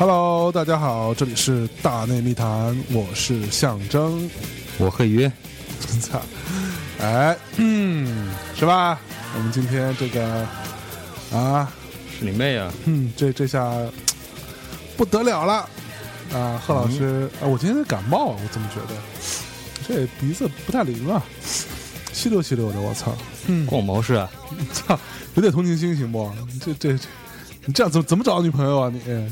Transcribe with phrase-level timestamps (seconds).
[0.00, 4.30] Hello，大家好，这里是大内密谈，我是象征。
[4.78, 5.30] 我和约，
[6.00, 6.22] 操，
[7.02, 9.00] 哎，嗯，是吧？
[9.36, 10.46] 我们今天这个
[11.32, 11.70] 啊，
[12.18, 12.72] 是你妹啊！
[12.86, 13.72] 嗯，这这下
[14.96, 15.68] 不得了了
[16.32, 16.60] 啊！
[16.66, 19.00] 贺老师，啊，我今天感冒，我怎么觉得
[19.86, 21.22] 这鼻子不太灵啊？
[22.12, 23.14] 吸溜吸溜的，我操！
[23.46, 24.28] 嗯，关我毛事啊！
[24.74, 24.98] 操，
[25.36, 26.28] 有点同情心行不？
[26.60, 27.04] 这这这，
[27.66, 29.00] 你这样怎么怎么找女朋友啊你？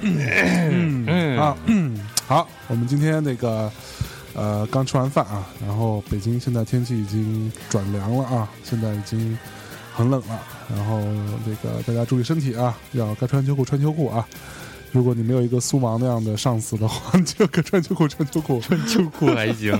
[0.00, 3.70] 嗯嗯啊嗯，好，我们今天那个
[4.32, 9.38] 呃刚吃完饭啊，然后北京现在天气已经转凉了啊，现在已经
[9.94, 10.40] 很冷了，
[10.74, 11.00] 然后
[11.44, 14.26] 这个大家注意身体啊，要该穿秋裤穿秋裤啊。
[14.90, 19.72] 如果你没有一个苏芒那样的上司的话，你就该穿秋裤穿秋裤，穿秋裤还行。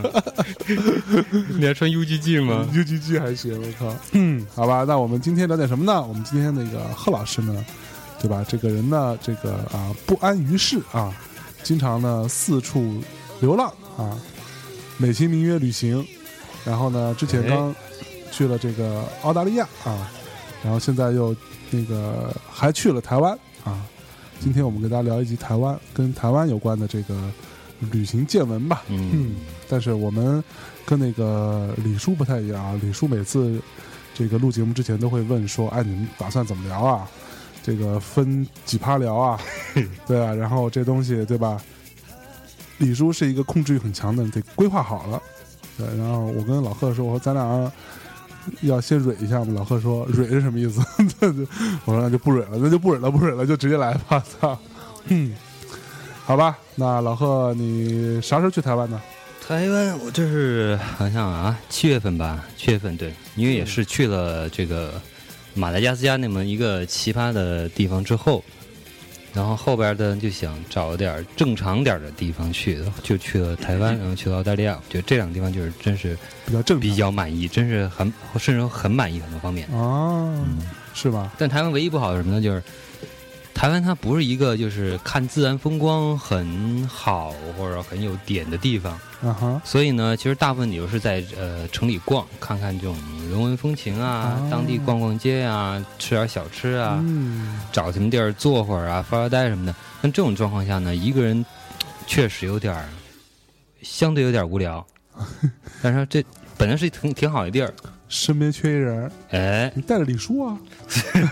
[1.58, 3.94] 你还穿 UGG 吗？UGG 还行，我靠。
[4.12, 6.02] 嗯，好吧，那我们今天聊点什么呢？
[6.02, 7.62] 我们今天那个贺老师呢？
[8.22, 8.42] 对吧？
[8.48, 11.12] 这个人呢，这个啊不安于世啊，
[11.62, 13.02] 经常呢四处
[13.40, 14.16] 流浪啊，
[14.96, 16.02] 美其名曰旅行。
[16.64, 17.74] 然后呢，之前刚
[18.42, 20.10] 去了这个澳大利亚啊，
[20.64, 21.34] 然后现在又
[21.70, 23.86] 那个还去了台湾啊。
[24.40, 27.14] 今天我们跟大家聊一集台湾跟台湾有关的这个
[27.92, 28.82] 旅行见闻吧。
[28.88, 29.36] 嗯，
[29.68, 30.42] 但是我们
[30.84, 32.76] 跟那个李叔不太一样啊。
[32.82, 33.62] 李叔每次
[34.12, 37.08] 这个录节目之前都会问说：“哎，你们打算怎么聊啊？”
[37.62, 39.40] 这个分几趴聊啊，
[40.04, 41.62] 对啊，然后这东西对吧？
[42.78, 45.22] 李叔是一个控制欲很强的，得规划好了。
[45.78, 47.72] 对，然后我跟老贺说：“我说咱俩
[48.62, 50.80] 要先蕊一下吗。”老贺说：“蕊是什么意思？”
[51.84, 54.58] 我说：“那就不蕊了，那就不蕊了，不蕊了，就直接来吧。”操，
[55.06, 55.34] 嗯，
[56.24, 56.58] 好吧。
[56.74, 59.00] 那老贺，你啥时候去台湾呢？
[59.46, 64.92] 台湾，我这是好像啊，七月份吧，七月份对，因为也是去了这个。
[65.54, 68.42] 马达加斯加那么一个奇葩的地方之后，
[69.32, 74.74] 然后后边的就想找点正常点的地方去，就去了台湾，然后去了澳大利亚。
[74.74, 76.16] 我觉得这两个地方就是真是
[76.46, 79.66] 比较正，比较满意，真是很甚至很满意很多方面。
[79.72, 80.34] 哦，
[80.94, 81.32] 是吧？
[81.38, 82.40] 但台湾唯一不好的什么呢？
[82.42, 82.62] 就是。
[83.54, 88.98] 台湾它不是一个就是看自然风光很好或者很有点的地方。
[89.64, 92.96] 所以呢，其实大部分你就是在呃城里逛，看看这种
[93.30, 97.00] 人文风情啊，当地逛逛街啊，吃点小吃啊，
[97.70, 99.72] 找什么地儿坐会儿啊，发发呆什么的。
[100.00, 101.46] 那这种状况下呢，一个人
[102.04, 102.88] 确实有点儿
[103.82, 104.84] 相对有点无聊。
[105.80, 106.24] 但是这
[106.58, 107.72] 本来是挺挺好的地儿。
[108.12, 110.58] 身边缺一人，哎，你带着李叔啊？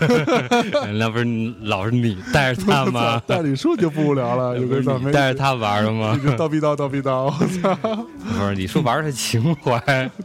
[0.97, 3.21] 那不是老是你带着他吗？
[3.27, 6.19] 带李叔就不无聊了， 有个你带着他玩了吗？
[6.35, 7.31] 叨逼叨叨逼叨，我
[7.61, 8.05] 操！
[8.35, 9.79] 不是李叔玩的是情怀，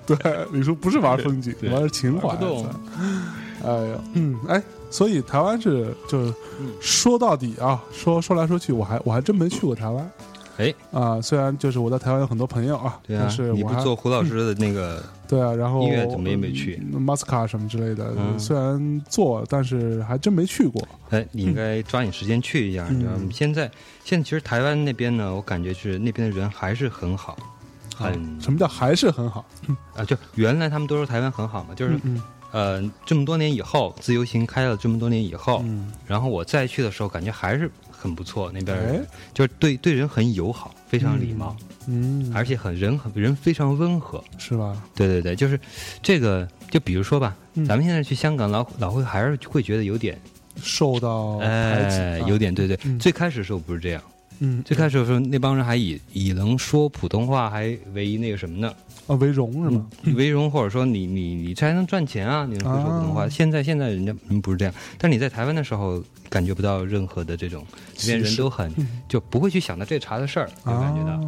[0.07, 0.17] 对，
[0.51, 2.35] 李叔不是玩风景，玩的是情怀。
[3.63, 6.33] 哎呀，嗯，哎，所以台湾是就是
[6.81, 10.11] 说到底啊，说说来说去，我还我还真没去过台湾。
[10.59, 20.87] 哎啊，虽然就是我在台湾有很多朋友啊，但是你不做胡老师的那个 对啊，然后音乐怎么也没去，马斯卡什么之类的，虽然做，但是还真没去过。
[21.11, 22.87] 哎，你应该抓紧时间去一下。
[22.89, 23.29] 你知道吗？
[23.33, 23.71] 现在
[24.05, 27.37] 现在其实台湾那边呢，我感觉是那边的人还是很好，
[27.95, 29.45] 很什么叫还是很好
[29.97, 30.05] 啊？
[30.05, 31.99] 就原来他们都说台湾很好嘛，就是
[32.53, 35.63] 呃这么多年以后，自由行开了这么多年以后，
[36.07, 37.71] 然后我再去的时候，感觉还是。
[37.97, 44.83] 很不错，那边就是对对人很友好，非常礼貌，嗯，而且很人很人非常温和，是吧？
[44.95, 45.59] 对对对，就是
[46.03, 47.37] 这个，就比如说吧，
[47.67, 50.21] 咱们现在去香港，老老会还是会觉得有点
[50.63, 52.77] 受到哎，有点对对。
[52.99, 54.03] 最开始的时候不是这样，
[54.41, 58.73] 嗯，最开始的时候那帮人还以以能说普通话还为那个什么呢？
[59.07, 59.87] 啊，为荣是吗？
[60.17, 62.45] 为荣，或者说你你你才能赚钱啊？
[62.45, 63.29] 你能会说普通话？
[63.29, 64.13] 现在现在人家
[64.43, 67.65] 不是这样，但你在台湾的时候感觉不到任何的这种，
[67.95, 68.73] 这边人都很
[69.09, 71.21] 就不会去想到这茬的事儿，就感觉到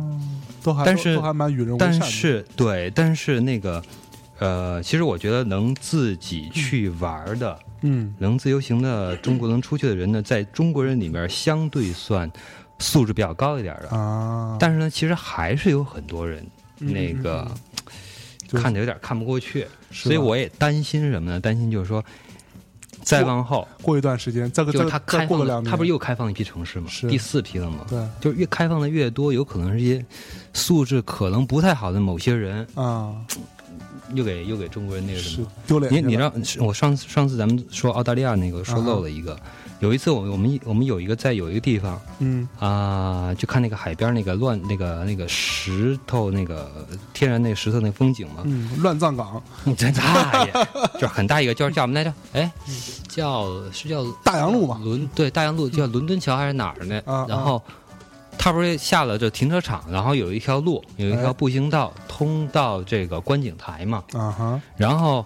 [0.63, 2.01] 都还但是都还蛮与人为善。
[2.01, 3.81] 但是对，但是那个
[4.41, 12.29] 呃，其实我觉得能自己去玩的，嗯，能自由行的中国能出去的人呢，在中国人里面相对算
[12.81, 14.57] 素质比较高一点的啊。
[14.59, 16.45] 但是呢，其实还是有很多人
[16.77, 17.49] 那个。
[18.57, 21.41] 看着有点看不过去，所以我也担心什么呢？
[21.41, 22.03] 担心就是说，
[23.03, 26.89] 再往后过一段时间，就他开放了，他不是又开放一批城市吗？
[27.09, 27.87] 第四批了吗？
[27.89, 30.05] 对，就越开放的越多，有可能是一些
[30.53, 33.15] 素质可能不太好的某些人啊，
[34.15, 35.93] 又给又给中国人那个什么丢脸。
[35.93, 39.39] 你你知道，我上次上次咱们说澳大利亚那个说漏了一个。
[39.81, 46.69] 有一次，我我们我们有一个在有一个地方，嗯啊，就看那个海边那个乱那个那个石头那个
[47.15, 49.41] 天然那石头那风景嘛，嗯，乱葬岗，
[49.77, 50.53] 真大爷，
[50.99, 52.13] 就很大一个，叫叫什么来着？
[52.33, 52.51] 哎，
[53.09, 54.81] 叫是叫大洋路嘛？
[54.83, 57.01] 伦对大洋路叫伦敦桥还是哪儿呢？
[57.07, 57.63] 啊，然后
[58.37, 64.03] 他不是下了这停车场，然后有一条路，有一条步行道通到这个观景台嘛？
[64.13, 65.25] 啊哈，然后。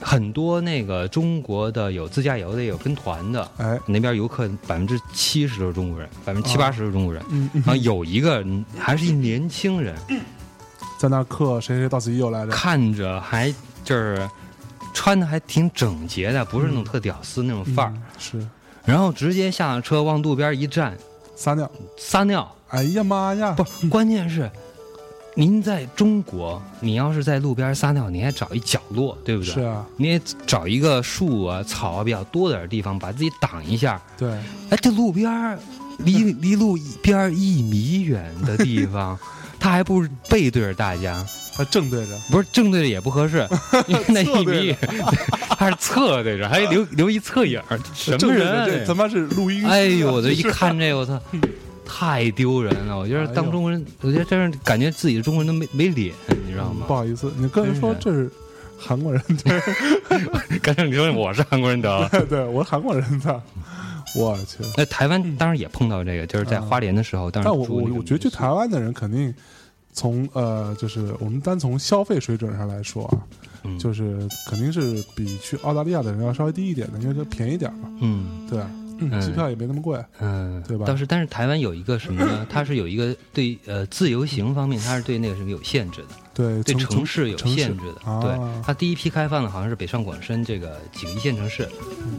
[0.00, 3.50] 很多那个中国的有自驾游的，有跟团的。
[3.56, 7.22] 哎，那边游客百分之七十都是中国人，百分之七八十是中国人。
[7.30, 8.44] 嗯，然后有一个
[8.78, 9.94] 还是一年轻人，
[10.98, 12.52] 在那刻谁谁到此一游来着？
[12.52, 13.52] 看着还
[13.84, 14.28] 就是
[14.94, 17.94] 穿的还挺整洁的，不是那种特屌丝那种范儿。
[18.18, 18.46] 是。
[18.84, 20.96] 然后直接下了车往路边一站，
[21.34, 22.52] 撒尿，撒尿。
[22.68, 23.52] 哎呀妈呀！
[23.52, 24.50] 不，关键是。
[25.38, 29.52] 您在中国，你要是在路边撒尿，你还找一角落，对不对？
[29.52, 34.00] 是啊，你也找一个树啊、草啊比较多点的地方，把自己挡一下。
[34.16, 34.30] 对，
[34.70, 35.58] 哎，这路边
[35.98, 39.18] 离 离路边一米远的地方，
[39.60, 41.22] 他还不是背对着大家，
[41.54, 43.46] 他正对着，不是正对着也不合适，
[43.88, 44.74] 因为那一米
[45.50, 47.60] 他是侧对着，还留留一侧影
[47.94, 48.66] 什么人？
[48.66, 49.66] 这他妈是录音！
[49.66, 51.20] 哎呦，我这一看这，我操！
[51.86, 52.98] 太丢人了！
[52.98, 56.12] 我觉得当中国人，我觉得真是感觉自己的中国人都没没脸，
[56.46, 56.84] 你知道吗？
[56.86, 58.30] 不好意思，你刚才说这是
[58.78, 59.22] 韩国人，
[60.60, 63.42] 刚才你说我是韩国人得了， 对，我是韩国人的，
[64.16, 64.58] 我去。
[64.76, 69.32] 那台湾当然也碰到这个，就是在花莲的时候，但我我我觉得去台湾的人肯定
[69.92, 73.16] 从呃，就是我们单从消费水准上来说啊，
[73.78, 77.88] 就是肯定是比去澳大利亚的人要稍微低一点的，因为它便宜点嘛。
[78.00, 78.60] 嗯，对。
[79.20, 80.86] 机票也没那么贵，嗯，对吧？
[80.86, 82.46] 倒是，但是台湾有一个什么呢？
[82.48, 88.20] 它是有一个对呃自由行方面，它是对那个什么有限制的，对，对城市有限制的。
[88.22, 91.68] 对，它第一批开放的好像是北上广深这个几个一线城市，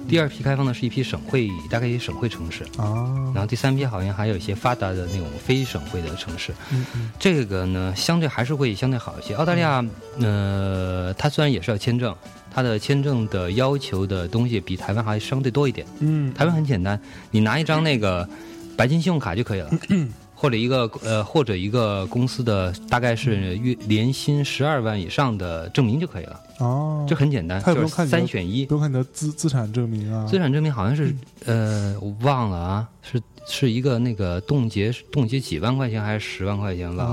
[0.07, 3.07] 第二批开放的是一批省会，大概一些省会城市啊。
[3.33, 6.53] 然后第三批好像还有一些发达的那种非省会的城市。
[6.71, 9.33] 嗯嗯，这个呢，相对还是会相对好一些。
[9.35, 9.83] 澳大利亚，
[10.19, 12.15] 呃，它虽然也是要签证。
[12.57, 15.86] 它的签证的要求的东西比台湾还相对多一点。
[16.00, 17.00] 嗯，台湾很简单，
[17.30, 18.27] 你拿一张那个
[18.75, 19.69] 白金信用卡就可以了，
[20.33, 26.42] 或者一个呃或者一个公司的大概是月年薪十二万以上的证明就可以了。
[26.57, 30.25] 哦，这很简单，就是三选一，不用看你的资资产证明啊。
[30.25, 31.15] 资产证明好像是
[31.45, 37.06] 呃我忘了啊，是是一个那个冻结冻结几万块钱还是十万块钱吧？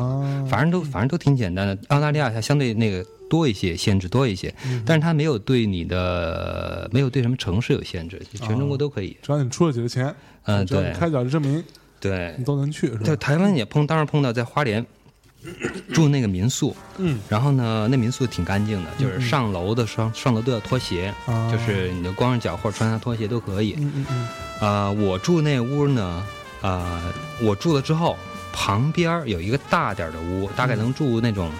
[0.48, 1.78] 反正都反正都挺简单的。
[1.88, 3.04] 澳大利亚它相对那个。
[3.34, 4.54] 多一些限制多一些，
[4.86, 9.16] 但是它没有对你的没有对什么城市有限制，全中国都可以。
[9.20, 10.14] 只要你出了几个钱，
[10.44, 11.60] 嗯，对，开缴证明，
[11.98, 12.90] 对，你都能去。
[13.02, 14.86] 在台湾也碰，当时碰到在花莲
[15.92, 21.12] 住那个民宿，嗯，然后呢，那民宿挺干净的，就是上楼的上上楼都要脱鞋，
[21.50, 23.74] 就是你的光着脚或者穿上拖鞋都可以。
[23.78, 24.68] 嗯嗯嗯。
[24.68, 26.24] 啊，我住那屋呢，
[26.62, 27.02] 啊，
[27.42, 28.16] 我住了之后，
[28.52, 31.50] 旁边有一个大点的屋，大概能住那种。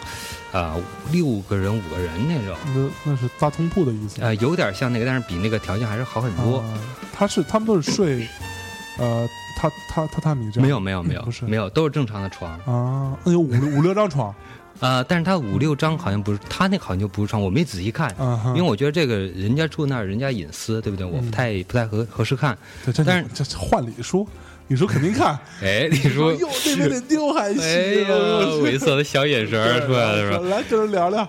[0.55, 0.77] 啊，
[1.11, 2.56] 六个人、五个人那种，
[3.05, 4.23] 那那是大通铺的意思。
[4.23, 6.65] 呃，有点像那个，但是比那个条件还是好很多。
[7.12, 8.29] 他是他们都是睡，
[8.99, 9.29] 呃，
[9.61, 10.62] 榻榻榻榻米这样？
[10.62, 13.19] 没有没有没有，不是没有，都是正常的床啊。
[13.25, 14.33] 那有五六五六张床，
[14.79, 18.15] 呃，但是他五六张好像不是，他那好像就不是床，我没仔细看，
[18.49, 21.05] 因为我觉得这个人家住那儿，人家隐私，对不对？
[21.05, 22.57] 我不太不太合合适看。
[23.05, 24.25] 但是这换礼书。
[24.68, 30.38] 李叔肯定看，哎，李叔，哟，那边得丢还行，猥琐的小眼神出来了 是吧？
[30.49, 31.28] 来跟人聊聊，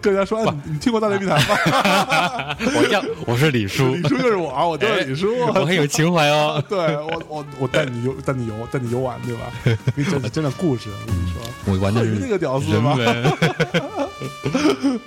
[0.00, 2.56] 跟人家说，你听过大内密谈吗？
[2.74, 6.62] 我叫，我是李叔，李叔就是我，我叫李叔，我很有情怀哦。
[6.68, 9.52] 对我，我我带你游，带你游，带你游玩，对吧？
[9.94, 12.96] 给你讲讲讲故事，我跟你说，我玩的是那个屌丝吗？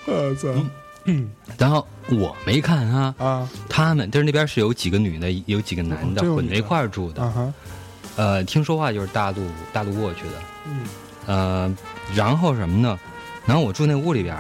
[0.06, 0.50] 我操！
[1.10, 7.22] 嗯， 然后我没看啊啊，他们就是那边是有几个女的，有几个男的混在一块儿住的，
[8.16, 10.86] 呃，听说话就是大陆大陆过去的，嗯，
[11.26, 11.78] 呃，
[12.16, 12.98] 然后什么呢？
[13.46, 14.36] 然后我住那屋里边，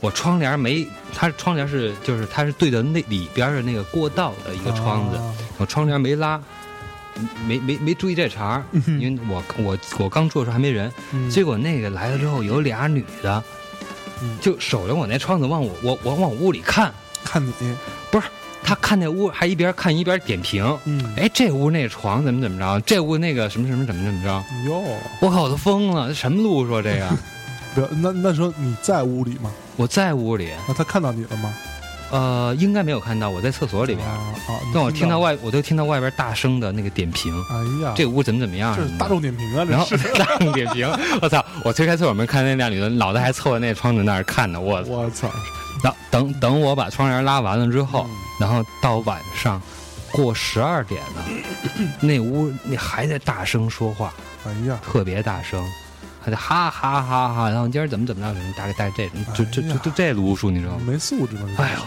[0.00, 5.18] 我窗帘没，它窗帘是就是它是对着那里边的那个过道的一个窗子，
[5.58, 6.40] 我窗帘没拉，
[7.46, 8.62] 没没没注意这茬，
[8.98, 10.90] 因为我我我刚住的时候还没人，
[11.30, 13.42] 结果那个来了之后有俩女的。
[14.40, 16.92] 就守着我那窗子，往我我我往屋里看，
[17.24, 17.52] 看你
[18.10, 18.26] 不是
[18.62, 20.64] 他看那屋，还一边看一边点评。
[20.84, 22.80] 嗯，哎，这屋那床怎么怎么着？
[22.80, 24.44] 这屋那个什么什么怎么怎么着？
[24.68, 24.82] 哟，
[25.20, 26.12] 我靠，我都疯了！
[26.14, 27.08] 什么路说这个？
[27.74, 29.50] 不，那那时候你在屋里吗？
[29.76, 30.50] 我在屋里。
[30.68, 31.54] 那他看到你了吗？
[32.10, 34.06] 呃，应该没有看到，我在厕所里边。
[34.06, 34.34] 啊，
[34.74, 37.32] 但我听到外，我都听到外边大声的那个点评。
[37.50, 38.74] 哎呀，这屋怎么怎么样？
[38.76, 39.64] 这是大众点评啊！
[39.64, 39.86] 然后
[40.18, 40.88] 大众点评，
[41.22, 41.44] 我操！
[41.64, 44.60] 我推开厕所门，看那俩女的，脑袋还凑在那窗子那儿看呢。
[44.60, 45.30] 我我操！
[45.82, 48.06] 等等等，我把窗帘拉完了之后，
[48.40, 49.60] 然后到晚上
[50.10, 51.24] 过十二点了，
[52.00, 54.12] 那屋那还在大声说话。
[54.44, 55.64] 哎呀，特别大声。
[56.22, 58.38] 还得哈哈哈哈，然后今儿怎么怎么着？
[58.54, 60.82] 大概带这，就就就就这路数，你知道吗？
[60.86, 61.48] 没素质吗？
[61.56, 61.80] 哎呀，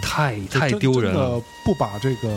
[0.00, 1.42] 太太丢人了！
[1.64, 2.28] 不把这个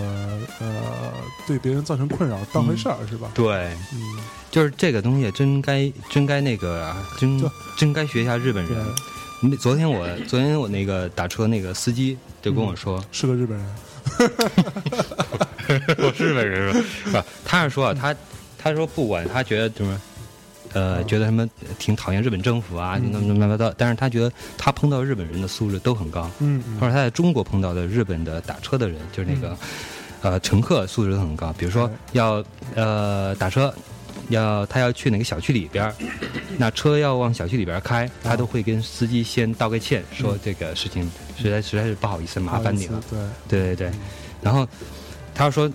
[0.59, 1.13] 呃
[1.45, 3.29] 对别人造成困扰当回事儿是吧？
[3.35, 3.47] 对，
[3.93, 4.17] 嗯，
[4.49, 7.39] 就是这个东西真该真该那个真
[7.77, 8.85] 真该学一下日本人。
[9.41, 13.67] 那昨天我昨天我那个打车那个司机就跟我说是个日本人，
[16.01, 16.73] 我是日本人
[17.03, 17.23] 是吧？
[17.45, 18.15] 他是说他
[18.57, 20.01] 他说不管他觉得什么。
[20.75, 23.73] 呃，觉得他们挺讨厌日本政府啊，怎么怎么乱七八糟。
[23.77, 26.29] 但是他觉得他碰到日本人的素质都很高。
[26.39, 29.57] 嗯，或者他在中国碰到的日本的打车的人，就是那个
[30.21, 31.55] 呃乘客素质都很高。
[31.57, 32.43] 比如说要
[32.75, 33.73] 呃打车，
[34.27, 35.89] 要他要去哪个小区里边，
[36.57, 43.01] 那车要往小区里边开，他都会跟司机先道个歉，说这个事情实在实在是不好意思麻烦你了。
[43.09, 43.91] 对对对对。
[44.41, 44.67] 然后
[45.33, 45.71] 他说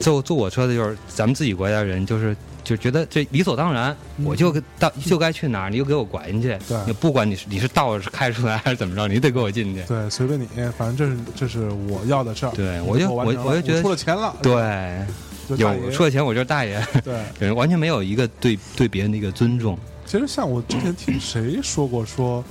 [0.00, 2.36] 坐坐我车的就是咱们自己国家人，就是。
[2.62, 6.58] 就觉得这理所当然，我就到就该去哪儿，你就给我管进去。
[6.68, 9.82] 对，不管你是你是倒着开出来 还是怎么着，你得给我进去。
[9.84, 12.52] 对，随便你，反正这是这是我要的事儿。
[12.52, 14.34] 对，我就我我就觉得出了钱了。
[14.42, 15.04] 对，
[15.56, 16.84] 有出了钱我就是大爷。
[17.38, 19.78] 对， 完全没有一个对对别人的一个尊重。
[20.06, 22.44] 其实像我之前听谁说过说，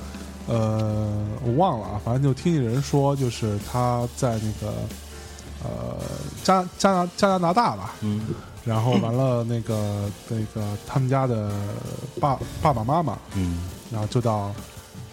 [0.48, 1.08] 呃，
[1.44, 4.74] 我忘了啊，反正就听人说，就是他在那个
[5.64, 5.98] 呃
[6.44, 7.96] 加加拿加拿大吧。
[8.02, 8.22] 嗯。
[8.66, 11.52] 然后完了，那个那个他们家的
[12.20, 14.52] 爸爸爸妈妈，嗯，然后就到，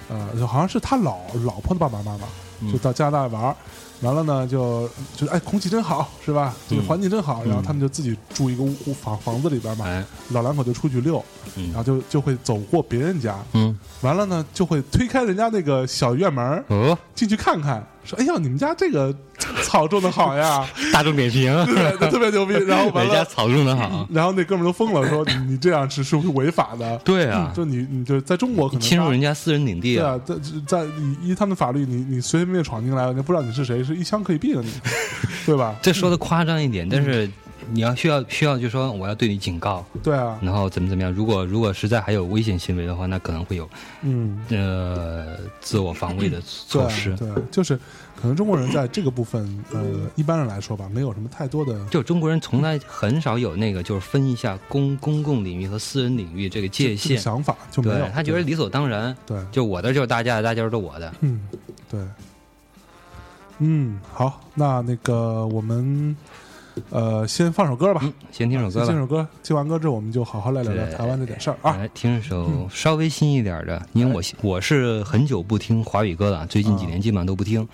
[0.08, 3.56] 呃，就好像是他老老婆的爸爸妈妈，就到加拿大玩
[4.02, 6.54] 完了呢，就就哎，空气真好，是吧？
[6.68, 9.86] 这个环境真好，然后他们就自己住一个屋房房子里边嘛，
[10.30, 11.24] 老两口就出去遛，
[11.72, 17.84] 然后就就会走过别人家，嗯，完了呢，就会推开人家那个小院门，哦，进去看看。
[18.04, 19.12] 说哎呦，你们家这个
[19.64, 20.64] 草种的好呀！
[20.94, 22.54] 大众点评， 对，特别牛逼。
[22.64, 24.06] 然后完了，家草种的好。
[24.12, 26.96] 然后那哥们都疯了，说你这样是是不是违法的？
[26.98, 30.16] 对啊，就你你就在中国可能侵入人家私人领地啊。
[30.24, 30.36] 在
[30.68, 30.86] 在
[31.20, 34.70] 以他们法律，你你随随便便闯进来，人家不知道你是谁，是一枪可以毙了你，
[35.46, 35.76] 对吧？
[35.80, 37.30] 这说的夸张一点，但是。
[37.72, 41.12] 你要需要需要，就说我要对你警告，对啊，然后怎么怎么样？
[41.12, 43.68] 如果如果实在还有危险行为的话，那可能会有，
[44.02, 47.16] 嗯呃，自我防卫的措施。
[47.16, 47.76] 对，就是
[48.14, 49.82] 可能中国人在这个部分，呃，
[50.14, 51.84] 一般人来说吧，没有什么太多的。
[51.86, 58.06] 就中国人从来很少有那个，就是分一下公公共领域和私人领域这个界限想法，就没有。
[58.14, 59.16] 他觉得理所当然。
[59.26, 61.12] 对，就我的就是大家的，大家都是我的。
[61.20, 61.40] 嗯，
[61.90, 62.00] 对。
[63.58, 66.16] 嗯，好，那那个我们。
[66.90, 68.84] 呃，先放首歌吧，先听首歌。
[68.84, 71.74] 听首歌，听完歌之后，我们就好好来聊聊台湾这点事儿啊。
[71.74, 77.66] 来听一首稍微新一点的，因为我我是很久不听华语歌了，最近几年基本上都不听，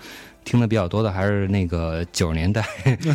[0.45, 2.65] 听的比较多的还是那个九十年代，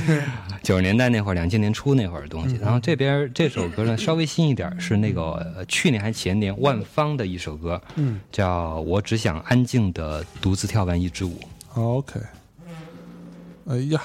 [0.63, 2.57] 九十年代那会儿，两千年初那会儿的东西。
[2.57, 11.41] 然后这边这首歌呢，稍微新一点，是那个去年还前年万芳的一首歌，嗯，叫我只想安静的独自跳完一支舞。
[11.75, 12.21] OK，
[13.69, 14.01] 哎呀。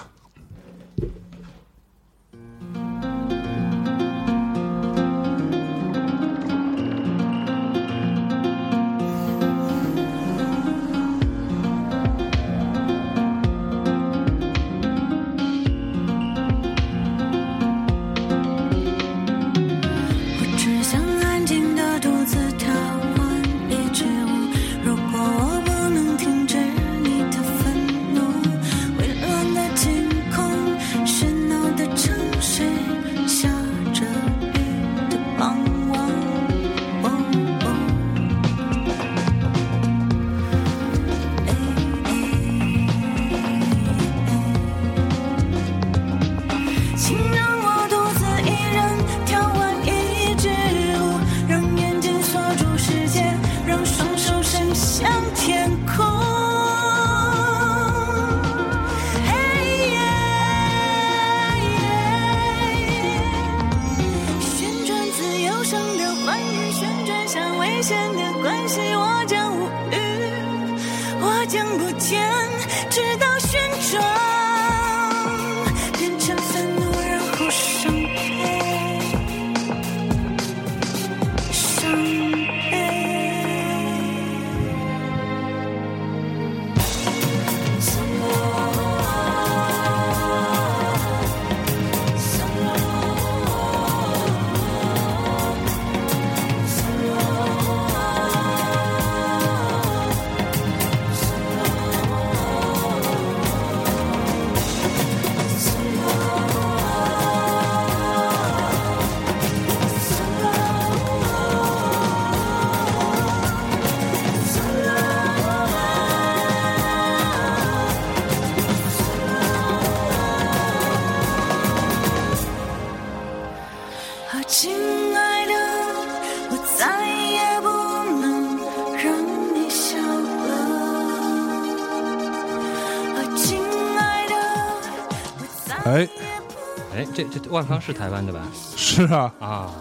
[137.13, 138.39] 这这万方是台湾的吧？
[138.75, 139.72] 是啊，啊，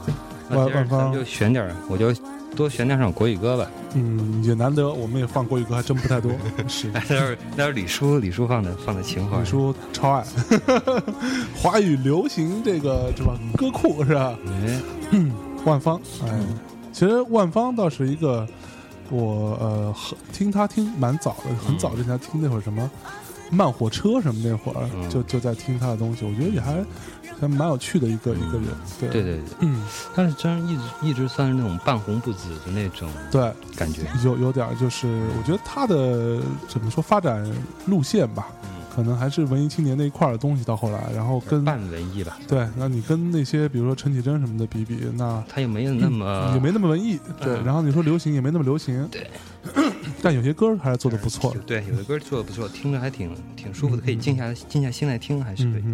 [0.51, 2.12] 万万方就选点我就
[2.55, 3.67] 多选点首国语歌吧。
[3.95, 6.31] 嗯，也难得，我们也放国语歌还真不太多。
[6.69, 10.25] 是，那是那是李叔李叔放的放的情怀，李叔超爱
[11.57, 13.39] 华语流行这个是吧？
[13.57, 14.37] 歌库是吧？
[14.47, 14.81] 哎，
[15.65, 16.41] 万方，哎，
[16.93, 18.47] 其实万方倒是一个
[19.11, 19.95] 我呃
[20.33, 22.91] 听他听蛮早的，很早之前听那会儿什么。
[23.55, 26.83] 慢火车什么那会儿就就在听他的东西，我觉得也还
[27.43, 28.69] 还蛮有趣的一个一个人，
[29.01, 29.85] 对对对，嗯，
[30.15, 37.45] 但是真一直一直算是那种半红不紫的那种，对感觉有有点就是，我觉得他的怎么说发展
[37.87, 38.47] 路线吧。
[38.95, 42.37] 可能还是文艺青年那一块的东西，到后来，然后跟半文艺吧。
[42.47, 47.19] 对，那你跟那些比如说陈绮贞什么的比比，那他也没有那么也没那么文艺。
[47.41, 49.09] 对，然后你说流行也没那么流行。
[49.11, 49.31] 对，
[50.23, 51.61] 但有些歌还是做的不错的。
[51.67, 55.85] 对，有的歌做的不错，听着还挺挺舒服的，可以静下静下心来听，还是可以。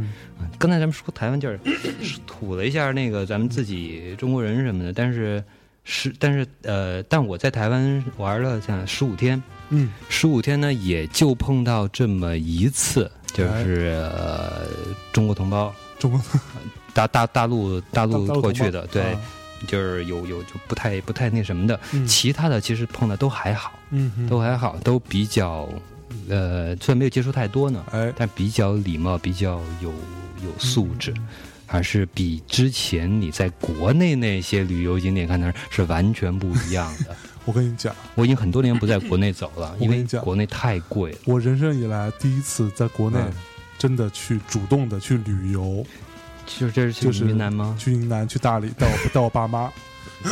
[0.58, 1.58] 刚才咱们说台湾劲儿，
[2.26, 5.42] 吐了一下那个咱们自己中国人什么的，但是
[5.84, 9.42] 是但是呃，但我在台湾玩了像十五天。
[9.70, 14.02] 嗯，十五天呢，也就碰到这么一次，就是
[15.12, 16.20] 中国同胞，中国
[16.94, 19.14] 大大大陆大陆过去的，对，
[19.66, 25.68] 就是有有就不太不太那什么的，其他的其实碰的都还好，嗯，都还好，都比较，
[26.28, 29.92] 呃，虽然没有接触太多呢，哎，但比较礼貌，比较有
[30.44, 31.12] 有素质，
[31.66, 37.16] 还是比之前你在国内那些旅游景点看的是完全不一样的。
[37.44, 41.18] 我跟你讲，我已经很多年不在国内走了， 因为国内太贵了。
[41.24, 43.18] 我人生以来第一次在国内
[43.78, 45.82] 真的去主动的去旅游，
[46.48, 47.76] 就这是去云南吗？
[47.78, 49.70] 去云南去大理带我 带我爸妈，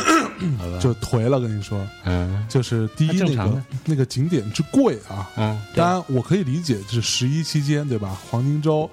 [0.81, 1.39] 就颓了。
[1.39, 8.17] 跟你说，嗯，就是第一那个那个景点之贵啊，嗯，当然我可以理解，就是十一期间对吧？
[8.29, 8.89] 黄金周，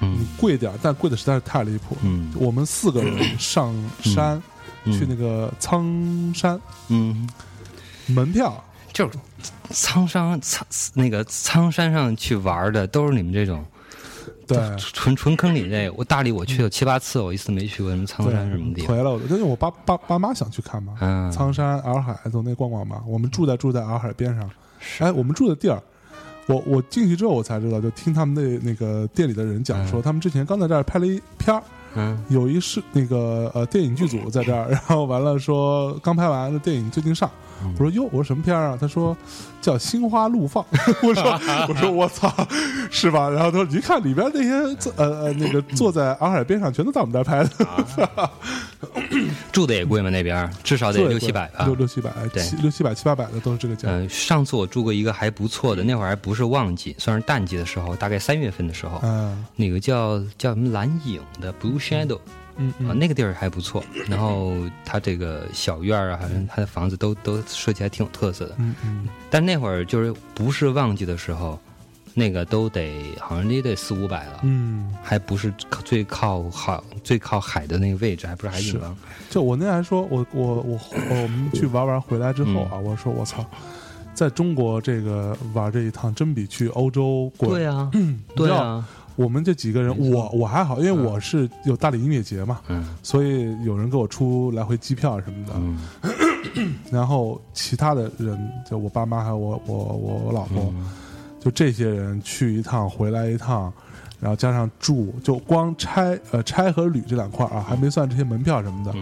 [0.00, 1.96] 嗯，贵点，但贵的实在是太离谱。
[2.02, 4.42] 嗯，我们四个人上山
[4.86, 7.28] 去那个苍山，嗯。
[8.06, 8.62] 门票。
[8.92, 9.18] 就是
[9.70, 13.64] 苍山苍那个苍山上去玩的，都是你们这种，
[14.46, 15.88] 对，纯纯坑里那。
[15.90, 18.96] 我大理我去了七八次，我一次没去过什么苍山什么地方。
[18.96, 20.94] 回了，因为我爸爸爸妈想去看嘛，
[21.32, 23.02] 苍山洱海走那逛逛嘛。
[23.06, 24.50] 我们住在住在洱海边上，
[24.98, 25.82] 哎，我们住的地儿，
[26.46, 31.62] 我我进去之后我才知道，就听他们那那个店里的人讲说，他们之前刚在这儿拍了一片儿。
[31.94, 37.30] 嗯，有一是那个呃电影剧组在这儿，然后完了说刚拍完的电影最近上，
[37.78, 38.78] 我说哟，我说什么片儿啊？
[38.80, 39.16] 他说
[39.60, 40.64] 叫《心花怒放》，
[41.06, 42.32] 我说我说我操，
[42.90, 43.28] 是吧？
[43.28, 48.30] 然后他说一看里边那些呃呃那个坐在洱海边上，全都在我们这儿拍的。
[49.52, 50.10] 住的也贵吗？
[50.10, 53.88] 那边至少得六七百吧，六六七百，对，六七百七八百的都是这个价。
[53.90, 63.82] 嗯，上次我住过一个还不错的，那会儿还不是旺季，算是淡季的时候，大概三月份的时候，嗯，那个叫叫什么蓝影的 Blue Shadow，嗯 啊，那个地儿还不错。
[64.08, 68.54] 然后它这个小院啊，好像它的房子都都设计还挺有特色的。
[68.58, 69.08] 嗯嗯。
[69.30, 71.58] 但那会儿就是不是旺季的时候。
[72.14, 75.50] 那个都得好像也得四五百了，嗯，还不是
[75.82, 78.94] 最靠好最靠海的那个位置，还不是海景房。
[79.30, 83.42] 就我那还说，我我我我们去玩完回来之后啊，我说我操，
[84.12, 87.48] 在中国这个玩这一趟真比去欧洲贵。
[87.48, 87.90] 对啊，
[88.36, 95.52] 对啊，我们这几个人，我我还好，因为我是有大理音乐节嘛，嗯，所以有人给我出来回机票什么的，
[96.56, 100.72] 嗯， 然后其他的人，就我爸妈还有我我我我老婆。
[101.40, 103.72] 就这些人去一趟回来一趟，
[104.20, 108.94] 然后加上住，就光拆呃拆和旅这两块啊，还没算这些门票什么的，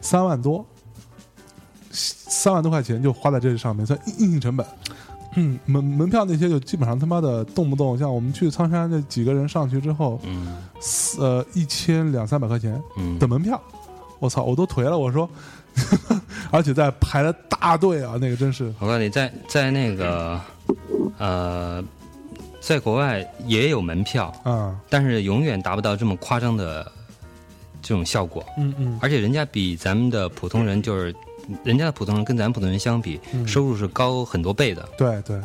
[0.00, 0.66] 三万多，
[1.92, 4.66] 三万多块钱就花在这上面，算硬性成本。
[5.36, 10.56] 嗯，门门票那些就基本上他妈的动不动像我们去苍山那几个人上去之后，嗯，
[11.18, 12.82] 呃一千两三百块钱
[13.18, 13.60] 的门票，
[14.18, 14.98] 我操，我都颓了。
[14.98, 15.28] 我说，
[16.50, 18.72] 而且在排了大队啊，那个真是。
[18.80, 20.40] 我告诉你，在在那个。
[21.18, 21.82] 呃，
[22.60, 26.90] 在国外也有门票，嗯，但是永远达不到这么夸张的
[27.80, 31.14] 这种效果，嗯嗯，而且人家比咱们的普通人，就是
[31.64, 35.40] 人家的普通人跟咱普通人相比，收入是高很多倍的，对对。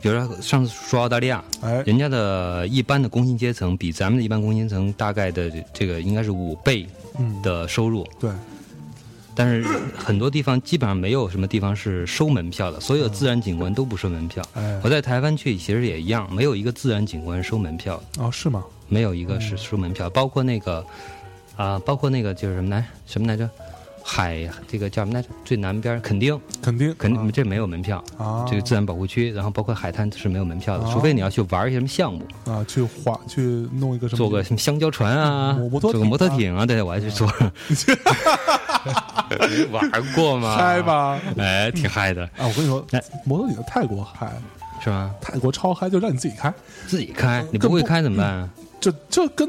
[0.00, 6.86] 比如说上次说澳大利亚，哎，人家的一般的工薪阶层比咱们的一般工薪阶层大概的这个应该是五倍
[7.42, 8.30] 的收入，对。
[9.34, 9.64] 但是
[9.96, 14.44] 很多地方基本上没有什么地方是收门票的，所有自然景观都不收门票。
[14.82, 18.02] 我在台湾去其实也一样，没有一个自然景观收门票。
[18.18, 18.64] 哦，是吗？
[18.88, 20.84] 没有一个是收门票，包括那个
[21.56, 23.48] 啊，包括那个就是什么来什么来着，
[24.10, 25.28] 海这个叫什么来着？
[25.44, 37.30] 最南边垦丁，肯定肯定这没有门票啊，这个自然保护区，然后包括海滩是没有门票的，除非你要去玩一些什么项目啊，去划去弄一个什么，坐个什么香蕉船啊，坐个摩托艇啊，对，我还去坐。
[39.70, 40.56] 玩过吗？
[40.56, 42.24] 嗨吧，哎，挺嗨的。
[42.38, 42.82] 啊，我跟你说，
[43.24, 44.32] 摩托艇泰国嗨，
[44.82, 45.14] 是吗？
[45.20, 46.52] 泰国超嗨，就让你自己开，
[46.86, 48.48] 自己开，你不会开怎么办？
[48.80, 49.48] 就就跟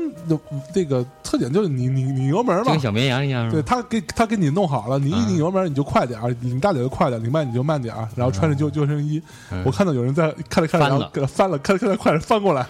[0.73, 3.49] 那个特点就是你你你油门嘛，像小绵羊一样。
[3.51, 8.07] 对他给他给你弄好了，你一拧油门你就快点儿，拧大点就快点，拧慢你就慢点儿。
[8.15, 9.21] 然后穿着救救生衣，
[9.63, 12.65] 我看到有人在看着看着然后给他翻了，看着看着快点翻过来，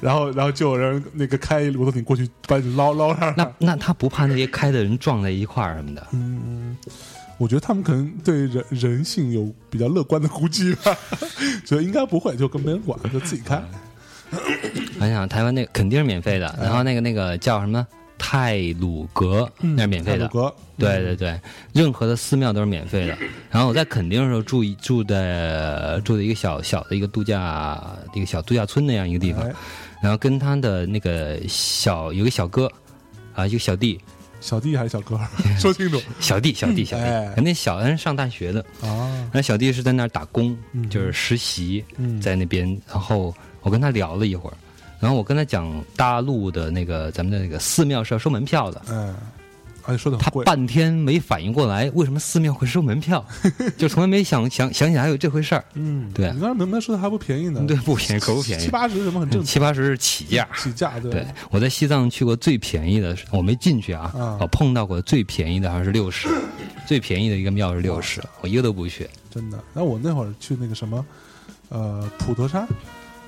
[0.00, 3.32] 然后然后就有人那个开摩托艇过去把你捞捞上。
[3.36, 6.06] 那那他不怕那些开的人撞在一块儿什么的？
[6.12, 6.76] 嗯，
[7.38, 10.94] 我觉得他们可能对人人性有比较乐观的估计吧，
[11.64, 13.62] 觉得应该不会，就跟没人管，就自己开。
[15.00, 17.86] 我想台湾那肯定是免费的，然后那个那个叫什么
[18.18, 21.40] 泰鲁阁那是免费的，对对对，
[21.72, 23.16] 任何的寺庙都是免费的。
[23.50, 27.80] 然后我在垦丁的时候住一住的住的一个小小的一个度假
[28.14, 29.44] 一个小度假村那样一个地方，
[30.00, 32.70] 然后跟他的那个小有个小哥
[33.34, 34.00] 啊一个小弟，
[34.40, 35.18] 小弟还是小哥，
[35.58, 37.04] 说清楚，小弟小弟小弟，
[37.42, 38.64] 那小恩上大学的。
[38.82, 40.56] 啊，那小弟是在那儿打工，
[40.88, 41.84] 就是实习
[42.20, 43.34] 在那边，然后。
[43.62, 44.54] 我跟他聊了一会儿，
[45.00, 48.82] 然后我跟他讲大陆的那个咱们的那个寺庙是要收门票的。
[48.88, 49.14] 嗯，
[49.86, 53.24] 哎，说的他半天没反应过来，为什么寺庙会收门票？
[53.76, 55.64] 就从来没想想想起来有这回事儿。
[55.74, 56.30] 嗯，对。
[56.32, 57.64] 你刚才门票说的还不便宜呢？
[57.66, 58.64] 对，不便宜，可不便宜。
[58.64, 59.44] 七八十什么很正常。
[59.44, 60.48] 七八十是起价。
[60.56, 61.10] 起价对。
[61.10, 64.38] 对，我在西藏去过最便宜的，我没进去啊。
[64.40, 66.28] 我碰到过最便宜的好像是六十，
[66.86, 69.08] 最便宜的一个庙是六十，我一个都不去。
[69.30, 69.58] 真的？
[69.72, 71.04] 那我那会儿去那个什么，
[71.70, 72.68] 呃，普陀山。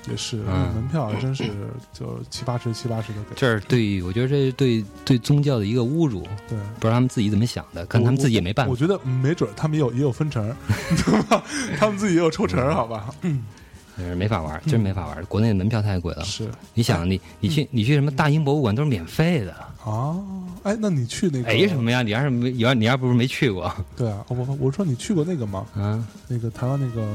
[0.09, 1.45] 也是，门票真是
[1.93, 3.35] 就七八十、七八十的给。
[3.35, 6.21] 这是对，我觉得这是对对宗教的一个侮辱。
[6.47, 8.71] 对，不知道他们自己怎么想的，可能他们自己也没办法。
[8.71, 10.55] 我觉得没准他们也有也有分成，
[11.77, 13.13] 他们自己也有抽成，好吧？
[13.21, 13.43] 嗯，
[14.17, 15.23] 没法玩，真没法玩。
[15.25, 16.23] 国内的门票太贵了。
[16.23, 19.53] 是，你想，你你去你去什么大英博物馆都是免费的。
[19.85, 20.17] 啊，
[20.63, 21.47] 哎，那你去那个？
[21.47, 22.01] 哎，什么呀？
[22.01, 23.73] 你要是没，你要你要不是没去过？
[23.95, 25.65] 对啊，我我说你去过那个吗？
[25.75, 27.07] 啊，那个台湾那个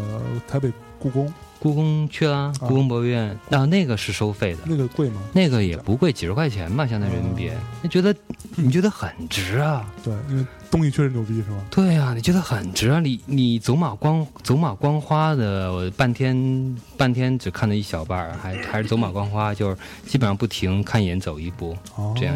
[0.49, 1.33] 台北故宫。
[1.61, 5.21] 故宫去啦，故宫博物院，那那个是收费的，那个贵吗？
[5.35, 7.51] 那个也不贵，几十块钱吧，相当于人民币。
[7.83, 8.17] 你觉得
[8.57, 9.87] 你觉得很值啊？
[10.03, 11.57] 对，因为东西确实牛逼，是吧？
[11.71, 12.99] 对啊，你觉得很值啊？
[12.99, 21.77] 你你走马观走马观花的，我半天半天只看了一小半还还是走马观花，就是基本上不停看一眼走一步，
[22.17, 22.35] 这样。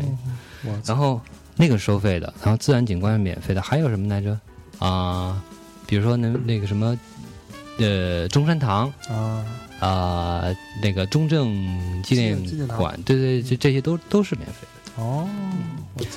[0.85, 1.19] 然后
[1.57, 4.39] 那个收费的，然后自然景观是免费的，还有什么来着？
[4.81, 5.43] 啊，
[5.87, 6.95] 比如说那那个什么。
[7.79, 9.45] 呃，中山堂啊
[9.81, 14.55] 啊，那个中正纪念馆，对对，这这些都都是免费
[14.97, 15.29] 的哦。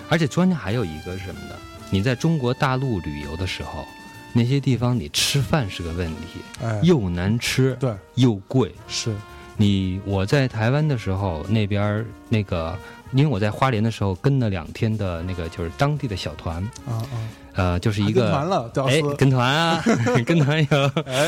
[0.08, 1.56] 而且中间还有一个是什么的？
[1.90, 3.86] 你在中国大陆旅游的时候，
[4.34, 6.40] 那些地方你吃饭是个问题，
[6.84, 8.72] 又难吃，对，又贵。
[8.88, 9.16] 是
[9.56, 12.78] 你我在台湾的时候，那边那个，
[13.14, 17.18] 因为我在花莲的时候跟了两天的那个就是当地的小团啊啊。
[17.58, 19.84] 呃，就是一个跟团了，哎，跟团啊，
[20.24, 21.28] 跟团有，哎，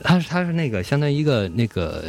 [0.00, 2.02] 他是他是那个相当于一个那个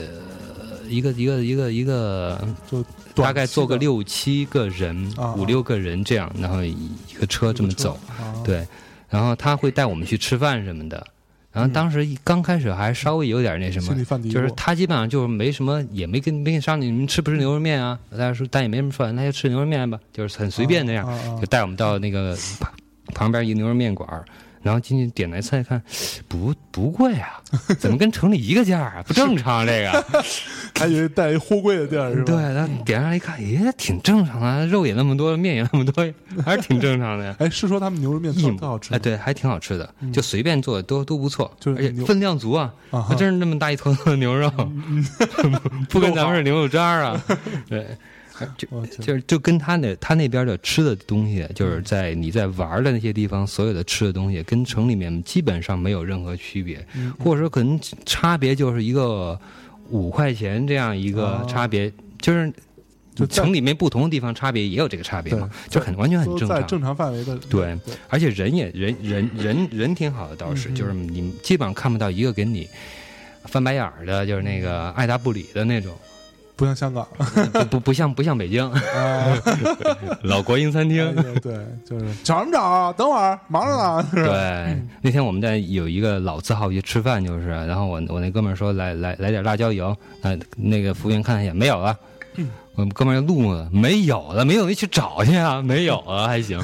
[0.87, 2.81] 一个一个一个一个，就
[3.13, 7.99] 大概坐个六七个人，五六个人这样，然后一个车这么走，
[8.45, 8.65] 对，
[9.09, 11.05] 然后他会带我们去吃饭什么的，
[11.51, 13.93] 然后当时刚开始还稍微有点那什么，
[14.29, 17.99] 就是他基本上就是没什么，也没跟没跟商量，你们吃不吃牛肉面啊？
[18.11, 21.05] 大家说，但也没什么说，那就吃牛肉面吧，就是很随便那样，
[21.37, 22.37] 就带我们到那个。
[23.13, 24.07] 旁边一牛肉面馆
[24.61, 25.79] 然后进去点来菜看，
[26.27, 27.39] 不不贵啊，
[27.77, 29.03] 怎么跟城里一个价啊？
[29.05, 30.05] 不正常这个，
[30.73, 32.25] 还以为带一货柜的店是吧？
[32.25, 36.03] 对，他点上来一看，也挺正常啊，肉也那么多，面也那么多，
[36.43, 37.35] 还是挺正常的呀。
[37.37, 38.91] 哎，是说他们牛肉面特好吃？
[38.91, 44.49] 哎，对，还挺好吃的，就随便做都都不错，而且分量足啊，他真是那么大一坨牛肉，
[45.91, 47.23] 不跟咱们是牛肉渣啊，
[47.69, 47.85] 对。
[48.57, 56.85] 就就是就跟他那他那边的吃的东西，就是在你在玩的那些地方，所有的吃的东西跟城里面基本上没有任何区别，
[57.19, 59.39] 或者说可能差别就是一个
[59.89, 62.51] 五块钱这样一个差别，就是
[63.13, 67.77] 就城里面不同的地方差别也有这个差别嘛，就很完全很正常，正常范围的对，
[68.09, 72.67] 而且人也人人人人挺好的倒是，就是你基本上看不到一个给你
[73.45, 75.95] 翻白眼儿的，就是那个爱答不理的那种。
[76.55, 77.07] 不像香港，
[77.53, 78.69] 不不不像不像北京，
[80.23, 82.93] 老国营餐厅，对，就是找什么找？
[82.93, 84.07] 等会儿忙着呢。
[84.13, 91.97] 对，那天我们在有一个老字号去吃饭，就是，然后我我那哥们儿说来来来点辣椒油，呃，那个服务员看一眼没有了，
[92.75, 96.59] 我们哥们儿就怒了，没有了，没有，你去找去啊，没有了还行。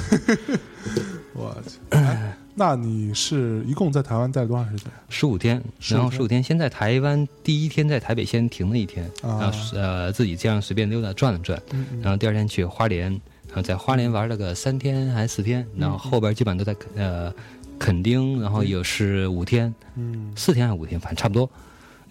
[1.33, 4.91] 我去，哎那你是一共在台湾待了多长时间？
[5.09, 9.39] 十五天，然后十五天，先在台湾第一天在台北先停了一天，啊。
[9.39, 13.09] 然后呃自己这样随便溜达转了转，嗯嗯然后第二天去花莲，
[13.47, 17.33] 然后在花莲玩了个三天还是四天，然后后边基本上都在呃
[17.79, 20.31] 垦丁，然后有是五天，嗯。
[20.35, 21.49] 四天还是五天，反正差不多。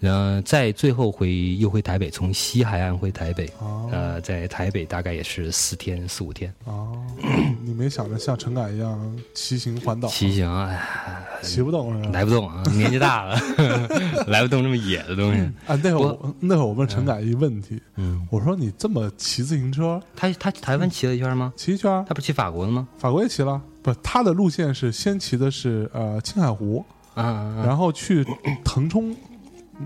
[0.01, 6.97] 然后再最后回又回台北，从西海岸回台北，哦呃，在台北大概也是四天四五天，哦，
[7.63, 12.09] 你没想着像陈凯一样骑行环岛，骑行啊，哎骑不动是吧？
[12.11, 13.39] 来不动啊， 年纪大了，
[14.27, 15.39] 来不动这么野的东西。
[15.67, 21.53] 啊，那会儿我那会儿我问陈凯一问题，嗯，我说你这么骑自行车他他台湾骑了一圈吗？
[21.55, 22.87] 骑一圈，他不是骑法国的吗？
[22.97, 26.83] 法国也骑了，不，他的路线是先骑的是呃青海湖，
[27.13, 27.61] 啊！
[27.63, 28.25] 然后去
[28.63, 29.15] 腾冲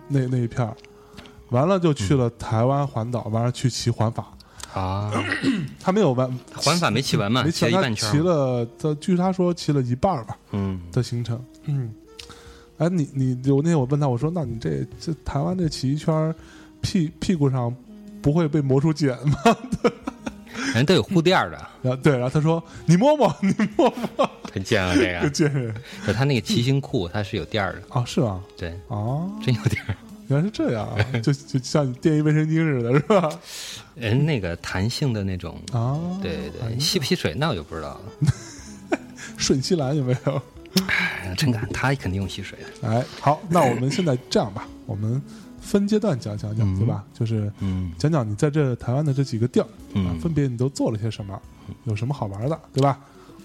[0.08, 0.76] 那那一片儿，
[1.50, 4.32] 完了就去了台湾环岛，完了去骑环法，
[4.74, 5.12] 啊，
[5.80, 8.32] 他没有完环法没骑完嘛，没骑完，骑了他骑半圈嘛。
[8.32, 11.94] 了，他据他说骑了一半吧嗯，的行程，嗯，
[12.78, 16.34] 哎，你你我那天我问他，我说那你这这台湾这骑一圈，
[16.82, 17.74] 屁屁股上
[18.22, 19.38] 不会被磨出茧吗？
[20.74, 25.30] 人都有护垫儿的，然后对，然后他说你摸摸，你摸摸， 很贱啊这这个。
[25.30, 25.76] 贱人
[26.08, 28.42] 就他那个骑行裤，它是有垫儿的，啊，是吗？
[28.58, 29.96] 对，哦，真有垫儿。
[30.28, 33.30] 原来是这样啊，就就像垫一卫生巾似的，是吧？
[33.94, 38.02] 人那个弹性的那种，啊，对对，吸不吸水那我就不知道了。
[39.38, 40.42] 顺其兰有没有？
[40.88, 42.90] 哎真敢，他肯定用吸水的。
[42.90, 45.22] 哎，好，那我们现在这样吧，我们
[45.66, 46.78] 分阶段讲讲讲，嗯。
[46.80, 47.04] 对吧？
[47.14, 47.92] 就是嗯。
[47.98, 51.42] 讲讲你在这台湾的这几个地儿啊，嗯，分别你都做了些什么，
[51.86, 53.00] 有什么好玩的，对吧？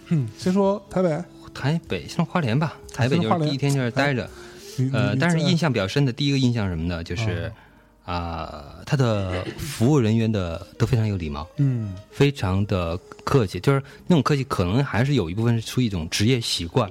[0.08, 1.22] 嗯，先说台北，
[1.54, 4.28] 台北先花莲吧，台北就是第一天就是待着，
[4.92, 7.02] 呃，但是印象象比较深的第一个印象什么呢？
[7.04, 7.50] 就是
[8.04, 11.94] 啊，他的服务人员的都非常有礼貌，嗯。
[12.10, 16.90] 非常的客气，就是那种客气，可能还是有一部分是出于一种职业习惯，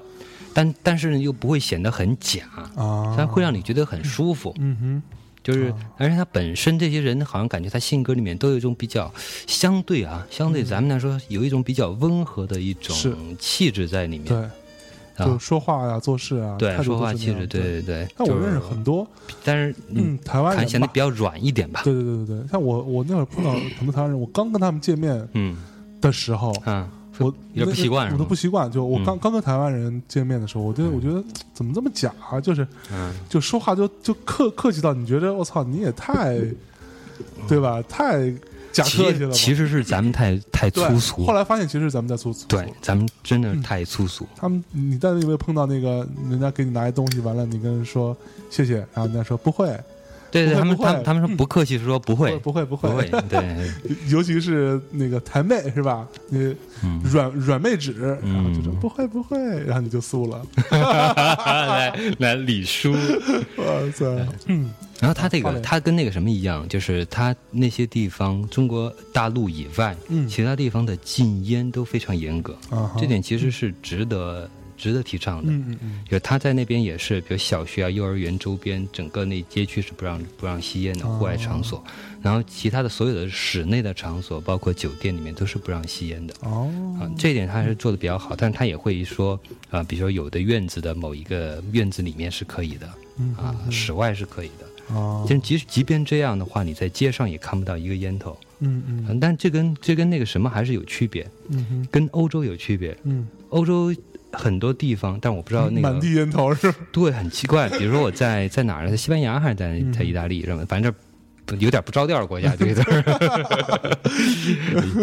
[0.53, 4.55] 但但是呢又不会显得很假，啊，它会让你觉得很舒服。
[4.59, 5.03] 嗯哼
[5.43, 9.11] 就是啊，而且他本身这些人好像感觉他性格里面都有一种比较
[9.47, 12.95] 相对啊，相对咱们来说有一种比较温和的一种
[13.39, 14.25] 气质在里面。
[14.25, 17.61] 对，就啊，说话呀、做事啊，对说话气质，对。
[17.61, 18.07] 对对。
[18.17, 19.07] 但我认识很多，
[19.43, 21.81] 但是嗯，嗯，台湾人显得比，较软一点吧。
[21.83, 25.57] 对对对对对，像我我那会儿碰到 很多台湾人，我刚跟他们见面嗯。
[26.01, 28.71] 的时候，啊，我有点不习惯我都不习惯。
[28.71, 32.39] 就我刚、嗯刚跟台湾人见面的时候，我觉得我觉得怎么这么假啊？
[32.39, 36.39] 就是嗯，就说话就就客客气到你觉得我操，你也太
[37.47, 37.81] 对吧？
[37.89, 38.29] 太
[38.71, 39.33] 假客气了吧？
[39.33, 41.33] 其实是咱们太太粗俗后。
[41.33, 42.45] 来发现，其实咱们在粗俗。
[42.47, 44.25] 对，咱们真的是太粗俗。
[44.35, 48.15] 他们，你在那有没有碰到那个人家给你拿一东西，完了你跟人说
[48.49, 49.77] 谢谢，然后人家说不会，
[50.31, 52.37] 对对，他们他们他们说不客气，说不会。
[52.39, 53.71] 不会不会不会， 对，
[54.09, 56.07] 尤其是那个台妹是吧？
[56.29, 58.33] 你嗯，软软妹纸，嗯。
[58.33, 60.41] 然后就说不会不会，然后你就酥了。
[60.71, 62.91] 来来李叔。
[63.57, 64.05] 哇塞，
[64.47, 64.71] 嗯。
[64.99, 70.27] 然后他这个他跟那个什么一样，就是他那些地方，中国大陆以外，嗯。
[70.27, 75.51] 其他地方的禁烟都非常严格，啊，这点其实是值得值得提倡的。
[75.51, 75.99] 嗯嗯嗯。
[76.09, 81.83] 就他在那边也是，比如小学啊、幼儿园周边，整个那街区是不让不让吸烟的户外场所，
[82.21, 86.33] 然后其他的所有的室内的场所，包括酒店里面都是不让吸烟的。
[86.41, 86.71] 哦。
[86.99, 89.39] 啊，这一点他是做的比较好，但是他也会说，
[89.69, 94.95] 啊，比如说有的院子的某一个院子里面是可以的，嗯啊，室外是可以的。
[94.95, 95.23] 哦。
[95.27, 99.05] 其实即即便这样的话，你在街上也看不到一个烟头，嗯嗯。
[99.09, 101.87] 嗯，但这跟这跟那个什么还是有区别，嗯哼。
[101.91, 102.97] 跟欧洲有区别。
[103.03, 103.93] 嗯，欧洲
[104.31, 106.73] 很多地方，但我不知道那个满地烟头是？
[106.91, 107.67] 对，很奇怪。
[107.69, 108.89] 比如说我在在哪儿？
[108.89, 110.43] 在西班牙还是在嗯在意大利？
[110.45, 110.65] 什么？
[110.65, 110.93] 反正
[111.45, 113.97] 这有点不着调的国家， 这个字儿，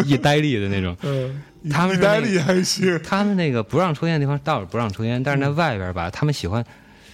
[0.07, 0.97] 意大利的那种。
[1.03, 6.65] 嗯，他们意大利还行，他们那个不让抽烟的地方倒是不让抽烟，但是在外边吧，他们喜欢，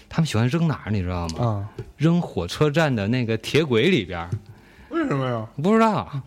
[0.08, 0.90] 他们喜欢扔哪儿？
[0.90, 1.44] 你知道吗？
[1.46, 1.68] 啊？
[1.96, 4.28] 扔火车站的那个铁轨里边。
[4.90, 5.46] 为什么呀？
[5.62, 6.22] 不知道，嗯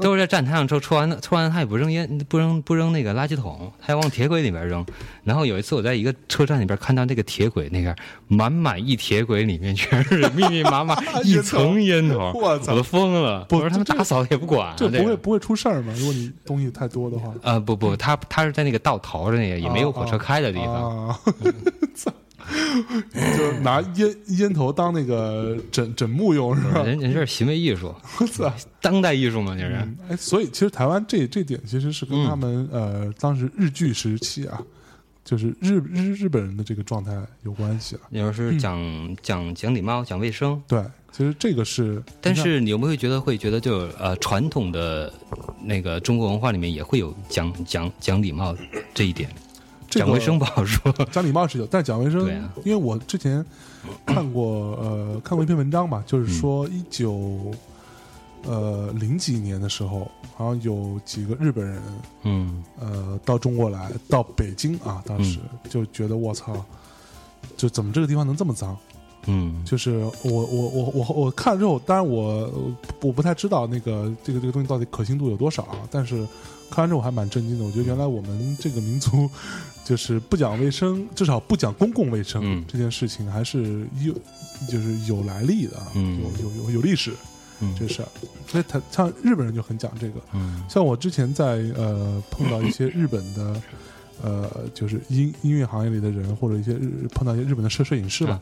[0.00, 4.84] 都是在站台上抽，抽完了，抽完了他也不扔烟，不扔不扔那个垃圾桶，他要往铁轨里边扔。
[5.22, 7.94] 然后有一次我在一个车站里边看到那个铁轨那个
[8.26, 13.44] 满满一铁轨里面全是密密麻麻 一层烟头， 我操我都疯了。
[13.48, 15.92] 不是他们这打扫也不管啊，这这不会不会出事儿吗？
[15.96, 21.16] 如果你东西太多的话，啊不不，他他是在那个道头的那个也没有火车开的地方！
[23.36, 26.82] 就拿烟烟头当那个枕枕木用是吧？
[26.82, 28.52] 人人这是行为艺术，我操！
[28.80, 29.74] 当代艺术嘛，这是。
[29.74, 34.60] 嗯哎，所以其实台湾这这点其实是跟嗯他们、呃当时日据时期啊，
[35.24, 37.12] 就是日日日本人的这个状态
[37.44, 38.02] 有关系了。
[38.10, 45.12] 你要是讲讲讲礼貌、讲卫生，对，其实这个是，但是你有没有觉得会觉得就呃传统的
[45.64, 48.54] 那个中国文化里面也会有讲讲讲礼貌
[48.94, 49.28] 这一点？
[49.88, 52.26] 讲卫生不好说， 讲礼貌是有，但讲卫生，
[52.64, 53.44] 因为我之前
[54.04, 57.52] 看过呃看过一篇文章吧，就是说一九
[58.44, 61.82] 呃零几年的时候，好像有几个日本人
[62.24, 66.56] 嗯呃到中国来，到北京啊，当时就觉得我操，
[67.56, 68.76] 就怎么这个地方能这么脏？
[69.28, 72.48] 嗯就是我我我我我看了之后，当然我
[73.02, 76.24] 我不太知道那个这个这个东西到底可信度有多少啊，但是
[76.70, 77.64] 看完之后我还蛮震惊的。
[77.64, 79.28] 我觉得原来我们这个民族
[79.86, 82.64] 就是不讲卫生，至少不讲公共卫生、嗯。
[82.66, 84.12] 这件事情，还是有
[84.68, 86.02] 就是有来历的有
[86.42, 87.12] 有有有历史
[87.60, 87.72] 嗯。
[87.78, 88.08] 这事儿。
[88.48, 90.64] 所以他像日本人就很讲这个，嗯。
[90.68, 93.62] 像我之前在呃碰到一些日本的
[94.24, 98.40] 呃，就是音音乐行业里的人，或者一些日碰到一些日本的摄摄影师吧，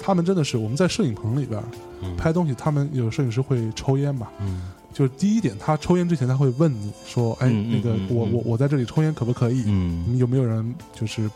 [0.00, 1.62] 他们真的是我们在摄影棚里边
[2.00, 2.16] 嗯。
[2.16, 4.32] 拍东西，他们有摄影师会抽烟吧？
[4.40, 9.64] 嗯就是第一点，他抽烟之前他会问你说：“哎，那个我我我在这里抽烟可不可以？
[9.66, 11.30] 嗯你有没有人就是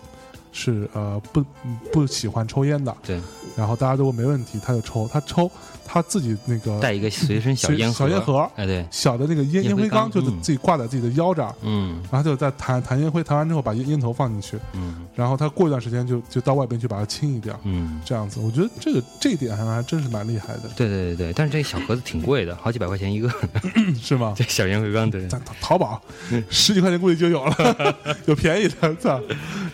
[0.53, 1.45] 是呃不
[1.93, 3.21] 不喜欢抽烟的？”对，
[3.57, 5.51] 然后大家都说没问题，他就抽，他抽
[5.92, 12.02] 他自己那个带一个随身小随烟小烟盒，哎对，小的那个烟烟灰缸，就自己挂在自己的腰这儿，嗯。
[12.11, 15.05] 然后就在弹弹烟灰，弹完之后把烟烟头放进去，嗯。
[15.14, 23.31] 然后他过一段时间就就到外边去把它清一掉，嗯，这样子，我觉得这个这一点好像还真是蛮厉害的，对对对对，但是这小盒子挺贵的，好几百块钱一个，
[24.00, 24.33] 是吗？
[24.38, 25.28] 这小烟灰缸对。
[25.28, 26.00] 在淘淘宝
[26.31, 29.20] 嗯十几块钱估计就有了， 有便宜的，操，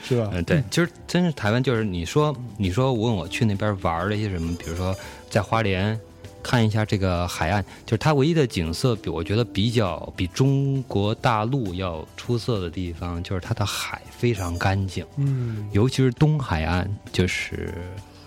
[0.03, 0.31] 是吧？
[0.33, 4.93] 嗯，对，其实真是台湾，就是你说，你说我问我去那边玩了一些什么，比如说
[5.31, 5.99] 在花莲
[6.49, 15.69] 看一下这个海岸，就是它唯一的景色，比我觉得比较比中国大陆要出色的地方，就是它的海非常干净，嗯。
[15.73, 17.75] 尤其是东海岸，就是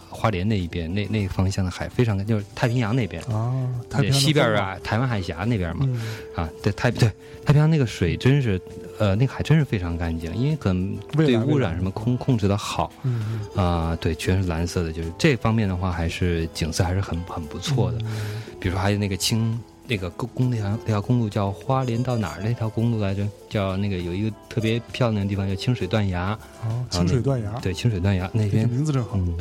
[0.08, 3.24] 花莲那一边那那个方向的海非常干，就是太平洋那边。
[3.24, 3.52] 啊，
[3.90, 6.00] 太平洋西边啊，台湾海峡那边嘛，嗯。
[6.36, 7.12] 啊，对太对
[7.44, 8.62] 太平洋那个水真是，
[9.02, 17.98] 呃，那个还真是非常干净，因为可能对污染什么控控制的好嗯啊、对，全是蓝色的，就是这方面的话，还是景色还是很很不错的。
[18.02, 23.28] 嗯比如说还有那个青那个公公那条那条公路叫花莲到哪儿那条公路来着？
[23.50, 29.36] 叫那个有一个特别漂亮的地方叫清水断崖，哦，清水断崖，对，清水断崖那边，名字真好，嗯。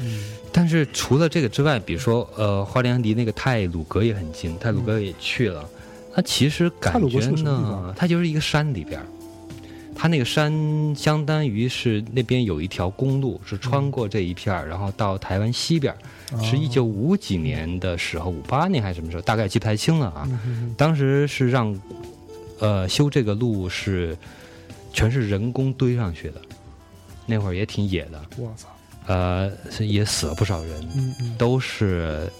[0.00, 5.68] 嗯但是除了这个之外，比如说，呃，花莲离那个泰鲁阁也很近，泰鲁阁也去了。
[6.14, 9.06] 它其实感觉呢，它就是一个山里边儿，
[9.94, 10.52] 它那个山
[10.94, 15.94] 相当于是那边有一条公路是穿过这一片儿，然后到台湾西边
[16.42, 20.28] 是一九五几年的时候，五八年还是什么时候，大概记不太清了啊。
[20.76, 21.74] 当时是让，
[22.58, 24.16] 呃，修这个路是
[24.92, 26.40] 全是人工堆上去的，
[27.26, 28.68] 那会儿也挺野的，嗯我操，
[29.06, 30.88] 呃，是也死了不少人。
[31.38, 32.30] 都是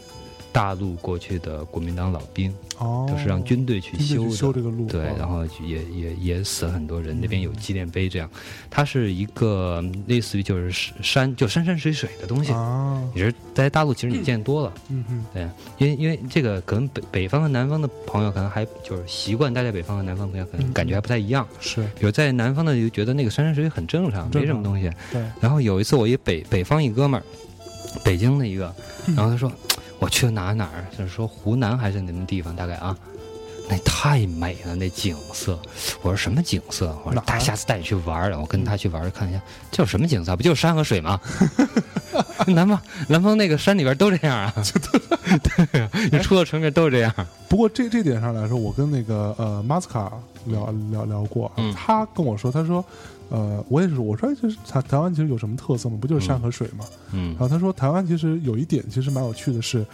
[0.53, 4.31] 大陆过去的国民党老兵，哦，都是让军队去修的。
[4.31, 5.17] 修这个路，对，哦。
[5.19, 8.29] 然后也也也死了很多人，那边有纪念碑，这样，
[8.71, 12.53] 它是一个类似于就是山，就山山水水的东西。
[12.53, 15.25] 哦，也是在大陆，其实你见多了，嗯嗯。
[15.33, 20.73] 对，因为因为这个可能北北方和南方的朋友可能还就是习惯待在北方和南方朋友可能嗯。
[20.73, 27.23] 感觉还不太一样，是，比如在南方的就觉得那个山山水水很正常，没什么东西，对，然后有一次，我一北北方一哥们儿，
[28.05, 28.75] 北京的一个，
[29.07, 29.15] 嗯。
[29.15, 29.51] 然后他说
[30.03, 32.97] 我去了哪哪儿，就是说湖南还是哪么地方，大概啊，
[33.69, 35.59] 那太美了，那景色。
[36.03, 36.97] 我说什么景色？
[37.05, 40.37] 我说他下次带你去玩儿，我跟他去玩儿看一下，这有什么景色？
[40.37, 41.21] 不就是山和水吗？
[42.49, 44.53] 南方南方那个山里边都这样啊，
[45.73, 47.15] 对啊，你出了城市都是这样。
[47.49, 50.12] 不过这这点上来说，我跟那个呃马斯卡
[50.47, 52.85] 聊聊聊过啊，嗯他跟我说，他说，
[53.33, 55.96] 呃，我也是，我说就是台台湾其实有什么特色吗？
[55.98, 56.85] 不就是山和水吗？
[57.13, 57.31] 嗯。
[57.31, 59.87] 然，后他说，台湾其实有一点其实蛮有趣的是，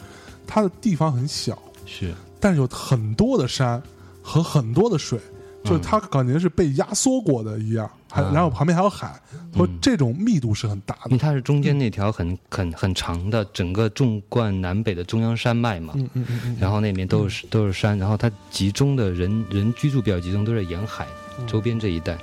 [0.45, 1.57] 它的地方很小，
[1.87, 3.81] 是，但是有很多的山
[4.21, 5.21] 和很多的水，
[5.63, 8.33] 就是它感觉是被压缩过的一样，还啊。
[8.35, 9.23] 然后旁边还有海，
[9.55, 11.11] 说嗯这种密度是很大的。
[11.11, 11.19] 因为。
[11.19, 21.07] 它是中间那条很很很长的整个纵贯南北的中央山脉嘛，嗯嗯嗯嗯，然后那边都是都是山，然后它集中的人人居住比较集中，都是沿海
[21.39, 21.47] 嗯。
[21.47, 22.19] 周边这一带。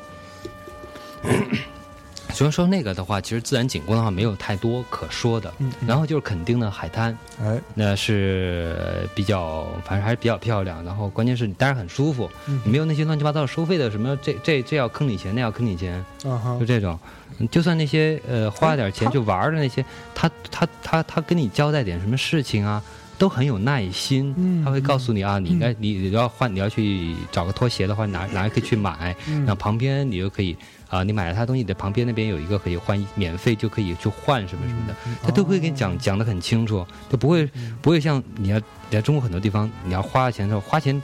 [2.34, 5.54] 所以说那个的话，其实自然景观的话没有太多可说的。
[5.60, 10.84] 嗯，嗯然后就是垦丁的海滩，哎，那是比较，反正还是比较漂亮。
[10.84, 15.94] 然后关键是你待着很舒服，嗯你没有那些乱七八糟收费的什么，这这这要坑你钱，那要坑你钱，
[16.26, 17.00] 啊哈就，这种。
[17.40, 22.82] 嗯就算那些呃花点钱他就玩儿的那些，他他他他跟你交代点什么事情啊，
[23.18, 24.34] 都很有耐心。
[24.38, 30.56] 嗯他会告诉你啊，你应该你你要换你要去找个拖鞋的话，哪哪可以去买，嗯然后旁边你就可以
[30.90, 37.50] 啊，你买了他东西的旁边那边有一个可以换免费就可以去换什么什么的，嗯他都会给你讲讲的很清楚，就不会
[37.82, 41.02] 不会像你要你在中国很多地方你要花钱的时候花钱。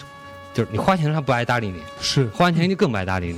[0.53, 3.37] 就是你花钱他不爱搭理你，是花完钱就更不爱搭理你。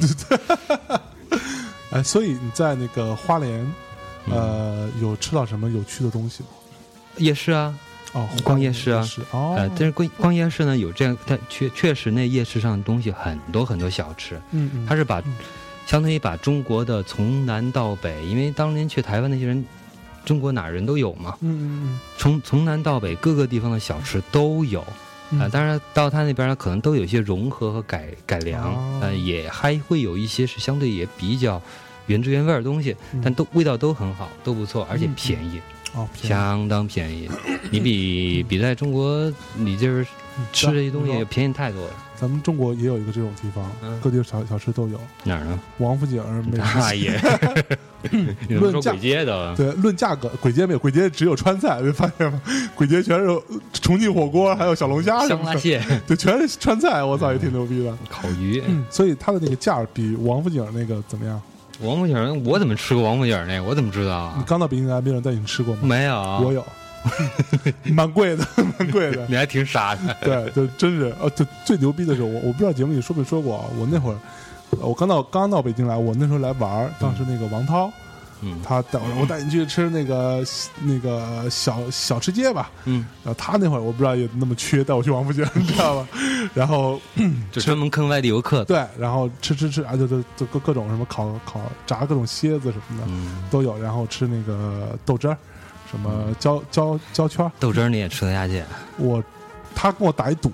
[1.94, 3.72] 哎，所以你在那个花莲，
[4.32, 6.50] 呃，有吃到什么有趣的东西吗？
[7.18, 7.72] 夜市啊，
[8.14, 15.22] 哦，逛夜市啊，哦，呃，但是逛逛夜市呢，有这样，但确确实那夜市上的东西很多很多小吃，嗯嗯，它是把
[15.86, 19.66] 相当于把中国的从南到北，因为当年去台湾那些人，
[20.26, 24.84] 中国哪儿人都有嘛，嗯嗯嗯，从从南到北各个地方的小吃都有。
[25.40, 31.60] 啊，当然到他那边呢，可能都有一些融合和改改良，呃，也还会有一些是相对也比较
[32.06, 35.60] 原汁原味的东西，但都味道都很好，都不错，而且便宜，
[35.96, 37.28] 哦，相当便宜，
[37.72, 40.06] 你比比在中国你这儿
[40.52, 41.94] 吃这些东西便宜太多了。
[42.16, 43.70] 咱们中国也有一个这种地方，
[44.02, 44.98] 各地小小吃都有。
[45.24, 45.60] 哪儿呢？
[45.80, 47.20] 王府井美大爷。
[48.50, 52.42] 论价，鬼街的对，论价格，鬼街没有，鬼街只有川菜，你发现吗？
[52.76, 53.28] 鬼街全是
[53.74, 57.02] 重庆火锅，还有小龙虾、香辣蟹，对，全是川菜。
[57.02, 57.98] 我操，也挺牛逼的。
[58.10, 61.42] 烤鱼，所以它的那个价比王府井那个怎么样？
[61.82, 63.64] 王府井，我怎么吃过王府井那个？
[63.64, 64.36] 我怎么知道啊？
[64.38, 65.82] 你刚到北京来，没有人带你吃过吗？
[65.84, 66.16] 没有，
[66.46, 66.66] 我有。
[67.84, 68.48] 蛮贵的，
[68.80, 69.26] 蛮贵的。
[69.28, 70.16] 你还挺傻的。
[70.22, 73.66] 对，就真是，啊，就最牛逼的是我，我不知道节目里说没说过啊。
[73.78, 74.18] 我那会儿，
[74.80, 77.92] 我刚到刚到北京来，我那时候来玩当时那个王涛，
[78.42, 80.44] 嗯，他带我，我带你去吃那个
[80.82, 86.08] 那个小小吃街吧，嗯，然后他那会儿我不知道有那么缺，带我去王府井， 你知道吧？
[86.54, 87.00] 然后
[87.52, 88.64] 就专门坑外地游客。
[88.66, 93.08] 对，然后吃吃吃啊，就就就各各种什么烤烤炸各种蝎子什么的
[93.52, 95.38] 都有，然后吃那个豆汁儿。
[95.94, 98.64] 什么胶胶胶圈豆汁儿你也吃得下去？
[98.98, 99.24] 我，
[99.76, 100.52] 他跟我打一赌，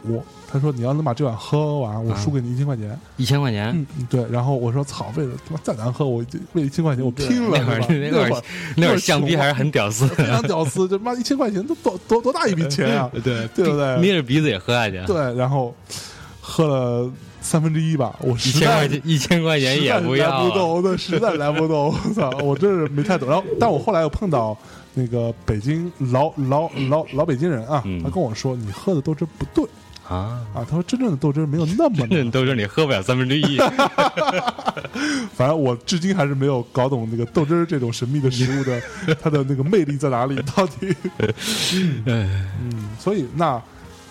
[0.52, 3.00] 他说你要能把这碗喝完，我输给你一千块钱。
[3.16, 3.72] 一千块钱？
[3.74, 4.26] 嗯，对。
[4.30, 6.22] 然后我说操，为了他妈再难喝，我
[6.52, 7.58] 为一千块钱我拼了。
[7.58, 8.44] 那会儿那会儿
[8.76, 10.90] 那会儿相逼还是很屌丝，非常屌丝。
[10.90, 13.10] 这妈一千块钱都多多多大一笔钱啊？
[13.24, 13.98] 对对不对？
[14.02, 15.02] 捏着鼻子也喝下去。
[15.06, 15.74] 对，然后
[16.42, 17.10] 喝了
[17.40, 18.14] 三分之一吧。
[18.20, 21.94] 我一千块钱一千块钱也不要，来不动，我实在来不动。
[21.94, 23.30] 我操，我真是没太懂。
[23.30, 24.58] 然后，但我后来又碰到。
[24.94, 29.64] 那个北京老老老老北京人啊，他跟我说：“你喝的豆汁不对
[30.08, 31.96] 啊啊！”他说：“真正的豆汁没有那么……
[31.98, 33.58] 真正豆汁你喝不了三分之一。
[35.36, 38.82] ”反正我至今还是没有搞懂那个豆汁这种神秘的食物的
[39.22, 40.94] 它的那个魅力在哪里，到底。
[42.06, 43.62] 嗯，所以那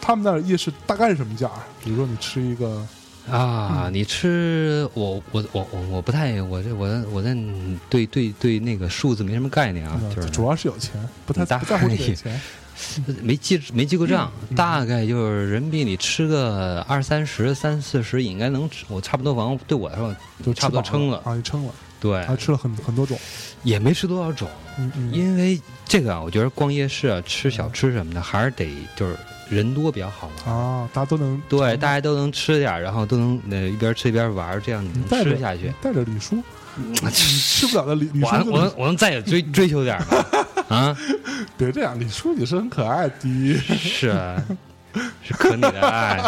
[0.00, 1.50] 他们那夜市大概是什么价？
[1.84, 2.86] 比如说你吃一个。
[3.30, 7.36] 啊，你吃我我我我我不太我这我我在
[7.90, 10.92] 对对对那个数字没什么概念啊，就是主要是有钱，
[11.26, 12.40] 不太不在乎这个钱，
[13.22, 20.14] 没记没记过账，大概就是人民币你吃个二三十三四十应该能吃，我差不多反正对我来说
[20.44, 23.18] 就差不多撑了啊，就撑了，对，还吃了很很多种，
[23.62, 24.48] 也没吃多少种，
[24.78, 28.66] 嗯嗯，因为这个啊，我觉得逛夜市啊，吃小吃什么的还是得
[28.96, 29.16] 就是。
[29.50, 35.72] 人多比较好玩啊，大家都能对，大家都能吃点然后都能呃一边吃一边玩这样你能吃下去。
[35.80, 36.42] 带着李叔，
[37.10, 40.24] 吃不了的李 李叔，我我我能再追 追求点吗？
[40.68, 40.96] 啊，
[41.56, 44.42] 别这样，李叔你是很可爱的，是啊，
[45.22, 46.20] 是可你的爱。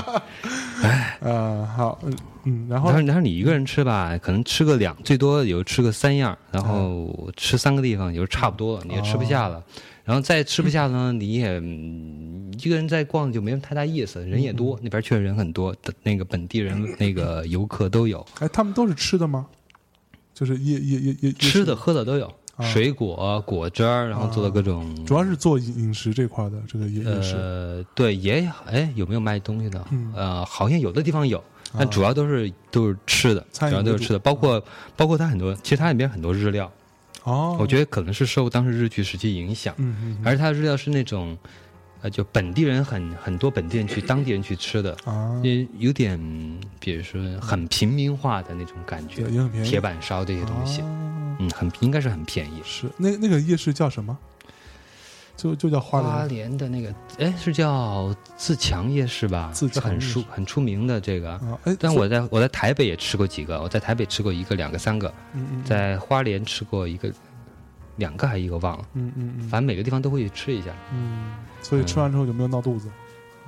[0.82, 1.98] 哎，啊好，
[2.44, 9.62] 嗯，然后然后你一个人吃吧，可能吃个两，最多有吃个三样，然后吃三个地方也就差不多了，你也吃不下了。
[10.10, 11.62] 然后再吃不下呢，你也
[12.58, 18.26] 一个人在逛就没什么太大意思，人也多，那边确实人很多，那个本地人、那个游客都有。
[18.40, 19.46] 哎，他们都是吃的吗？
[20.34, 24.92] 就是也也也也吃的喝的都有，水果果汁儿，然后做的各种。
[25.06, 27.36] 主要是做饮食这块的这个夜夜市。
[27.36, 29.86] 呃，对，也哎有没有卖东西的？
[30.16, 31.40] 呃，好像有的地方有，
[31.78, 34.60] 但主要都是都是吃的，主要都是吃的，包括
[34.96, 36.68] 包括它很多，其实它里边很多日料。
[37.24, 41.36] 哦，我觉得可能是受当时日据时期影响，嗯嗯，而它的日料是那种，
[42.02, 46.18] 呃，就本地人很很多本地人去当地人去吃的，啊，也有点，
[46.78, 49.24] 比如说很平民化的那种感觉，
[49.62, 50.80] 铁板烧这些东西，
[51.38, 52.60] 嗯，很应该是很便宜。
[52.64, 54.16] 是那那个夜市叫什么？
[55.40, 56.12] 就就叫花莲。
[56.12, 59.50] 花莲的那个，哎，是叫自强夜市吧？
[59.54, 61.30] 自强很出很出名的这个。
[61.30, 65.10] 啊，哎，但我在我在台北也吃过几个，我在台北吃过一个、两个、三个。
[65.32, 65.64] 嗯嗯。
[65.64, 67.10] 在花莲吃过一个、
[67.96, 68.84] 两个还一个忘了。
[68.92, 69.48] 嗯嗯嗯。
[69.48, 70.74] 反正每个地方都会去吃一下。
[70.92, 71.32] 嗯。
[71.62, 72.88] 所以吃完之后有没有闹肚子？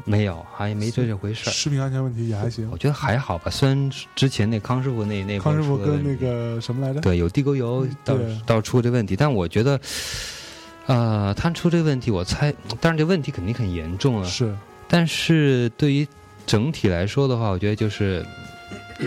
[0.05, 2.67] 没有，好像没这这回事食品安全问题也还行。
[2.73, 7.01] 我觉得还好吧，虽然之前那康师傅那那康师傅跟那个什么来着？
[7.03, 8.17] 对，有地沟油，倒
[8.47, 9.79] 倒出这问题，但我觉得。
[10.87, 14.29] 呃，他出这个问题，我猜，当然这问题肯定很严重了。
[14.29, 14.55] 是，
[14.89, 16.07] 但是对于
[16.47, 18.25] 整体来说的话，我觉得就是，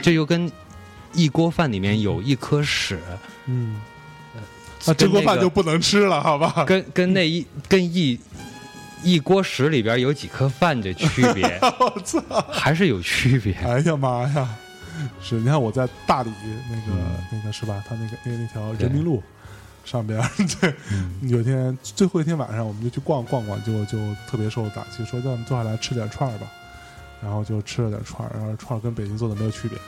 [0.01, 0.49] 这就跟
[1.13, 2.99] 一锅饭里面有一颗屎，
[3.45, 3.81] 嗯，
[4.85, 6.63] 那这锅饭就不能吃了，好吧？
[6.65, 8.17] 跟跟那一跟一
[9.03, 13.53] 一锅屎里边有几颗饭的区别， 我操，还是有区别。
[13.53, 14.49] 哎呀妈呀！
[15.21, 16.31] 是，你看我在大理
[16.71, 16.97] 那个、
[17.31, 17.83] 那个是吧？
[17.87, 19.21] 他那个那个那条人民路
[19.85, 20.21] 上边，
[20.59, 20.73] 对，
[21.21, 26.47] 有一天最后一天晚上，我们就去逛逛逛，就就特别受打击，说让我们坐下来吃点串儿吧。
[27.23, 29.79] 然后就吃了点串儿，然后串儿跟北京做的没有区别。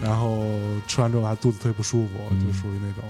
[0.00, 0.46] 然后
[0.86, 2.12] 吃完之后还肚子特别不舒服，
[2.46, 3.02] 就属于那种。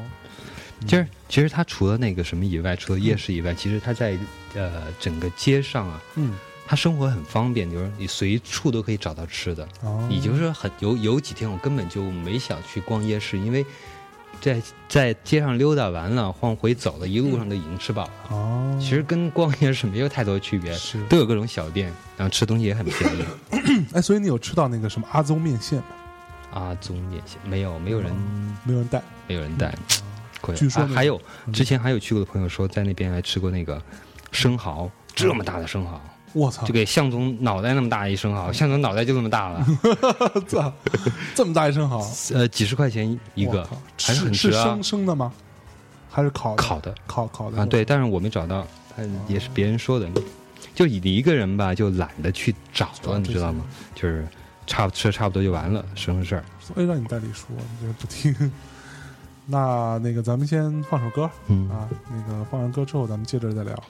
[0.87, 4.17] 其实，其实他除了那个什么以外，除了夜市以外，其实他在
[4.55, 6.35] 呃整个街上啊，嗯，
[6.67, 9.69] 他生活很方便，就是你随处都可以找到吃的。
[9.83, 13.67] 哦，你就是很有有几天我根本就没想去逛夜市，因为
[14.41, 18.11] 在在街上溜达完了，往回走了一路上都已经吃饱了。
[18.31, 23.25] 哦，其实跟逛夜市没有太多区别，是都有各种小店，然后吃东西也很便宜。
[23.95, 25.85] 哎，所以你有吃到那个什么阿宗面线吗？
[26.53, 28.15] 阿，宗面线没有，没有人，
[28.65, 29.75] 没有人带，没有人带。
[30.41, 31.21] 亏据说还有
[31.53, 33.83] 之前还有去过的朋友说，在那边还吃过那个
[34.31, 36.01] 生蚝，这么大的生蚝，
[36.35, 39.67] 我操就，给向总脑袋那么大一生蚝，向总脑袋就这么大了，
[40.47, 40.71] 操，
[41.35, 41.99] 这么大一生蚝，
[42.35, 43.67] 呃，几十块钱一个，
[43.99, 44.83] 还是很值啊是生。
[44.83, 45.33] 生的吗？
[46.11, 48.67] 还是烤的烤的烤烤的啊，对，但是我没找到，
[48.97, 50.09] 嗯，也是别人说的，
[50.75, 53.65] 就你一个人吧，就懒得去找了，你知道吗？
[53.95, 54.27] 就是
[54.67, 56.45] 差不吃差不多就完了，省省事儿。
[56.61, 57.49] 所以让你代理说，
[57.81, 58.53] 你这不听。
[59.47, 63.83] 那那个，咱们先放首歌嗯啊，那个放完歌之后，咱们接着再聊。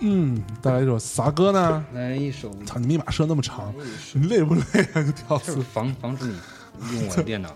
[0.00, 1.84] 嗯，带来一首啥歌呢？
[1.92, 3.74] 来一首，操，你密码设那么长，
[4.14, 4.60] 你累不累
[4.94, 5.02] 啊？
[5.02, 5.62] 个屌丝就是！
[5.68, 7.52] 防防止你用我的电脑。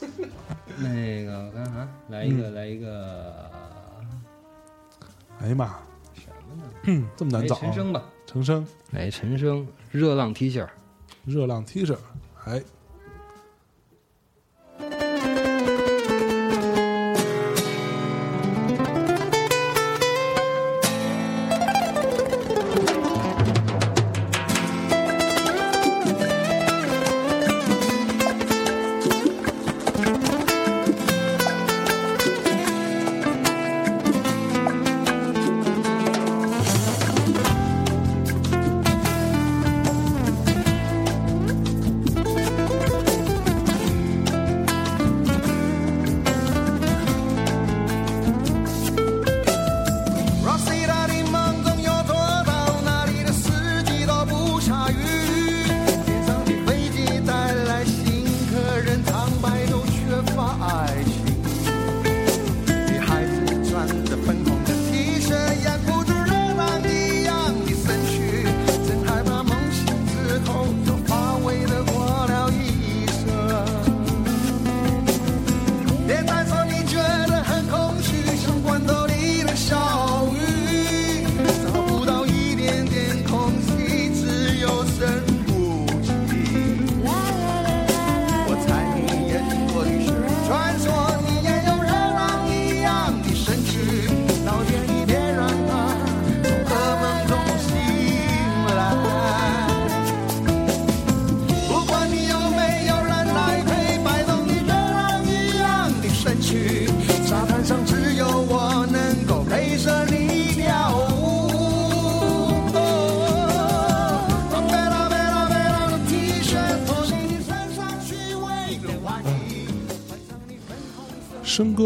[0.78, 3.50] 那个我看看，来一个，来一个
[5.40, 5.66] 哎呀妈，
[6.14, 6.62] 什么呢？
[6.84, 7.60] 嗯，这么难找啊。
[7.62, 10.66] 陈升吧，陈升，来陈升，热浪 T 恤。
[11.24, 11.96] 热浪 T 恤，
[12.44, 12.62] 哎，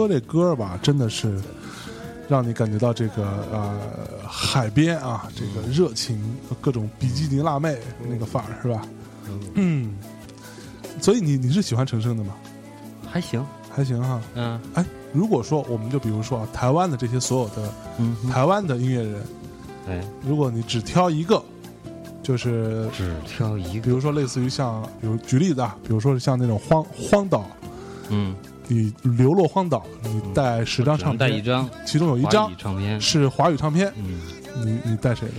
[0.09, 1.40] 这歌吧，真的是
[2.28, 3.78] 让你感觉到这个呃
[4.26, 6.20] 海边啊，这个热情，
[6.61, 7.76] 各种比基尼辣妹
[8.09, 8.82] 那个范儿是吧？
[9.55, 9.94] 嗯，
[11.01, 12.34] 所以你你是喜欢陈升的吗？
[13.11, 14.20] 还行，还行哈。
[14.34, 14.61] 嗯。
[14.74, 19.22] 哎，如果说我们就比如说啊，台湾的这些所有的嗯，台湾的音乐人，
[19.88, 21.42] 哎，如果你只挑一个，
[22.22, 27.48] 就是只挑一个，比如说类似于像，比如举例子啊，比如说是像那种荒荒岛，
[28.09, 28.34] 嗯，
[28.70, 34.20] 你流落荒岛，你带十张唱片，带一张其中有一华张语唱片，是华语唱片，嗯，
[34.64, 35.34] 你你带谁的？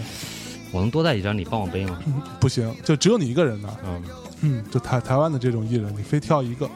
[0.74, 1.98] 我能多带一张，你帮我背吗？
[2.42, 3.70] 不行，就只有你一个人的。
[3.86, 4.04] 嗯，
[4.42, 6.70] 嗯，就台台湾的这种艺人，你非挑一个，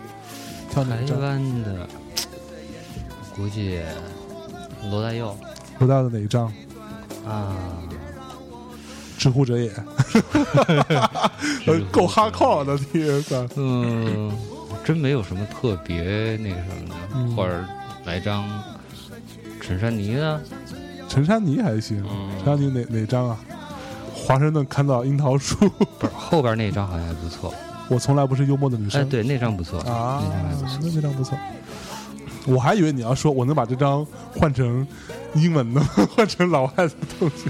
[0.71, 1.13] 挑哪台？
[1.15, 1.87] 湾的，
[3.35, 3.81] 估计
[4.89, 5.37] 罗大佑
[5.79, 6.47] 罗大佑的哪一张？
[7.27, 7.55] 啊，
[9.17, 9.71] 知乎者也，
[11.65, 13.49] 呃 够哈扣的，天呐！
[13.55, 14.31] 嗯，
[14.85, 17.65] 真没有什么特别那个什么的，嗯或者
[18.05, 18.47] 来张
[19.59, 20.39] 陈珊妮的，
[21.09, 23.37] 陈珊妮还行，嗯陈珊妮哪哪张啊？
[24.13, 25.55] 华盛顿看到樱桃树，
[25.99, 27.53] 不是后边那张好像还不错，
[27.89, 29.01] 我从来不是幽默的女生。
[29.01, 31.37] 哎，对，那张不错，啊那张还不错，，那那张不错。
[32.47, 34.85] 我还以为你要说我能把这张换成
[35.33, 35.81] 英文的，
[36.15, 37.49] 换成老外的东西。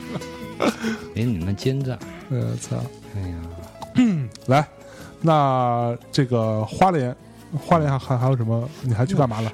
[1.13, 1.97] 没你们奸诈，
[2.29, 2.77] 我，操！
[3.15, 3.35] 哎呀，
[4.47, 4.65] 来，
[5.21, 7.13] 那这个花莲，
[7.57, 8.67] 花莲还还还有什么？
[8.81, 9.51] 你还去干嘛了？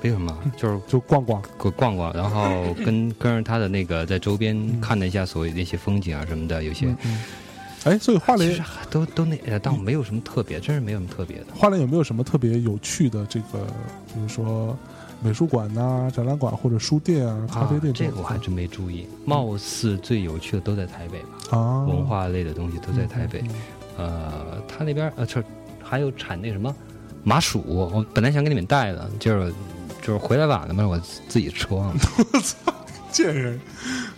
[0.00, 1.40] 没什么，就是就逛逛。
[1.56, 6.94] 逛逛逛，然后 跟跟着他的那个在周边看了一下所谓那些风景啊什么的，有些。
[7.84, 11.46] 哎，所以花莲其实都都那，呃但我没有什么特别，真是没有什么特别的。
[11.54, 13.64] 花莲有没有什么特别有趣的这个，
[14.12, 14.76] 比如说
[15.20, 19.06] 美术馆呐、展览馆或者书店啊、咖啡店啊、这个我还真没注意。
[19.24, 21.18] 貌似最有趣的都在台北
[21.50, 23.42] 吧，啊，文化类的东西都在台北。
[23.48, 23.54] 嗯
[23.98, 25.42] 呃，他那边呃，这
[25.82, 26.74] 还有产那什么
[27.24, 29.52] 麻薯，我本来想给你们带的，就是
[30.00, 30.98] 就是回来晚了嘛，我
[31.28, 31.94] 自己吃忘了。
[33.12, 33.60] 贱人，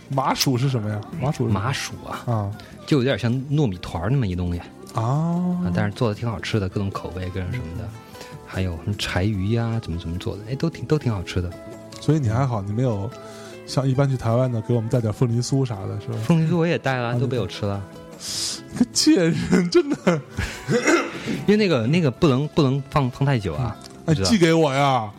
[0.09, 1.01] 麻薯是什么呀？
[1.21, 2.51] 麻薯麻薯啊，啊
[2.85, 4.59] 就有点像糯米团儿那么一东西
[4.93, 7.87] 啊啊，但是做的挺好吃的，各种口味，各种什么的。
[8.47, 11.51] 还有什么柴鱼呀，怎么怎么做的，哎，都挺都挺好吃的。
[11.99, 13.09] 所以你还好，你没有
[13.65, 16.17] 像一般去台湾的给我们带点凤梨酥啥的，是吧？
[16.23, 17.83] 凤梨酥我也带了，都被我吃了。
[18.77, 20.21] 个贱人，真的，
[21.47, 25.09] 因为那个那个不能不能放放太久啊，哎，寄给我呀！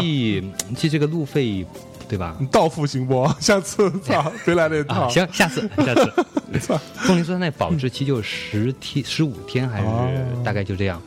[0.00, 0.42] 寄
[0.76, 1.66] 寄这个路费，
[2.08, 2.36] 对吧？
[2.40, 3.28] 你到付行不？
[3.40, 5.08] 下次操，别来这啊，套。
[5.08, 6.12] 行，下次下次。
[6.60, 11.00] 操，凤梨酥它那保质期就十天十五天，还哦是大概就这样。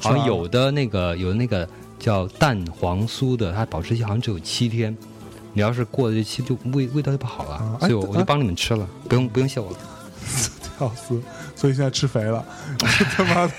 [0.00, 1.68] 好像有的那个有的那个
[1.98, 4.96] 叫蛋黄酥的，它保质期好像只有七天。
[5.54, 9.76] 你要是过了这期，就味味道就不好了，啊所以我就帮你们吃了，不用不用谢我了。
[10.78, 11.20] 屌 丝，
[11.62, 12.44] 所以现在吃肥了，
[13.14, 13.52] 他妈的！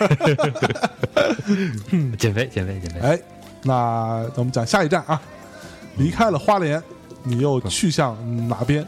[2.19, 2.99] 减肥减肥减肥。
[2.99, 3.17] 哎，
[3.63, 5.21] 那我们讲下一站啊，
[5.95, 6.83] 离开了花莲，
[7.23, 8.17] 你又去向
[8.49, 8.85] 哪边？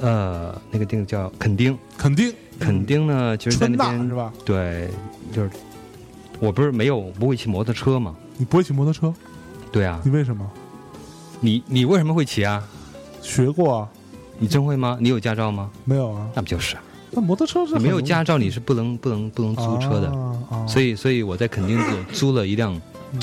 [0.00, 4.32] 呃，那个地方叫垦丁，垦丁，垦丁呢，其实在那边是吧？
[4.44, 4.88] 对，
[5.32, 5.50] 就是
[6.38, 8.14] 我不是没有不会骑摩托车吗？
[8.36, 9.12] 你不会骑摩托车？
[9.72, 10.48] 对啊，你为什么？
[11.40, 12.62] 你你为什么会骑啊？
[13.20, 13.88] 学过啊？
[14.38, 14.96] 你真会吗？
[15.00, 15.68] 你有驾照吗？
[15.84, 16.28] 没有啊？
[16.34, 16.82] 那不就是啊？
[17.14, 20.12] 那摩托车是没有驾照，你是不能不能不能租车的。
[20.68, 22.74] 所以，所以我在垦丁租租了一辆
[23.12, 23.20] 嗯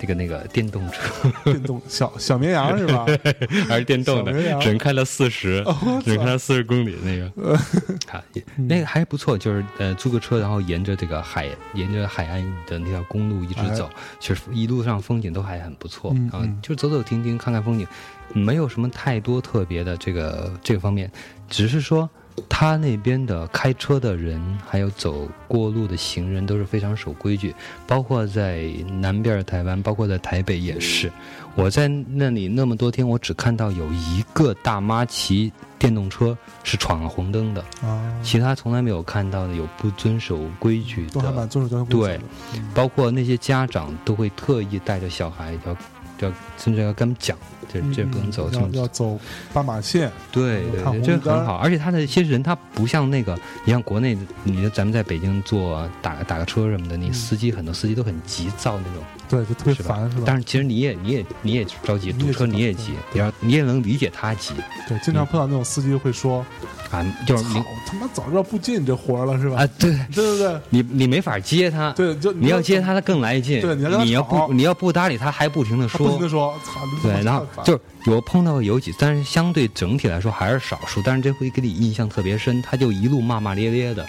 [0.00, 3.04] 这个那个电动车，电动小小绵羊是吧？
[3.66, 5.64] 还是电动的只能开了四十
[6.04, 7.56] 只能开了四十公里那个。
[8.12, 8.22] 啊，
[8.56, 17.84] 那个还不错，就是呃租个车，然后沿着这个海，沿着海岸的那条公路一直走，其实一路上风景都还很不错啊就走走停停，看看风景，
[18.32, 21.10] 没有什么太多特别的这个这个方面，
[21.48, 22.08] 只是说。
[22.48, 27.54] 他那边的开车的人，还有走过路的行人都是非常守规矩，
[27.86, 28.64] 包括在
[29.00, 31.10] 南边儿台湾，包括在台北也是。
[31.54, 42.24] 我在那里那么多天，我只看到有一个大妈骑电动车是闯了红灯的，啊，其他从来没有看到的有不遵守规矩都还蛮的，遵守交通规则的。
[42.54, 45.76] 嗯包括那些家长都会特意带着小孩要
[46.20, 47.36] 要甚至要跟他们讲，
[47.72, 49.18] 这这不能走，要要走
[49.52, 51.56] 斑马线，对对这很好。
[51.56, 60.22] 而且他的一些人，他不像那个，你像国内，你咱们在北京坐打打个车什么的，你嗯司机很多司机都很急躁那种，对，就特别烦，是吧？
[60.26, 64.54] 但是其实你也你也你也着急，堵车你也急，对也要你也能理解他急。
[64.88, 66.44] 对，经常碰到那种司机会说
[66.90, 69.58] 啊，就是：“你操，他妈早知道不接你这活儿了，是吧？
[69.58, 69.90] 啊，？”对。
[70.14, 70.60] 对对对。
[70.70, 76.06] 你你没法接他，对，就你要接他，他更来劲，对你要不你要不搭理他，还不停的说。
[76.08, 76.64] 不停说的。
[76.64, 84.06] 说，对，然后就是我碰到有几，但是相对整体来说还是少数，但是这回给你印象特别深，他就一路骂骂咧咧的，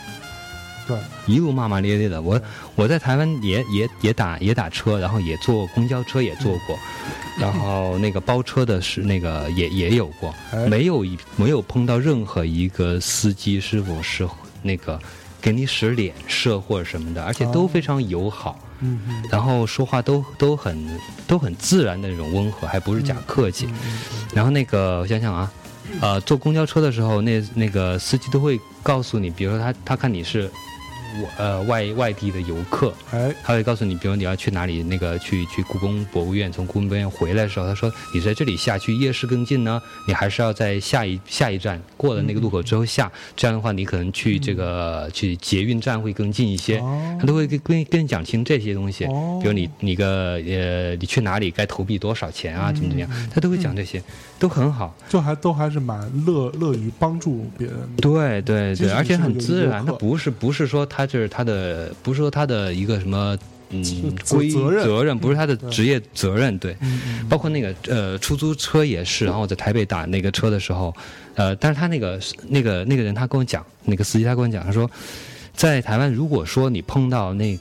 [0.90, 2.20] 对，一路骂骂咧咧的。
[2.20, 2.42] 我
[2.74, 6.76] 我在台湾也也也打也打车，然后也坐公交车也坐过，
[7.40, 14.28] 然后那个包车的是那个也也有过，哎没有一没有碰到任何一个司机师傅是
[14.64, 15.00] 那个
[15.40, 18.60] 给你使脸色或者什么的，而且都哦非常友好。
[18.82, 23.68] 嗯嗯然后说话都都很都很自然的那种温和，还不是假客气。
[24.34, 25.52] 然后那个我想想啊，
[26.00, 30.68] 呃，坐公交车的时候，那那个司机都会告诉你，比如说他他看你是我
[31.38, 46.80] 呃外外地的游客，哎，他会告诉你，比如你要去哪里，那个去去故宫博物院，从故宫博物院回来的时候，他说你在这里下去夜市更近呢，你还是要在下一下一站过了那个路口之后下，这样的话你可能去这个、去捷运站会更近一些。
[46.80, 47.17] 哦。
[47.20, 49.39] 他都会跟跟跟你讲清这些东西，哦。
[49.41, 54.01] 比如你你个呃你去哪里该投币多少钱啊，怎么怎么样，他都会讲这些，
[54.40, 54.96] 都很好。
[55.10, 58.02] 就还都还是蛮乐乐于帮助别人的。
[58.02, 63.38] 对对对，而且很自然，他不是不是说他就是他的，不是说他的一个什么
[63.70, 63.84] 嗯
[64.24, 66.76] 责规责任责任，不是他的职业责任，对。
[67.30, 70.96] 包括那个呃出租车也是，然后我在台北打那个车的时候，
[71.36, 74.90] 呃，但是他那个那个那个人他跟我讲，那个司机他跟我讲，他说，
[75.54, 77.60] 在台湾如果说你碰到那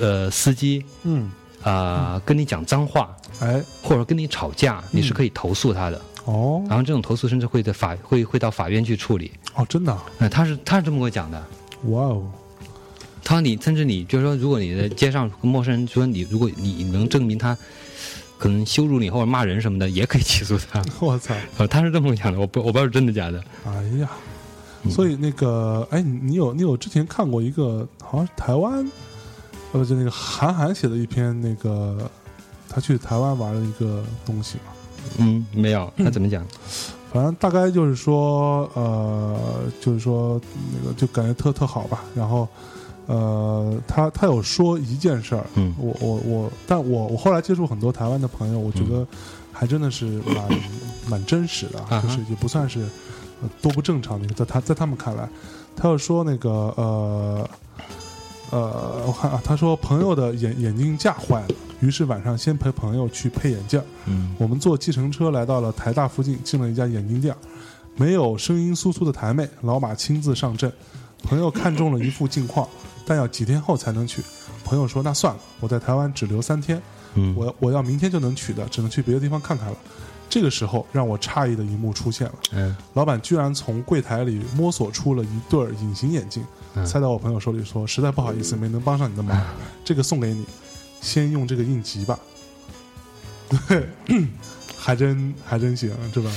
[0.00, 1.30] 呃司机嗯，
[1.62, 6.00] 啊、跟你讲脏话，哎，或者跟你吵架，你是可以投诉他的。
[6.24, 9.30] 哦然后这种投诉甚至会在法会会到法院去处理。
[9.54, 11.46] 哦，真的啊，呃，他是他是这么跟我讲的。
[11.84, 12.28] 哇哦，
[13.22, 17.56] 他说你甚至你就是说，如果你在街上跟陌生人说你，如果你能证明他
[18.38, 20.82] 可能羞辱你或者骂人什么的，也可以起诉他。
[20.98, 21.34] 我操！
[21.58, 23.42] 呃，他是这么讲的，我不我不知道是真的假的。
[23.64, 24.10] 哎呀，
[24.90, 28.90] 所以那个，哎，你你有你有之前看过一个，好像是台湾，
[29.72, 32.10] 呃，就那个韩寒写的一篇那个
[32.68, 34.72] 他去台湾玩了一个东西嘛。
[35.18, 36.44] 嗯，没有，他怎么讲？
[37.12, 39.38] 反正大概就是说，呃，
[39.80, 40.40] 就是说
[40.72, 42.04] 那个就感觉特特好吧。
[42.14, 42.46] 然后，
[43.06, 49.06] 呃，他他有说一件事儿，嗯我我我，但我我后来接触很多台湾的朋友，我觉得
[49.52, 50.48] 还真的是蛮
[51.08, 52.80] 蛮真实的，啊就是也不算是
[53.40, 55.26] 呃多不正常的一个，在他在他们看来，
[55.76, 57.48] 他又说那个呃
[58.50, 61.48] 呃，我看啊，他说朋友的眼眼镜架坏了，
[61.80, 63.84] 于是晚上先陪朋友去配眼镜儿。
[64.06, 64.34] 嗯。
[64.38, 67.34] 我们坐计程车来到了台大附近，进了一家眼镜店，
[67.96, 70.72] 没有声音酥酥的台妹，老马亲自上阵。
[71.22, 72.68] 朋友看中了一副镜框，
[73.06, 74.22] 但要几天后才能取。
[74.64, 76.80] 朋友说：“那算了，我在台湾只留三天，
[77.14, 79.76] 嗯，我我要明天就能取的，只能去别的地方看看了。”
[80.28, 86.84] 这个时候，让我诧异的一幕出现了：嗯老板居然从柜台里摸索出了一对儿隐形眼镜，嗯。
[86.84, 89.40] 塞到我朋友手里，说：“实在不好意思，没能帮上你的忙，
[89.84, 90.44] 这个送给你，
[91.06, 92.18] 先用这个应急吧。”
[93.68, 93.86] 对，
[94.76, 96.28] 还真还真行，是吧？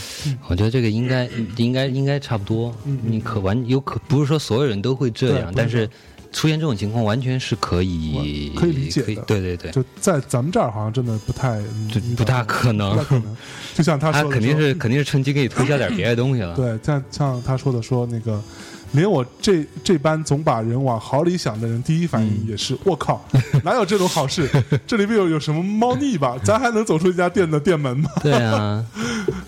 [0.48, 1.26] 我觉得这个应该
[1.58, 2.72] 应该应该差不多。
[3.04, 5.90] 你可完有可不是说所有人都会这样，但是
[6.32, 11.60] 出现这种情况完全是可以可以理解的对对对，就在咱们这儿好像真的不太
[11.92, 13.38] 这不大可能不太可能。
[13.74, 16.56] 就像他他说的，肯定是肯定是趁机给你推销点别的东西了。
[16.56, 18.40] 对，像像他说的说那个。
[18.92, 23.24] 连我这这般总把人往好里想的人，第一反应嗯也是我靠，
[23.64, 24.50] 哪有这种好事？
[24.88, 26.38] 这里面有有什么猫腻吧？
[26.44, 28.10] 咱还能走出一家店的店门吗？
[28.24, 28.86] 对啊，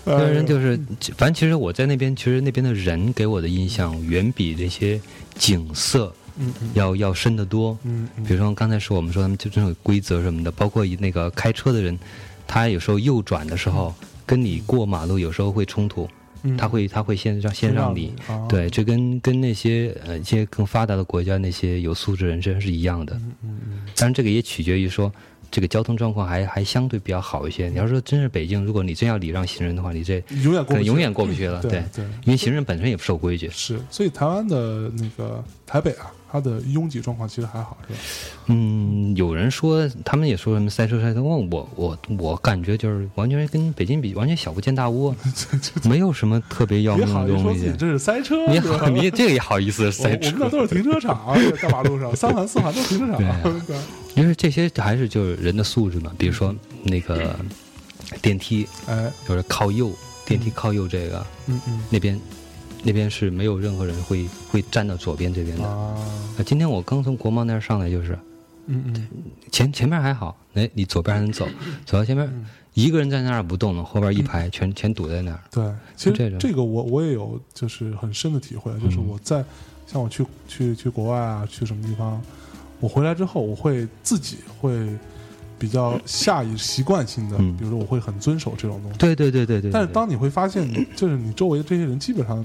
[0.04, 0.78] 哎 有人就是，
[1.16, 5.00] 反正其实我在那边，其实那边的人给我的印象远比这些
[5.36, 7.76] 景色嗯嗯要要深得多。
[7.82, 11.98] 嗯嗯比如说刚才说我们说他们就这种规则什么的，包括那个开车的人，
[12.46, 13.92] 他有时候右转的时候
[14.24, 16.08] 跟你过马路有时候会冲突，
[16.42, 23.14] 嗯，他会他会先让先让你，啊对，这跟跟那些呃一些更发达的国家那些有素质人士是一样的。
[23.16, 25.12] 嗯嗯嗯当然这个也取决于说。
[25.54, 27.68] 这个交通状况还还相对比较好一些。
[27.68, 31.60] 你要说真是北京，如果你真要礼让行人的话，你这永远过永远过不去了。
[31.60, 33.50] 对对，对因为行人本身也不守规矩。
[33.50, 38.00] 是，所以台湾的那个台北啊，它的拥挤状况其实还好，是吧？
[38.46, 45.14] 嗯，有人说他们也说什么塞车塞车，我我我我感觉就是完全跟北京比，完全小巫见大巫，
[45.84, 47.70] 没有什么特别要命的东西。
[47.78, 50.50] 这是塞车，你好，你这个也好意思塞车我们那车？
[50.50, 53.42] 都是停车场，在大马路上，三环四环都是停车场。
[53.66, 53.76] 对
[54.14, 56.12] 因为这些还是就是人的素质嘛。
[56.16, 57.38] 比如说那个
[58.22, 59.92] 电梯，哎，就是靠右，
[60.24, 62.18] 电梯靠右这个嗯嗯那边
[62.82, 65.64] 那边是没有任何人会会站到左边这边的。
[65.66, 65.94] 啊，
[66.38, 68.18] 呃今天我刚从国贸那儿上来，就是
[68.66, 69.08] 嗯嗯。
[69.50, 71.46] 前前面还好，哎，你左边还能走，
[71.86, 72.46] 走到前面嗯。
[72.74, 75.40] 一个人在那儿不动了，后边一排全全堵在那儿。
[75.50, 79.06] 对，其实这个我我也有就是很深的体会，就是嗯。
[79.08, 79.44] 我在
[79.86, 82.20] 像我去去去国外啊，去什么地方，
[82.80, 84.88] 我回来之后，我会自己会
[85.62, 88.98] 比较下意习惯性的，嗯比如说我会很遵守这种东西。
[88.98, 89.70] 对对对对对。
[89.70, 92.44] 但是当你会发现，就是你周围的这些人基本上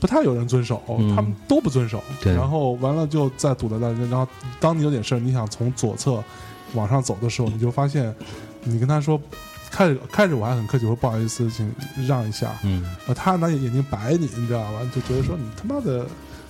[0.00, 2.02] 不太有人遵守，嗯他们都不遵守。
[2.20, 4.26] 对然后完了就再堵在那，然后
[4.58, 6.20] 当你有点事儿，你想从左侧
[6.74, 8.12] 往上走的时候，你就发现，
[8.64, 9.20] 你跟他说，
[9.70, 11.72] 开始开始我还很客气，我说不好意思，请
[12.08, 12.50] 让一下。
[12.64, 14.80] 嗯，啊，他拿眼睛白你，你知道吧？
[14.92, 16.04] 就觉得说你他妈的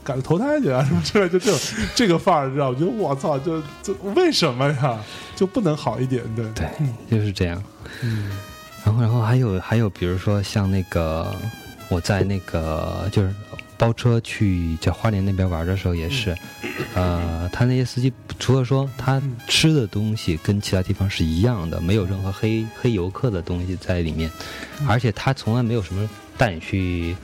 [0.04, 1.60] 赶着投胎去啊，什么之类，就这种
[1.94, 2.68] 这个范儿，你知道？
[2.68, 4.98] 我觉得我操，就就为什么呀？
[5.36, 6.22] 就不能好一点？
[6.34, 6.68] 对对，
[7.10, 7.62] 就是这样。
[8.02, 8.30] 嗯
[8.84, 11.32] 然后然后还有还有，比如说像那个
[11.88, 13.32] 我在那个就是
[13.78, 16.36] 包车去在花莲那边玩的时候也是，
[16.94, 24.28] 呃，他那些司机除了说他嗯吃的东西跟其他地方是一样的，没有任何黑黑游客的东西在里面，
[24.80, 27.16] 嗯而且他从来没有什么带你去。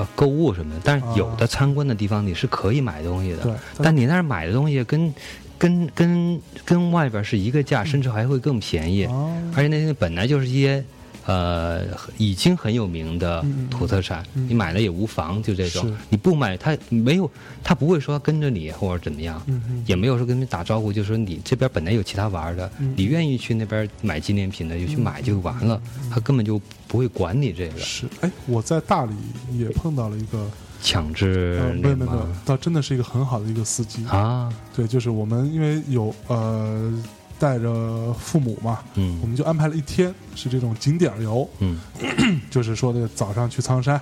[0.00, 5.12] 呃，购物什么的，但是有的参观的地方你是可以买东西的，对，但你那儿买的东西跟
[5.58, 9.04] 跟跟跟外边是一个价，甚至还会更便宜。
[9.04, 9.30] 哦。
[9.54, 10.82] 而且那些本来就是一些
[11.26, 11.82] 呃
[12.16, 15.94] 已经很有名的土特产，嗯你买了也无妨，就这种。
[16.08, 17.30] 你不买，他没有，
[17.62, 19.40] 他不会说跟着你或者怎么样，
[19.86, 27.78] 也没有说跟你打招呼，就说你这边本来有其他玩的，嗯你愿意去那边买纪念品的就去买就完了，他根本就不会管你这个。
[27.78, 29.14] 是，哎，我在大理
[29.52, 30.50] 也碰到了一个，
[30.82, 34.04] 强制呃，没那个有没有没有，倒真的是一个很好的一个司机。
[34.06, 36.92] 啊，对，就是我们因为有呃
[37.40, 41.80] 带着父母嘛，我嗯们就安排了一天是这种景点游，嗯。
[42.50, 43.98] 就是说的早上去苍山，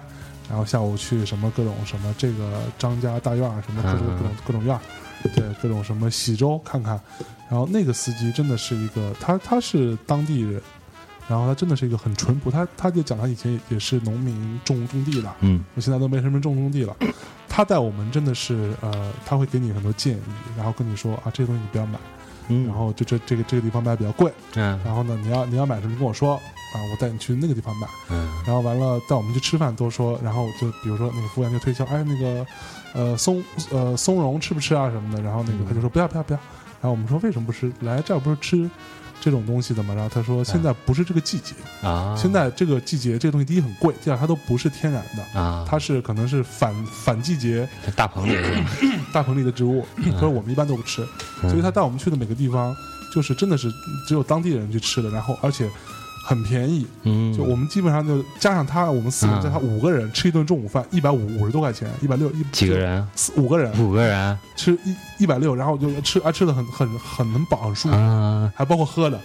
[0.48, 4.16] 然后下午去什么各种什么这个张家大院儿什么各种嗯。
[4.16, 4.80] 各种各种院儿，
[5.34, 7.00] 对各种什么喜洲看看，
[7.48, 10.60] 然后那个司机真的是一个他他是当地人，
[11.28, 15.64] 然后他真的是一个很淳朴，他他就讲他以前也是农民种种地的，嗯。
[15.74, 16.96] 我现在都没什么种种地了。
[17.48, 20.20] 他带我们真的是呃，他会给你很多建议，
[20.56, 21.98] 然后跟你说啊，这些东西你不要买，
[22.48, 27.86] 嗯，然后就这这个这个地方卖比较贵，嗯然后呢，你要你要买什么跟我说啊，我带你去那个地方买。
[28.10, 32.46] 嗯然后完了带我们去吃饭都说，然后就比如说那个服务员就推销，哎那个
[32.94, 36.38] 呃松呃松茸吃不吃啊什么的，然后那个他就说不要不要不要，
[36.80, 37.70] 然后我们说为什么不吃？
[37.80, 38.70] 来这儿不是吃
[39.20, 39.94] 这种东西的嘛？
[39.94, 47.68] 然后他说现在不是这个季节，啊，现在这个季节这个东西第一很贵，第二它都不是天然的，啊，它是可能是反反季节。
[47.96, 48.64] 大棚里的？
[49.12, 51.06] 大棚里的植物，可是我们一般都不吃，
[51.42, 52.76] 所以他带我们去的每个地方
[53.12, 53.72] 就是真的是
[54.06, 55.68] 只有当地人去吃的，然后而且
[56.28, 62.76] 很便宜，嗯，就我们基本上就加上他，我们四个人啊加他五个人吃一顿中午饭，一百五五十多块钱，一百六一几个？
[62.76, 63.08] 人？
[63.14, 69.18] 四五个人五个人吃一一百六，然后就吃啊吃的很很很很饱很舒服，啊，还包括喝的，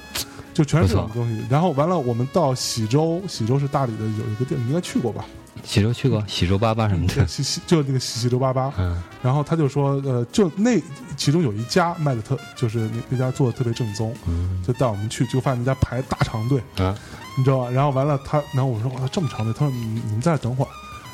[0.54, 1.44] 就全是这种东西。
[1.50, 5.26] 然后完了，我们到喜洲，喜洲是大理的有一个店，你应该去过吧？
[5.64, 8.72] 喜洲去过，喜洲粑粑什么的，喜喜就那个喜喜洲粑粑。
[8.78, 10.82] 嗯然后他就说，呃，就那
[11.16, 16.94] 其中有一家卖的特，就是那那家做的特别正宗，嗯就带我们去，就发现那家排大长队，啊
[17.38, 17.70] 你知道吧？
[17.70, 20.70] 然后完了他，然后我说哇这么长队，他说你你们在这等会儿，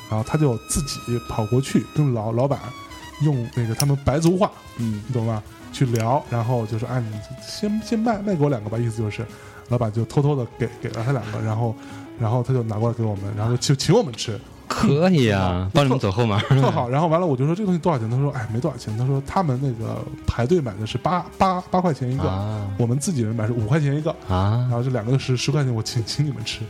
[0.09, 0.97] 然后他就自己
[1.29, 2.59] 跑过去跟老老板
[3.21, 5.43] 用那个他们白族话，嗯你懂吗？
[5.71, 7.11] 去聊，然后就说哎你
[7.41, 9.25] 先先卖卖给我两个吧，意思就是
[9.69, 11.75] 老板就偷偷的给给了他两个，然后
[12.19, 16.89] 然后他就拿过来给我们，然后就 请请我们吃，可以啊，帮你们走后门，特好。
[16.89, 18.09] 然后完了我就说这个东西多少钱？
[18.09, 19.97] 他说哎没多少钱，他说他们那个
[20.27, 26.61] 排队买的是八八八块钱一个，啊我们自己人买是五块钱一个啊，然啊，后这两个是十块钱，我请请你们吃，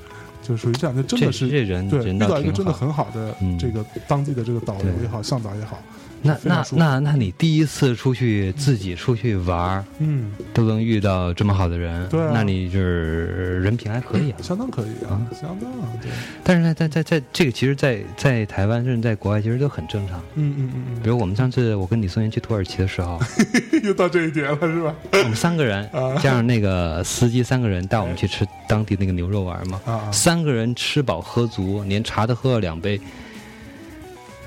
[0.44, 2.20] 就属于这样，就真的是这人对，人遇。
[2.20, 5.78] 到一个真的很好的嗯这个当地的这个导游也好，向导也好，
[6.22, 12.32] 那那那那你第一次出去自己出去玩儿，嗯，都能遇到这么好的人，对啊。
[12.34, 14.38] 那你就是人品还可以啊。
[14.42, 16.12] 相当可以啊，相当啊，对，
[16.44, 20.20] 但是在在在在这个，其实在，在台湾甚至在国外，其实都很正常。
[20.36, 23.20] 嗯嗯嗯比如我们上次我跟李松岩去土耳其的时候，
[23.72, 24.94] 嗯，又到这一点了是吧？
[25.14, 26.16] 我们三个人 啊。
[26.22, 33.00] 加上那个司机三个人带我们去吃当地那个牛肉丸嘛，啊，三个人吃饱喝足，连茶都喝了两杯，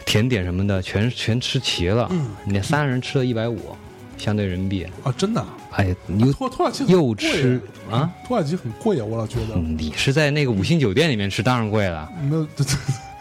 [0.05, 2.30] 甜点什么的全全吃齐了，嗯。
[2.44, 3.59] 你三个人吃了一百五，
[4.16, 8.11] 相对人民币，啊，真的啊，哎，你又土土耳其又吃啊？
[8.26, 12.46] 土耳其很贵啊，我老觉得，嗯你是在那个五星酒店里面吃，当然贵了，那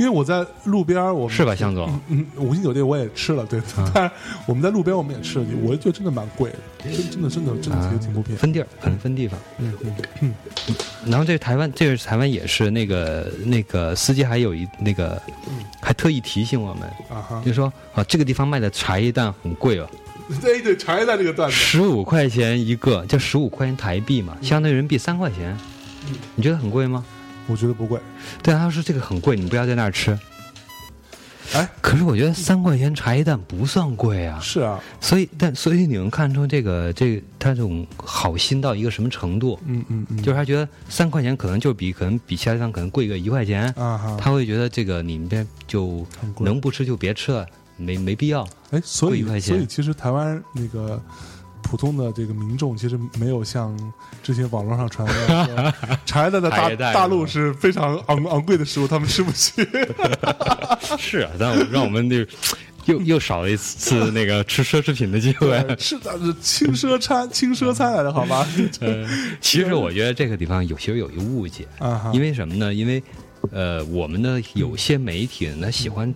[0.00, 2.00] 因为我在路边儿，我们是吧，向总？
[2.08, 4.10] 嗯，五星酒店我也吃了，对，啊 但
[4.46, 8.38] 我们在路边我们也吃了，我觉得真的蛮贵的，真真的真的真的啊挺挺不便宜。
[8.40, 9.38] 分地儿，可能分地方。
[9.58, 10.34] 嗯嗯嗯
[11.04, 15.20] 然后这个台湾，这个台湾也是那个那个司机还有一那个，
[15.82, 19.86] 还特意提醒我们，啊哈，就说啊这个地方卖的茶叶蛋很贵哦，
[20.40, 25.54] 对对，茶叶蛋这个段子，十五块钱一个，就十五块钱台币嘛，相当于人民币三块钱，
[26.34, 27.04] 你觉得很贵吗？
[27.50, 28.00] 我觉得不贵。
[28.42, 30.18] 对啊，他说这个很贵，你不要在那儿吃。
[31.52, 39.58] 哎，可是我觉得三块钱茶叶蛋不算贵啊，是啊，所以但所以你能看出这个这个他这种好心到一个什么程度？
[39.66, 46.06] 嗯嗯嗯，就是他觉得三块钱可能就比可能比其他地方可能贵个一块钱，啊哈，他会觉得这个你们这就
[46.38, 47.44] 能不吃就别吃了，
[47.76, 48.48] 没没必要。
[48.70, 51.02] 哎，所以一块钱所以其实台湾那个
[51.70, 53.78] 普通的这个民众其实没有像
[54.24, 55.14] 这些网络上传的
[55.46, 55.72] 说
[56.04, 59.64] 茶叶蛋在大大陆是非常昂昂贵的食物，他们吃不起。
[60.98, 62.16] 是啊，但我让我们就
[62.86, 65.64] 又 又少了一次那个吃奢侈品的机会。
[65.78, 68.44] 是的，是轻奢餐，轻奢餐来的好吧？
[68.80, 69.08] 呃，
[69.40, 72.74] 其实我觉得这个地方有些有一个误解，啊，因为什么呢？
[72.74, 73.00] 因为
[73.52, 76.12] 呃，我们的有些媒体呢，他喜欢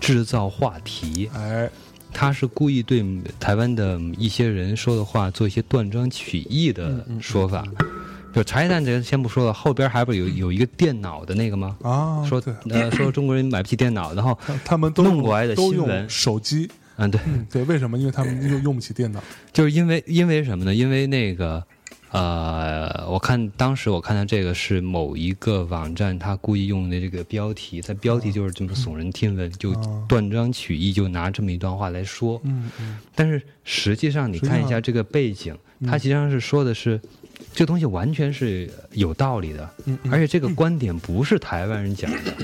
[0.00, 1.68] 制造话题，哎，
[2.14, 3.04] 他是故意对
[3.38, 7.66] 台湾的一些人说的话做一些断章取义的说法。
[8.32, 11.76] 就茶叶蛋这个先不说了，后边还不是有有一个电脑的那个吗？
[11.82, 17.96] 啊，说对，呃说中国人买不起电脑，然后他他们都用弄过来的都新闻用手机，嗯对，嗯，对，为什么？
[17.96, 19.22] 因为他们用用不起电脑。
[19.52, 20.74] 就是因为因为什么呢？
[20.74, 21.64] 因为那个
[22.14, 32.40] 呃，我看当时我看到这个是某一个网站，他故意用的这个标题，在标题就是这么耸人听闻，就哦断章取义，就拿这么一段话来说。
[32.44, 37.00] 嗯嗯但是实际上你看一下这个背景，嗯它实际上是说的是。
[37.52, 39.68] 这个东西完全是有道理的，
[40.10, 42.34] 而且这个观点不是台湾人讲的，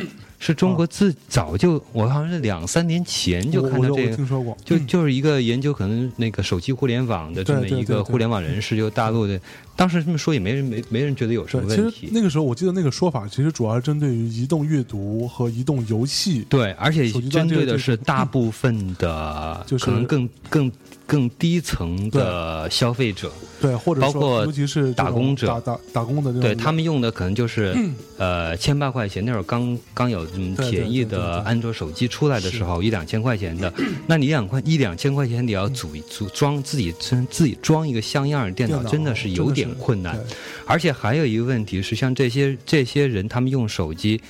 [0.42, 9.38] 是中国自早就，我好像是两三年前就看到这个听说过，就就是一个研究可能那个手机互联网的这么一个互联网人士，就大陆的，
[9.76, 12.08] 当时这么说也没人没没人觉得有什么问题。
[12.10, 16.46] 那个时候我记得那个说法，其实主要是针对于移动阅读和移动游戏。
[16.48, 20.72] 对，而且针对的是大部分的就是可能更更
[21.06, 23.30] 更低层的消费者，
[23.60, 25.46] 对，或者包括尤其是打工者。
[25.48, 27.76] 打打打工的对他们用的可能就是
[28.16, 33.72] 呃千八块钱那会儿刚刚有这么对对便宜的安卓手机出来的时候，一两千块钱的，
[34.06, 40.18] 那你两块一两千块钱你要组组装自己真自己装一个像样的电脑，真的是有点困难。
[40.66, 44.20] 而且还有一个问题是，像这些这些人，他们用手机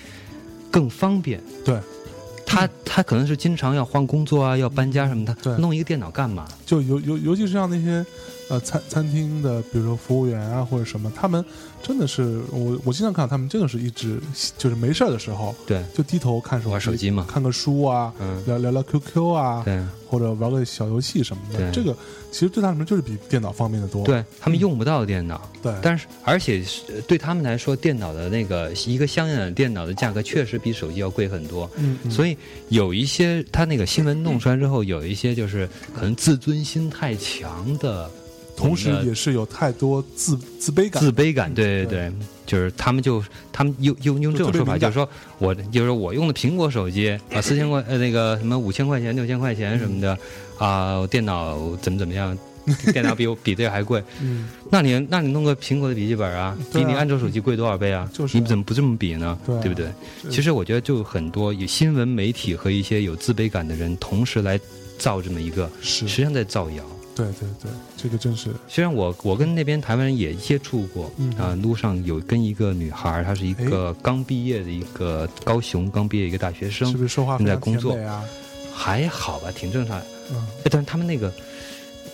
[0.70, 1.42] 更方便。
[1.64, 1.78] 对，
[2.46, 6.48] 他他可能是经常要换工作啊，要搬家什么的，对弄一个电脑干嘛？
[6.64, 8.05] 就尤尤尤其是像那些
[8.51, 11.42] 呃餐餐厅的，比如说服务员啊或者什么，他们
[11.82, 14.20] 真的是我我经常看到他们真的是一直
[14.59, 21.59] 就是没事儿的时候对就低头看手机，玩手机嘛看个书啊，嗯聊聊聊 QQ 啊，对或者玩个小游戏什么的。
[21.59, 21.96] 对这个
[22.32, 24.05] 其实对他们来说就是比电脑方便的多。
[24.05, 25.48] 对，他们用不到电脑。
[25.62, 31.70] 对，但是，而且是对他们来说，电脑的那个一个相应的电脑的价格确实比手机要贵很多。
[31.76, 32.36] 嗯，嗯所以
[32.68, 38.11] 有一些他那个新闻弄出来之后，有一些就是可能自尊心太强的，
[38.61, 41.02] 同时也是有太多自自卑感。
[41.02, 41.52] 自卑感。
[41.52, 42.12] 对对对对，
[42.46, 45.08] 就是他们就他们用用用这种说法，就是说
[45.38, 50.16] 我就是我用的苹果手机啊，四千块呃那个什么五千块钱六千块钱什么的
[50.58, 52.36] 啊，我电脑怎么怎么样。
[52.92, 58.08] 电脑比我 比这个还贵，嗯，那你那你弄个苹果的笔记本啊，啊比你安卓手机贵多少倍啊？
[58.12, 59.36] 就是啊你怎么不这么比呢？
[59.46, 59.90] 对啊不对？
[60.30, 64.61] 其实我觉得就很多有新闻媒体和一些有自卑感的人同时来
[64.98, 66.84] 造这么一个，是实际上在造谣。
[67.21, 78.25] 对对对，这个真是虽然我我跟那边台湾人也接触过，嗯啊，路上有跟一个女孩，她是一个刚毕业的一个高雄刚毕业一个大学生是，不是说话正在工作啊？
[78.75, 80.01] 还好吧，挺正常。
[80.33, 81.33] 嗯，哎但是他们那个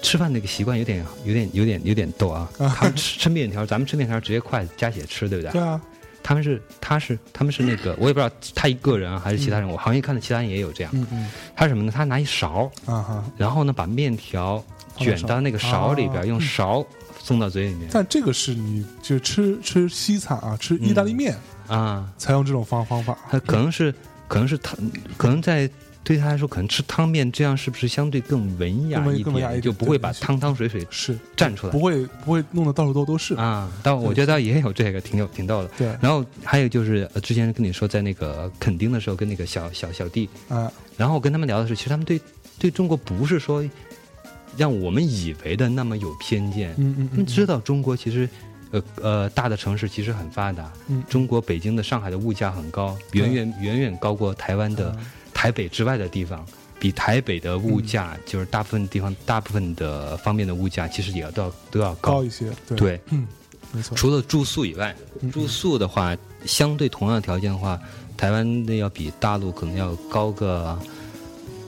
[0.03, 5.53] 吃饭那个习惯有点有点有点有点逗啊， 他们吃吃面条，咱们吃面条直接筷子夹起来吃，对不对？
[5.53, 5.81] 对啊，
[6.23, 10.93] 他们是他是他们是那个我也不知道他一个人啊还是其他人，我好像看到其他人也有这样。
[10.95, 11.93] 嗯嗯他是什么呢？
[11.95, 13.25] 他拿一勺，啊哈。
[13.37, 14.63] 然后呢把面条
[14.97, 16.87] 卷到那个勺里边，啊用勺
[17.23, 21.37] 送到嘴里面但这个是你就吃吃西餐啊，吃意大利面
[21.67, 22.11] 啊。
[22.19, 23.17] 才用这种方方法。
[23.31, 23.95] 他可能是
[24.29, 24.77] 可能是他
[25.17, 25.71] 可能在。
[26.07, 33.35] 对他来说，可能吃汤面这样是不是相对更文雅一点，更文雅一点就不会把汤汤水水是蘸出来不会不会弄得到处都都是。
[33.35, 33.69] 啊？
[33.83, 35.69] 但我觉得也有这个，挺有挺逗的。
[35.77, 42.21] 对然后还有就是，呃之前跟你说，在那个垦丁的时候，跟那个小小小弟，啊，然后我跟他们聊的是，其实他们对
[42.57, 43.69] 对中国不是说
[44.57, 48.29] 让我们以为的那么有偏见，嗯嗯嗯，知道中国其实。
[48.73, 56.45] 呃呃，大的城市其实很发达，嗯中国北京的、上海的物价很高，远远远远高过台湾的、嗯台北之外的地方，
[56.81, 62.15] 比台北的物价、就是大部分地方大部分的方面的物价，其实也要都要都要高。
[62.15, 62.51] 高一些。
[62.67, 63.25] 对对，嗯，
[63.71, 63.97] 没错。
[63.97, 67.79] 除了住宿以外，嗯住宿的话，相对同样的条件的话，
[68.17, 70.77] 台湾的要比大陆可能要高个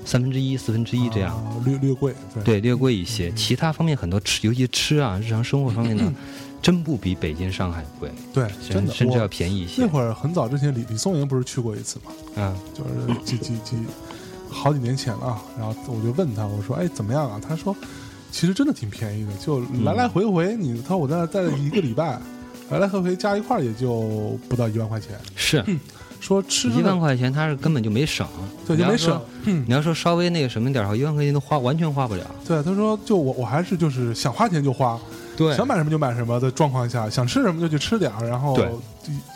[0.08, 1.36] 三分之一、四分之一这样。
[1.36, 2.14] 啊略略贵。
[2.32, 3.30] 对对，略贵一些。
[3.32, 6.14] 其他方面很多吃，尤其吃啊，日常生活方面呢，
[6.62, 8.94] 真不比北京、上海贵，对，真的。
[8.94, 9.88] 甚至要便宜一些那。
[9.88, 12.42] 会儿很早之前，李李松岩不是去过一次嘛？
[12.42, 13.76] 啊，就是几几几
[14.48, 15.42] 好几年前了啊。
[15.58, 17.76] 然后我就问他，我说：“哎，怎么样啊？”他说
[18.32, 22.18] ：“其实真的挺便宜的，就来来回回，你他说我在那待了一个礼拜，
[22.70, 25.10] 来来回回加一块儿也就不到一万块钱。
[25.36, 25.62] 是
[26.20, 28.26] 说吃一万块钱，他是根本就没省。
[28.66, 29.26] 对就没省你要说。
[29.44, 32.24] 嗯你要说稍微那个什么点儿，一万块钱都花完全花不了。
[32.46, 34.98] 对，他说就我我还是就是想花钱就花，
[35.36, 38.64] 对想买什么就买什么的状况下，想吃什么就去吃点儿，然后就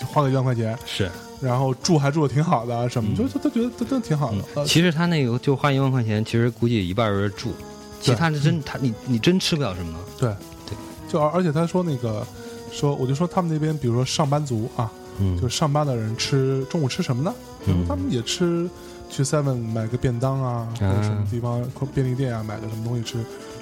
[0.07, 1.11] 花个一万块钱，是，
[1.41, 7.55] 然后住还住的挺好的啊什么，嗯就就他觉得真的挺好的其实他那个就花一万块钱，其实估计一半儿是住，
[8.01, 9.99] 其他的真他你你真吃不了什么。
[10.19, 10.29] 对
[10.67, 10.77] 对，
[11.09, 12.27] 就而而且他说那个
[12.71, 14.91] 说，我就说他们那边，比如说上班族啊，
[15.21, 17.35] 嗯就上班的人吃中午吃什么呢？
[17.67, 18.69] 嗯他们也吃
[19.11, 21.63] 去 seven 买个便当啊，或者什么地方
[21.95, 23.19] 便利店啊买个什么东西吃，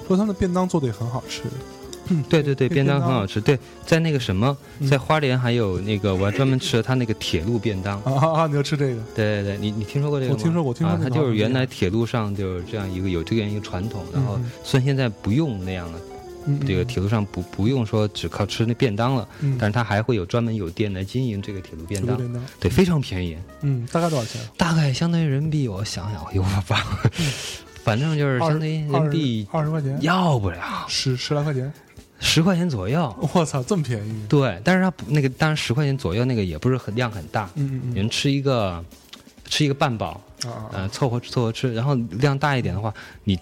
[0.07, 1.43] 说他们的便当做的也很好吃。
[2.07, 3.39] 嗯对对对，便当当很好吃。
[3.39, 8.01] 对，在那个什么，嗯在花莲还有那个，我还专门吃了他那个铁路便当。
[8.01, 8.47] 啊啊啊！
[8.47, 9.01] 你要吃这个？
[9.15, 10.37] 对对对，你你听说过这个吗？
[10.37, 15.99] 我听说过听说啊，那个它就是原来铁路上就是这样一个有这样一个传统，然后虽然现在不用那样了，
[16.65, 24.41] 这个铁路上不不用说只靠吃那便当了，嗯，但是它还会有专门有店来经营这个铁路便当，便当，对，非常便宜，嗯，大概多少钱？
[24.57, 26.85] 大概相当于人民币，我想想，有吧，
[27.83, 30.85] 反正就是相当于人民币二十块钱，要不了。
[30.87, 31.71] 十十来块钱。
[32.23, 33.29] 十块钱左右。
[33.33, 34.25] 我操，这么便宜？
[34.29, 38.83] 对，但是它不那个，当然十块钱左右那个也不是很量很大，嗯嗯你们吃一个
[39.51, 40.19] 吃一个半饱，
[40.71, 42.91] 呃，凑合凑合吃，然后量大一点的话，
[43.25, 43.37] 你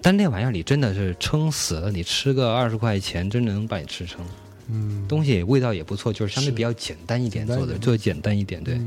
[0.00, 4.24] 但那玩意儿你真的是撑死了，你吃个二十块钱，真的能把你吃撑。
[4.72, 8.62] 嗯，东西味道也不错，就是相对比较简单一点做的，做的简单一点。
[8.64, 8.80] 对。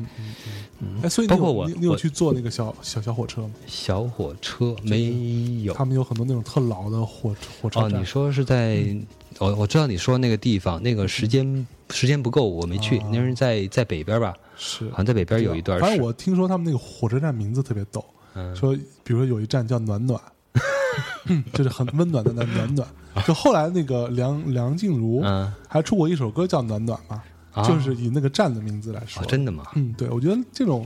[1.03, 3.51] 哎，所以包括我你你有去坐那个小小小火车吗？
[3.67, 8.01] 小火车没有他们有很多那种特老的火火车哦，站。
[8.01, 9.05] 你说是在，嗯
[9.39, 13.09] 我我知道你说那个地方，那个时间时间不够，我没去哦。
[13.11, 14.33] 那是在在北边吧？
[14.57, 18.03] 是好像在北边有一段，反正我听说他们那个火车站名字特别逗，
[18.35, 20.19] 嗯说比如说有一站叫暖暖，
[21.53, 22.87] 就是很温暖的暖暖暖。
[23.27, 27.21] 就后来那个梁梁静茹嗯，还出过一首歌叫《暖暖》嘛，
[27.53, 29.25] 啊就是以那个站的名字来说哦，。
[29.27, 29.63] 真的吗？
[29.75, 30.83] 嗯，对，我觉得这种，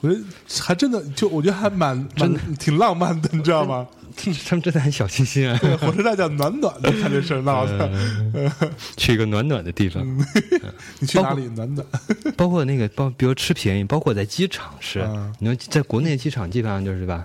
[0.00, 0.20] 我觉得
[0.60, 3.86] 还真的就我觉得还蛮蛮挺浪漫的，你知道吗？
[4.44, 7.88] 他们真的很小清新啊，对，火车站叫暖暖的，看这事儿 闹的。
[8.34, 8.50] 嗯
[8.96, 10.04] 去一个暖暖的地方，
[10.98, 11.46] 你去哪里？
[11.54, 11.86] 暖暖。
[12.36, 17.24] 包括那个包，比如吃便宜，包括在机场是嗯，你说在国内机场基本上就是吧？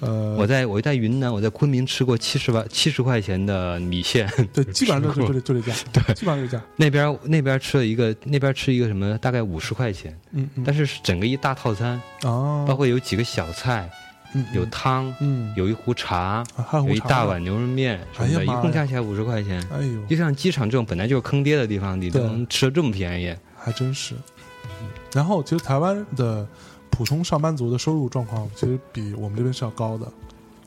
[0.00, 6.62] 呃，我在我在云南，我在昆明吃过七十万七十块钱的米线，对， 基本上就吃过就就这价， 对，基本上就这价。
[6.76, 13.90] 那边那边吃了一个那边吃一个什么大概五十块钱，嗯嗯，但是是整个一大套餐，哦，包括有几个小菜，
[14.34, 19.66] 嗯有汤，嗯，有一壶茶，啊有有一大碗牛肉面什么的，一共加起来五十块钱。
[19.72, 23.34] 哎呦，就像机场这种本来就是坑爹的地方，你都能吃的这么便宜？
[23.56, 24.14] 还真是。
[25.14, 26.46] 然后，其实台湾的
[26.90, 30.10] 普通上班族的收入状况，其实比我们这边是要高的。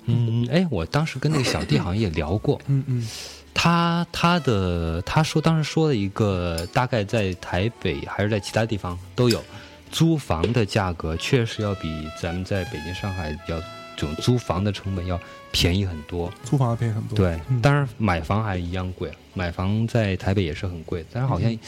[0.06, 3.08] 嗯，哎，我当时跟那个小弟好像也聊过， 嗯嗯
[3.54, 9.44] 他他的他说当时说了一个大概在台北还是在其他地方都有，
[9.92, 13.60] 租房的价格确实要比咱们在北京、上海要
[13.98, 15.20] 这种租房的成本要
[15.52, 16.32] 便宜很多。
[16.44, 17.18] 租房要便宜很多。
[17.18, 21.60] 对嗯，当然买房还一样贵，买房在台北也是很贵，但是好像、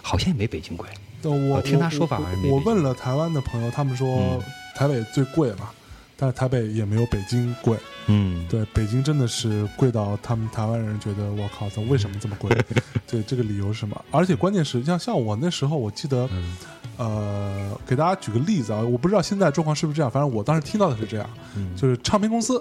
[0.00, 0.88] 好像也没北京贵。
[1.22, 4.40] 呃我我听他说法我问了台湾的朋友，他们说嗯
[4.74, 5.70] 台北最贵嘛，
[6.16, 7.76] 但是台北也没有北京贵。
[8.06, 12.50] 嗯，对，北京真的是贵到他们台湾人觉得我靠，它为什么这么贵？
[13.06, 14.04] 对，这个理由是什么？
[14.10, 16.56] 而且关键是像像我那时候，我记得，嗯
[16.96, 22.60] 呃，给大家举个例子啊，我不知道现在状况是不是这样，反正我当时听到的是这样，嗯就是唱片公司，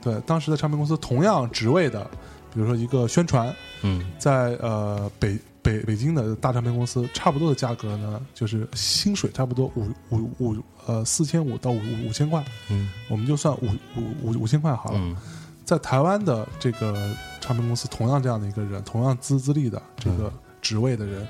[0.00, 2.08] 对，当时的唱片公司同样职位的，
[2.54, 5.36] 比如说一个宣传，嗯在呃北
[5.66, 10.56] 北北京的大唱片公司，差不多的价格呢，就是薪水差不多五五五
[10.86, 12.88] 呃四千五到五五五千块，嗯。
[13.08, 14.98] 我们就算五五五五千块好了。
[15.02, 15.16] 嗯。
[15.64, 21.26] 在台湾的这个唱片公司，同样这样的一个人，同样资资历的这个职位的人，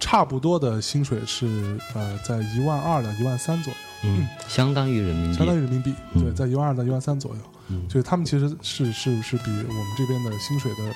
[0.00, 6.24] 差不多的薪水是呃在一万二到一万三左右，嗯，相当于人民币，相当于人民币，嗯。
[6.24, 7.40] 对，在一万二到一万三左右。
[7.68, 7.88] 嗯。
[7.88, 10.92] 所以他们其实是是是比我们这边的薪水的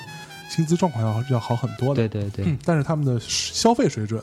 [0.53, 2.07] 薪资状况要要好很多的。
[2.07, 4.21] 对对对，嗯，但是他们的消费水准，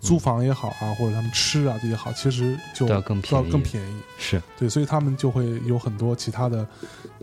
[0.00, 3.96] 租房也好啊，或者他们吃啊这些好，其实就要更要便宜更便宜。
[4.18, 6.66] 是对，所以他们就会有很多其他的，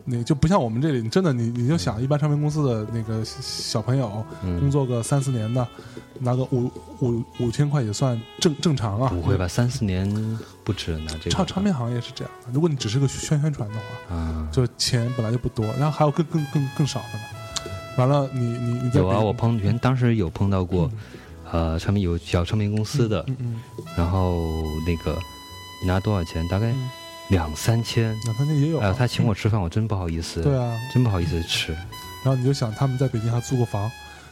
[0.05, 4.09] 那就不像我们这里，你真的你你就想一般唱片公司的那个小朋友，
[4.41, 5.67] 工嗯，作个三四年的，
[6.19, 9.09] 拿个五五五千块也算正正常啊。
[9.09, 9.47] 不会吧？
[9.47, 10.09] 三四年
[10.63, 17.36] 不止拿这个唱唱片行业是这样的，如果你只是个宣宣传的话，啊，就钱本来就不多，然后还有更更更更少的呢。
[17.97, 20.89] 完了，你你你在有啊，北我碰原当时有碰到过，
[21.51, 23.61] 呃，唱片有小唱片公司的，嗯嗯
[23.97, 25.17] 然后那个
[25.81, 26.47] 你拿多少钱？
[26.47, 26.89] 大概嗯，
[27.29, 28.15] 两三千。
[28.23, 28.85] 两三千也有啊。
[28.85, 31.73] 哎呦，他请我吃饭，我真不好意思，对啊，真不好意思吃。
[32.23, 33.89] 然后你就想他们在北京还租个房，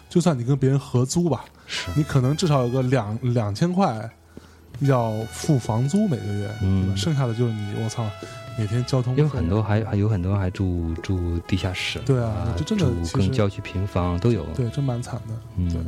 [0.09, 4.09] 就算你跟别人合租吧，是，你可能至少有个两两千块
[4.81, 6.95] 要付房租每个月，嗯？
[6.95, 8.05] 剩下的就是你，我操，
[8.57, 14.45] 每天交通费因为很多还还有很多人还住住地下室，对啊这真的跟郊区平房都有。
[14.55, 15.33] 对，真蛮惨的。
[15.57, 15.81] 嗯，对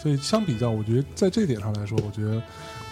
[0.00, 2.40] 所以相比较，我觉得在这一点上来说，我觉得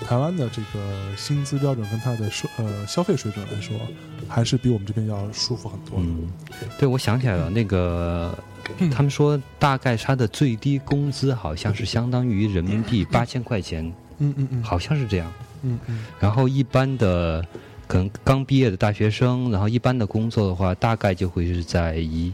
[0.04, 3.76] 台湾的这个薪资标准跟它的收呃消费水准来说，
[4.26, 6.04] 还是比我们这边要舒服很多的。
[6.04, 6.28] 嗯，
[6.76, 8.36] 对，我想起来了，那个
[8.78, 15.32] 嗯他们说大概他的最低工资好像是相当于人民币八千块钱，嗯嗯嗯，好像是这样。
[15.62, 16.06] 嗯嗯。
[16.18, 17.44] 然后一般的
[17.86, 22.32] 可能刚毕业的大学生，然后一般的工作的话，大概就会是在一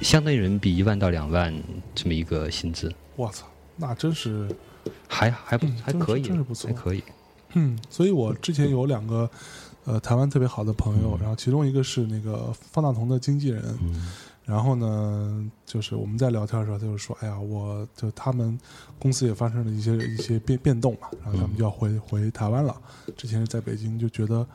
[0.00, 1.52] 相当于人民币一万到两万
[1.94, 3.46] 这么一个薪资，我操，
[3.76, 4.48] 那真是
[5.08, 6.68] 还还不嗯还可以，真是不错。
[6.68, 7.02] 还可以。
[7.54, 9.28] 嗯，所以我之前有两个
[9.84, 11.20] 呃台湾特别好的朋友，嗯。
[11.20, 14.12] 然后其中一个是那个方大同的经纪人，嗯
[14.48, 18.58] 然后呢，就是我们在聊天的时候，他就说：“哎呀，我就他们
[18.98, 22.74] 公司也发生了一些一些变变动嘛，然后他们就要回回台湾了。
[23.14, 24.46] 之前是在北京，就觉得，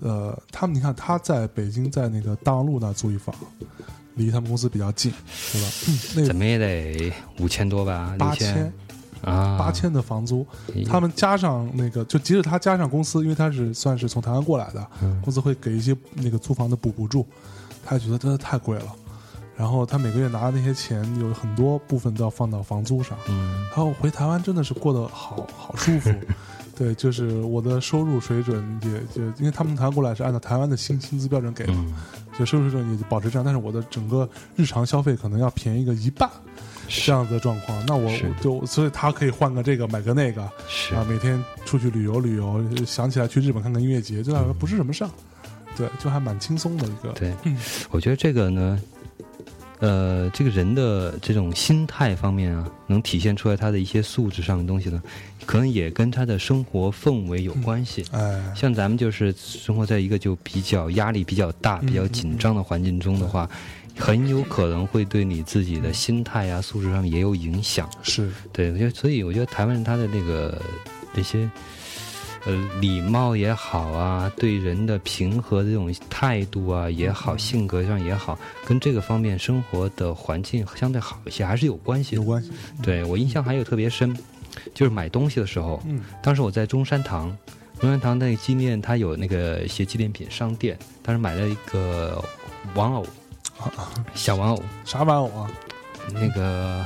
[0.00, 3.36] 呃，他们你看他在北京在那个大望路那租一房，
[4.14, 5.12] 离他们公司比较近，
[5.52, 5.68] 对吧？
[5.88, 8.72] 嗯、那怎么也得五千多吧，八六千
[9.20, 17.26] 啊，八千的房租，嗯他们加上那个，就即使他加上公司，因为他是算是从台湾过来的，嗯公司会给一些那个租房的补补助，
[17.84, 18.86] 他觉得真的太贵了。
[19.56, 23.64] 然后他每个月拿的那些钱有很多部分都要放到房租上，嗯。
[23.68, 26.12] 然后回台湾真的是过得好好舒服。
[26.76, 31.92] 对，就是我的收入水准也就因为他们台湾过来是按照台湾的薪薪资标准给的，嗯，
[32.36, 36.28] 就收入水准也就保持这样，但是我的整个日常消费可能要便宜个一半
[36.88, 37.80] 这样子的状况。
[37.86, 38.10] 那我
[38.40, 40.42] 就所以他可以换个这个买个那个。
[40.66, 40.96] 是。
[40.96, 45.10] 啊，每天出去旅游旅游，想起来去日本看看音乐节，对他来说不是什么事儿。
[45.76, 47.12] 对，就还蛮轻松的一个。
[47.12, 47.56] 对，嗯。
[47.90, 48.80] 我觉得这个呢，
[49.84, 55.02] 呃，这个人的这种心态方面啊，能体现出来他的一些素质上的东西呢，
[55.44, 58.02] 可能也跟他的生活氛围有关系。
[58.12, 63.46] 哎，像咱们就是生活在一个就比较压力比较大、比较紧张的环境中的话，
[63.94, 67.86] 很有可能会对你自己的心态啊、素质上也有影响。
[68.02, 70.62] 是对，我觉得，所以我觉得台湾人他的那个
[71.12, 71.46] 那些
[72.46, 82.22] 呃礼貌也好啊，对人的平和的这种态度啊也好，性格上也好，跟这个方面生活的环境相对好一些，还是有关系的。
[82.22, 82.50] 有关系。
[82.82, 84.16] 对我印象还有特别深，
[84.74, 87.36] 就是买东西的时候，嗯当时我在中山堂，
[87.80, 92.22] 中山堂那个纪念它有那个一些纪念品商店，当时买了一个
[92.74, 93.06] 玩偶，
[94.14, 95.50] 小玩偶，啥玩偶啊？
[96.12, 96.84] 那个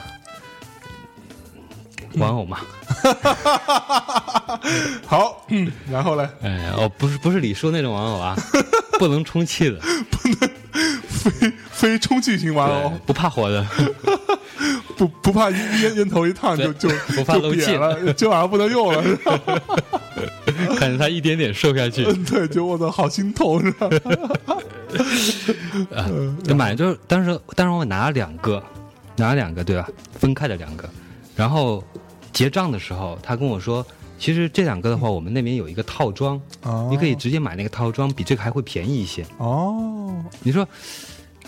[2.16, 2.58] 玩偶嘛。
[5.06, 8.36] 好，嗯，然后呢，哎，哦，不是不是李叔那种玩偶啊，
[8.98, 9.78] 不能充气的，
[10.10, 10.50] 不能
[11.08, 13.64] 非非充气型玩偶，不怕火的，
[14.96, 19.02] 不不怕烟烟头一烫就就不怕就漏气瘪了，今晚上不能用了？
[20.76, 22.04] 看着他一点点瘦下去。
[22.04, 23.88] 嗯，对，就我操好心痛，是吧？
[25.94, 26.06] 啊，
[26.42, 28.62] 就买就是当时当时我拿了两个，
[29.16, 29.88] 拿了两个对吧？
[30.18, 30.88] 分开的两个，
[31.38, 31.80] 然后
[32.32, 33.86] 结账的时候，他跟我说，
[34.18, 39.24] 其实这两个的话，我们那边有一个套装，哦你可以直接买那个套装，比这个还会便宜一些。
[39.38, 40.12] 哦，
[40.42, 40.66] 你说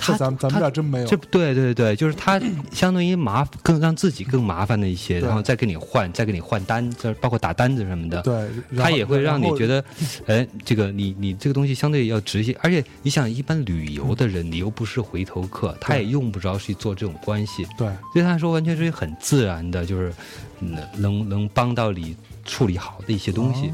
[0.00, 2.40] 他咱咱们这他俩真没有这对对对，就是他
[2.72, 8.22] 相当于麻更让自己更麻烦的一些，然后再给你换，再给你换单，这包括打单子什么的。
[8.22, 9.84] 对，他也会让你觉得得，
[10.26, 20.12] 哎，这个你你这个东西相对要直一些，而且你想，一般旅游的人，你又不是回头客，他也用不着去做这种关系，对对他来说完全是很自然的，就是
[20.58, 23.70] 能能能帮到你处理好的一些东西，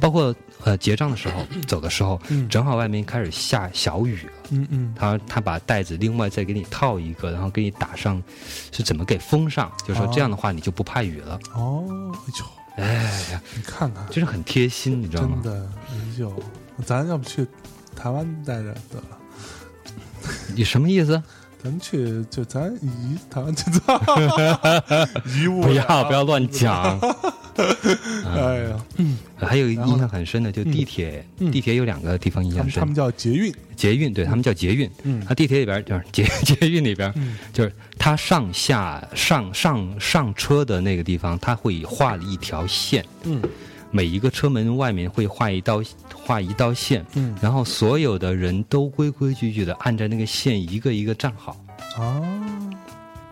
[0.00, 0.34] 包括
[0.64, 4.32] 呃结账的时候，走的时候，嗯正好外面开始下小雨了。
[4.50, 8.22] 嗯嗯他他把袋子另外再给你套一个，然后给你打上，
[8.72, 9.70] 是怎么给封上？
[9.86, 11.38] 就说哦这样的话你就不怕雨了。
[11.54, 11.84] 哦，
[12.76, 12.94] 哎呦，哎
[13.32, 15.52] 呀，你看看，就是很贴心，你知道吗真？
[15.52, 16.42] 的，哎呦，
[16.84, 17.46] 咱要不去
[17.94, 19.18] 台湾待着得了。
[20.54, 21.22] 你什么意思？
[21.62, 24.00] 咱去就咱一台湾去做，
[25.26, 26.98] 移物 不要不要乱讲。
[28.34, 29.18] 哎呀，嗯。
[29.36, 31.50] 还有印象很深的，就地铁，嗯。
[31.50, 32.80] 地铁有两个地方印象深。
[32.80, 32.94] 他们。
[32.94, 34.90] 叫捷运，捷运，对他们叫捷运。
[35.02, 35.22] 嗯。
[35.26, 37.36] 它地铁里边就是捷捷运里边，嗯。
[37.52, 43.42] 就是它上下上上上车的那个地方，它会画了一条线，嗯
[43.90, 45.82] 每一个车门外面会画一道
[46.14, 47.34] 画一道线，嗯。
[47.42, 51.56] 然后所有的人都规规矩矩的按着那个线一个一个站好，
[51.96, 52.22] 啊，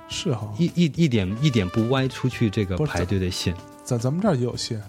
[0.09, 3.55] 是哈，一一一点一点不歪出去这个排队的线，
[3.85, 4.83] 咱咱们这儿也有线，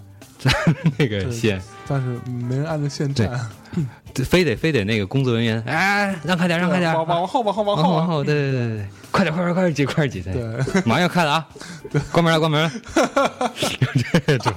[0.98, 3.28] 那个线，但是没人按着线站，
[4.24, 10.42] 非得非得那个工作人员，哎，让开点，让开点，往往后往后往往后往后，对对对对，快点快点快点挤快点挤，对，
[10.86, 11.48] 马上要开了啊，
[12.10, 12.72] 关门了关门了，
[14.26, 14.52] 这种，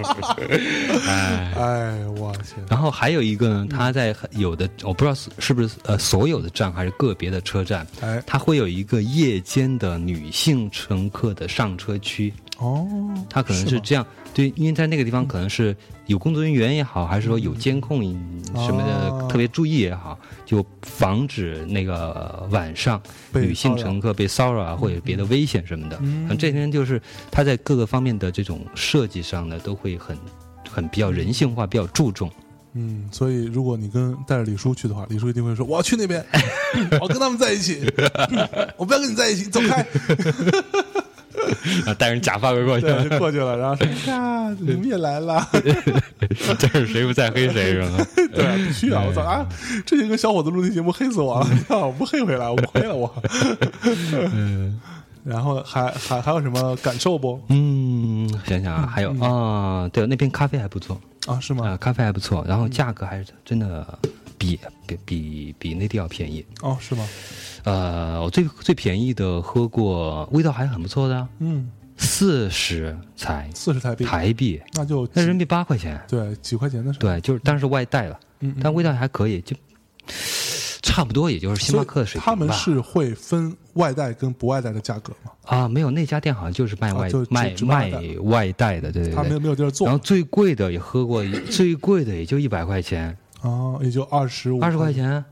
[1.08, 1.54] 哎。
[1.56, 12.88] 哎，我天，然后还有一个呢，他在有的我不知道是是不是呃所有的站还是个别的车站，哎，他会有一个夜间的女性乘客的上车区，哦，
[13.30, 15.76] 他可能是这样，对，因为在那个地方可能是
[16.08, 18.02] 有工作人员也好，还是说有监控
[18.66, 23.02] 什么的哦特别注意也好，就防止那个晚上
[23.34, 25.98] 女性乘客被骚扰啊，或者别的危险什么的。
[26.02, 30.18] 嗯嗯，这些就是他在各个方面的这种设计上呢，都会很
[30.70, 32.30] 很比较人性化，比较注重。
[32.74, 36.26] 嗯，所以如果你跟带着李叔去的话，李叔一定会说我要去那边，
[37.00, 37.86] 我跟他们在一起，
[38.78, 39.86] 我不要跟你在一起，走开。
[41.86, 42.88] 啊，带上假发围过去，
[43.18, 45.46] 过去了，然后说呀，你们也来了，
[46.60, 48.06] 这是谁不在黑谁是吧？
[48.34, 49.04] 对啊，必须啊！
[49.08, 49.46] 我操啊，
[49.86, 53.14] 这些个小伙子录那节目黑死我了，啊我不黑回来，我不黑了我。
[54.34, 54.80] 嗯
[55.26, 57.40] 然后还还还有什么感受不？
[57.48, 61.78] 嗯，想想啊，还有啊，对，那边咖啡还不错啊，是啊，吗？
[61.78, 63.88] 咖啡还不错，然后价格还是真的
[64.38, 66.46] 比比比比内地要便宜。
[66.62, 67.08] 哦，是吗？
[67.64, 76.02] 呃，我最最便宜的喝过，味道还很不错的啊，嗯，四十才四十台币，台币，那就那人民币八块钱。
[76.08, 79.56] 对几块钱的事。，对，就是但是外带了，嗯，但味道还可以，就
[80.82, 82.26] 差不多也就是星巴克的水平吧。
[82.26, 85.32] 他们是会分外带跟不外带的价格吗？
[85.46, 87.92] 啊，没有那家店好像就是卖外、卖卖
[88.24, 89.16] 外带的，对对对。
[89.16, 95.24] 他没有没有地儿做然后最贵的也喝过，最贵的也就一百块钱，啊，也就二十五二十块钱，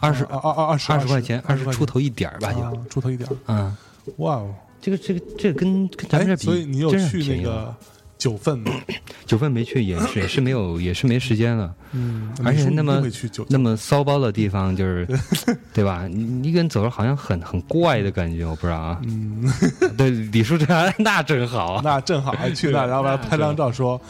[0.00, 2.60] 二十啊啊啊二十二十块钱，二十出头一点儿吧就。
[2.60, 3.76] 啊出头一点儿，嗯，
[4.16, 4.52] 哇哦！
[4.80, 7.74] 这个这个这个跟跟咱们这哎，比，所以你有真是那个
[8.16, 8.72] 九份吗？
[9.26, 11.72] 九份没去，也是也是没有，也是没时间了。
[11.92, 13.02] 嗯，而且那么
[13.48, 15.06] 那么骚包的地方，就是
[15.74, 16.08] 对吧？
[16.10, 18.98] 你你一个人走着好像很很怪的感觉，我不知道啊。
[19.04, 19.44] 嗯，
[19.98, 21.82] 对，李叔这样那正好啊。
[21.84, 24.00] 那正好去那，然后把拍张照说，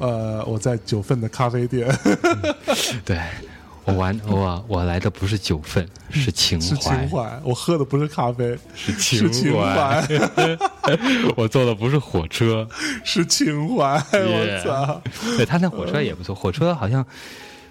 [0.00, 1.88] 呃，我在九份的咖啡店
[3.04, 3.20] 对，
[3.84, 10.02] 我玩我我来的不是九份，是情是怀，情怀，我喝的不是咖啡，是是情怀，
[11.36, 12.66] 我坐的不是火车，
[13.04, 15.02] 是情怀，我操！
[15.36, 17.04] 对他那火车也不错，火车好像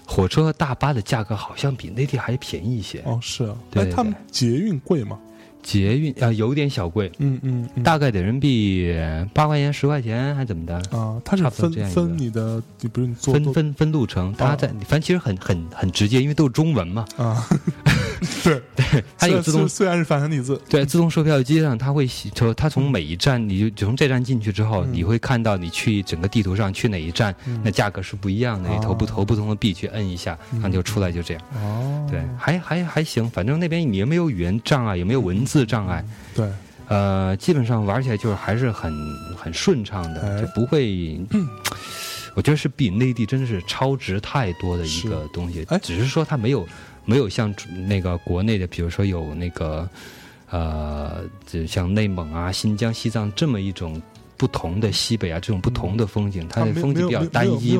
[0.06, 3.02] 火车和大巴的价格好像比内地还便宜一些。
[3.04, 5.18] 哦，是啊，哎，对对他们捷运贵吗？
[5.62, 7.82] 捷运啊、有点小贵，嗯嗯嗯。
[7.82, 8.94] 大概得人民币
[9.32, 10.74] 八块钱、十块钱还怎么的？
[10.90, 17.04] 啊，它是分分你的，你不是分分分路程，它在反正其实很很很直接，因为都是中文嘛。
[17.16, 17.46] 啊，
[18.44, 24.90] 对 对，它有自动虽虽然是反繁体字，对，自动售票机上它会写从它从每一站，你就就从这站进去之后，嗯。
[24.92, 29.08] 你会看到你去整个地图上去哪一站，嗯那价格是不一样的，你投不哦。
[29.08, 31.42] 投不同的币去摁一下，然后就出来就这样。
[31.54, 36.48] 哦，对，还还还行，反正那边你也没有语言障碍，也没有文字障碍，对，
[36.88, 38.92] 呃，基本上玩起来就是还是很
[39.36, 41.18] 很顺畅的，哎就不会。
[42.36, 46.64] 我觉得是比内地真的是超值太多的一个东西哎，只是说它没有
[47.04, 47.54] 没有像
[47.86, 49.88] 那个国内的，比如说有那个
[50.50, 54.00] 呃，就像内蒙啊、新疆、西藏这么一种
[54.36, 57.78] 不同的西北啊这种不同的风景，它的风景比较单一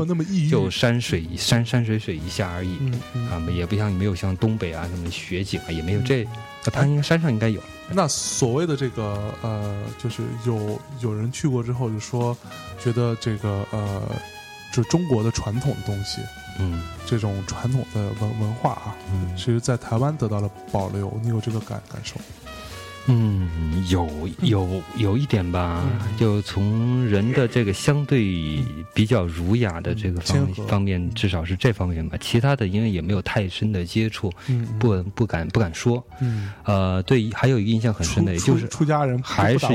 [0.49, 2.77] 就山水山山水水一下而已。
[2.81, 3.29] 嗯嗯。
[3.29, 6.25] 啊，也不像没有像东北啊什么雪景啊，也没有这，
[6.65, 7.61] 那它应该山上应该有。
[7.93, 12.37] 那所谓的这个呃，就是有有人去过之后就说，
[12.79, 14.03] 觉得这个呃，
[14.73, 16.21] 就中国的传统的东西，
[16.59, 21.13] 嗯这种传统的文文化啊，嗯其实在台湾得到了保留。
[21.23, 22.17] 你有这个感感受？
[23.07, 23.49] 嗯，
[23.89, 24.09] 有
[24.43, 26.17] 有有一点吧，嗯。
[26.17, 28.63] 就从人的这个相对
[28.95, 32.17] 比较儒雅的这个方方面，至少是这方面吧。
[32.21, 36.05] 其他的因为也没有太深的接触，嗯，不不敢不敢说。
[36.21, 39.67] 嗯，呃，对，还有一个印象很深的，也就是出出家人还是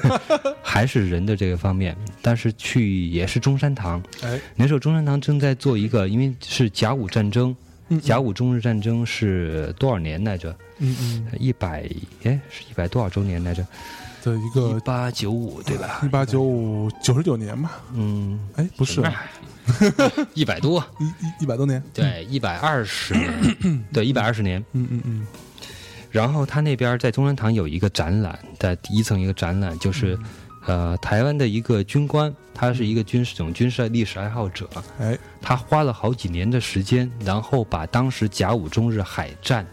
[0.62, 7.56] 还是人的这个方面，但是去也是中山堂，哎，那时候中山堂正在做一个，因为是甲午战争，
[7.88, 10.54] 嗯甲午中日战争是多少年来着？
[10.78, 11.26] 嗯嗯。
[11.38, 11.88] 一百
[12.24, 13.66] 哎，是一百多少周年来着？
[14.22, 16.00] 的一个一个八九五对吧？
[16.04, 19.02] 一八九五九十九年吧，嗯，哎，不是。
[20.34, 24.62] 一百多， 一一一百多年，对，一百二十年，对，一百二十年。
[24.72, 25.26] 嗯嗯嗯。
[26.10, 30.18] 然后他那边在中山堂有一个展览，在第一层一个展览，就是、
[30.68, 34.68] 呃台湾的一个军官，他是一个军事这种军事历史爱好者，
[35.00, 39.66] 哎，他花了好几年的时间，然后把当时甲午中日海战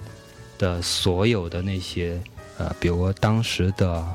[0.57, 2.17] 的所有的那些
[2.57, 4.05] 呃，比如当时的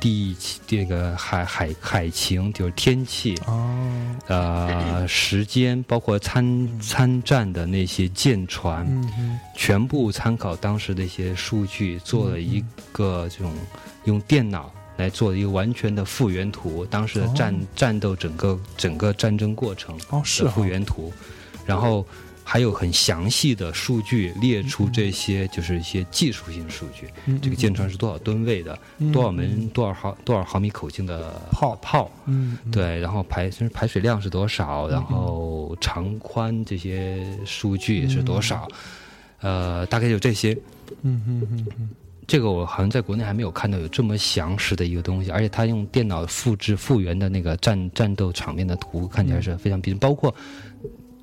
[0.00, 0.34] 地
[0.66, 8.86] 这个海海海情，就是天气，哦，呃，时间，包括参参战的那些舰船，
[9.54, 13.52] 全部参考当时的一些数据，做了一个这种
[14.04, 17.58] 用电脑来做一个完全的复原图，当时的战、哦。
[17.74, 21.10] 战斗整个整个战争过程是啊复原图，
[21.64, 22.04] 然后
[22.44, 31.76] 还有很详细的数据列出这些就是一些技术性数据，嗯这个舰船是多少吨位的，嗯多少门多少毫多少毫米口径的炮。
[31.80, 32.10] 炮。
[32.26, 32.70] 嗯嗯。
[32.70, 38.66] 对，然后排就是排水量是多少，然后长宽这些数据是多少，
[39.40, 40.58] 呃，大概就这些。
[41.02, 41.90] 嗯嗯嗯嗯
[42.28, 50.32] 这个我好像在国内还没有看到有这么详实的一个东西，而且他用电脑复制复原的那个战战斗场面的图，看起来是非常逼真，包括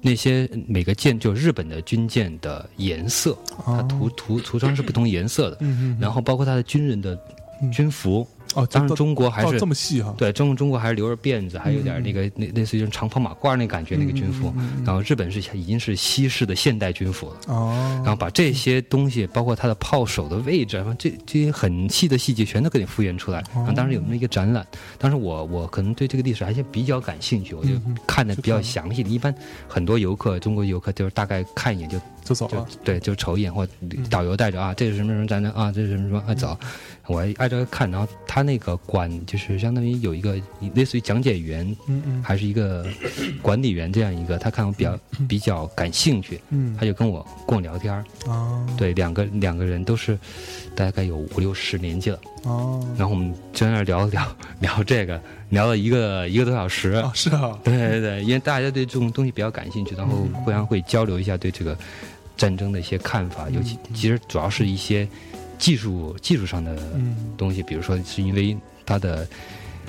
[0.02, 5.60] 那些每个舰，就日本的军舰的颜色，它涂涂涂装是不同颜色的，
[6.00, 7.14] 然后包括它的军人的
[7.62, 7.72] 嗯。
[7.72, 14.54] 军服，哦，当然中国还是这么细哈，对，中中国还是留着辫子，还有点那个那类似于长袍马褂那感觉那个军服，
[14.86, 17.36] 然后日本是已经是西式的现代军服了。
[17.48, 23.44] 哦，然后把这些东西，包括它的炮手的位置，这这些很细的细节全都给你复原出来。
[23.54, 24.66] 然后当时有那么一个展览，
[24.98, 27.72] 当时我我可能对这个历史还是比较感兴趣，我就
[28.08, 29.02] 看的比较详细。
[29.02, 29.34] 一般
[29.68, 33.68] 很多游客，中国游客就是大概看一眼就就就走了，对，就瞅一眼，或
[34.10, 36.58] 导游带着啊，这是什么什么战争啊，这是什么什么啊走，
[37.08, 40.36] 我挨着看，然后他那个管就是相当于有一个
[40.74, 42.24] 类似于讲解员，嗯嗯。
[42.24, 42.86] 还是一个
[43.42, 46.76] 管理员这样一个，他看我比较比较感兴趣，嗯。
[46.80, 48.04] 他就跟我跟我聊天儿。
[48.28, 48.66] 哦。
[48.78, 50.18] 对，两个两个人都是
[50.76, 52.86] 大概有五六十年纪了，哦。
[52.98, 56.92] 然后我们就在那儿聊聊 聊这个，聊了一个一个多小时。
[56.92, 57.58] 啊是啊。
[57.64, 61.78] 对对对，因为大家对这种东西比较感兴趣，然后互相会交流一下对这个
[62.36, 65.08] 战争的一些看法，尤其其实主要是一些
[65.58, 67.34] 技术技术上的嗯。
[67.38, 69.28] 东西，比如说是因为它的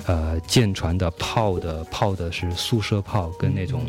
[0.05, 3.81] 呃舰船的炮的炮的是速射炮，跟那种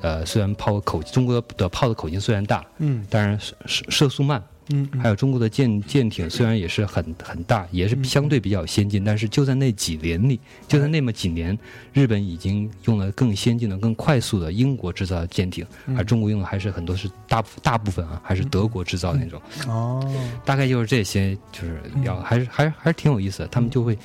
[0.00, 3.06] 呃虽然炮口中国的炮的口径虽然大，嗯。
[3.08, 5.00] 当然射射射速慢，嗯嗯。
[5.00, 11.58] 还有中国的舰舰艇虽然也是很很大，也是相对比较先进，但是就在那几年里，就在那么几年，
[11.92, 15.66] 日本已经用了更先进的、更快速的英国制造的舰艇，
[15.96, 19.40] 而中国用的还是很多是大大部分啊，还是德国制造的那种。
[19.66, 20.00] 哦。
[20.44, 23.48] 大概就是这些，就是要还是还是还是挺有意思的。
[23.48, 23.96] 他们就会，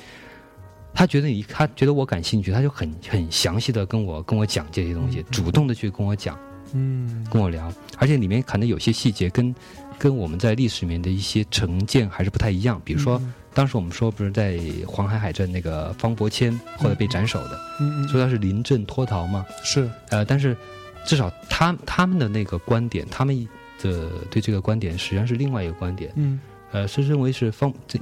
[0.94, 6.38] 他觉得你，他觉得我感兴趣，他就很很详细的跟我跟我讲这些东西，主动的去跟我讲，
[6.72, 7.26] 嗯。
[7.30, 9.54] 跟我聊，而且里面可能有些细节跟
[9.98, 12.80] 跟我们在历史里面的一些成见还是不太一样。
[12.84, 13.20] 比如说，
[13.52, 19.90] 当时我们说不是在黄海海战那个方伯谦后来被斩首的，嗯嗯说他是临阵脱逃嘛，是。
[20.10, 20.56] 呃，但是
[21.04, 23.48] 至少他他们的那个观点，他们
[23.82, 26.12] 的对这个观点实际上是另外一个观点。
[26.16, 26.40] 嗯。
[26.70, 27.98] 呃，是认为是方这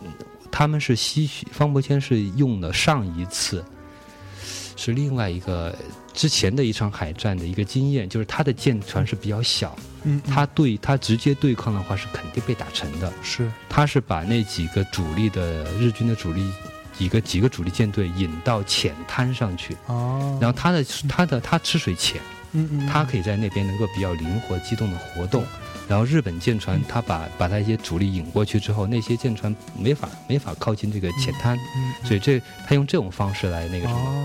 [0.51, 3.64] 他们是吸取方伯谦是用了上一次
[4.77, 5.74] 是另外一个
[6.12, 13.12] 之前的一场海战的一个经验，就是他的舰船是比较小，嗯他对他直接对抗的话是肯定被打沉的。
[13.23, 13.51] 是。
[13.69, 16.48] 他是把那几个主力的日军的主力
[16.97, 20.39] 几个几个主力舰队引到浅滩上去，哦。
[20.40, 22.20] 然后他的他的他吃水浅，
[22.53, 25.44] 嗯嗯它可以在那边能够比较灵活机动的活动。
[25.89, 31.57] 然后日本舰船，它把把它一些主力引过去之后，那些舰船没法没法靠近这个浅滩，
[32.05, 34.01] 所以这他用这种方式来那个什么。
[34.01, 34.23] 哦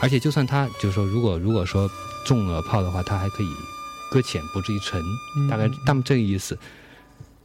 [0.00, 1.88] 而且就算他就是说，如果如果说
[2.26, 3.46] 中了炮的话，他还可以
[4.10, 5.00] 搁浅，不至于沉，
[5.38, 6.58] 嗯大概他们这个意思。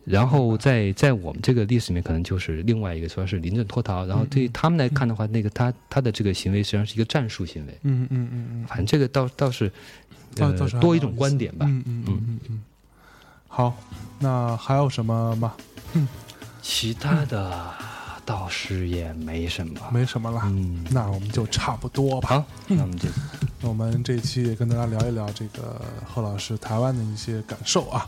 [0.03, 4.05] 然后在在我们这个历史里面，可能就是另外一个说是临阵脱逃。
[4.07, 7.77] 然后对于他们来看的话，那个他他的这个行为实际上是一个战术行为。
[7.83, 9.71] 嗯嗯嗯嗯反正这个倒倒是，
[10.81, 11.65] 多一种观点吧。
[11.69, 12.61] 嗯嗯嗯嗯嗯
[13.49, 13.73] 好
[14.19, 15.53] 那还有什么吗
[16.61, 17.73] 其他的
[18.25, 19.79] 倒是也没什么。
[19.91, 23.09] 没什么了嗯，那我们就差不多吧好，那我们就
[23.59, 28.07] 那我们这一期也跟大家聊一聊这个贺老师台湾的一些感受啊。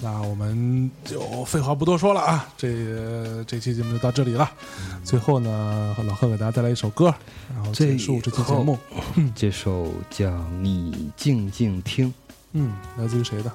[0.00, 4.50] 那我们就废话不多说了啊，这这期节目就到这里了。
[5.02, 7.14] 最后呢，老贺给大家带来一首歌，
[7.54, 8.78] 然后结束这期节目。
[9.34, 10.28] 这首叫
[10.60, 12.08] 《你静静听》，
[12.52, 13.52] 嗯，来自于谁的？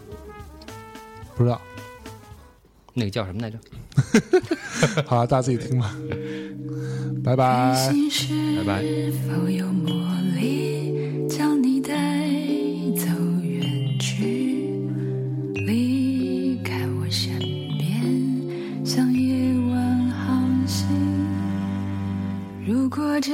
[1.40, 1.62] 不知道。
[2.94, 3.58] 那个叫什么来着？
[5.08, 5.96] 好了，大家自己听吧。
[7.24, 7.94] 拜拜。
[8.58, 8.84] 拜拜。
[9.26, 9.94] 否有魔
[10.36, 11.94] 力将你带
[12.98, 13.08] 走
[13.42, 14.84] 远去，
[15.66, 17.40] 离开我身
[17.78, 20.86] 边，像夜晚航行？
[22.68, 23.34] 如果真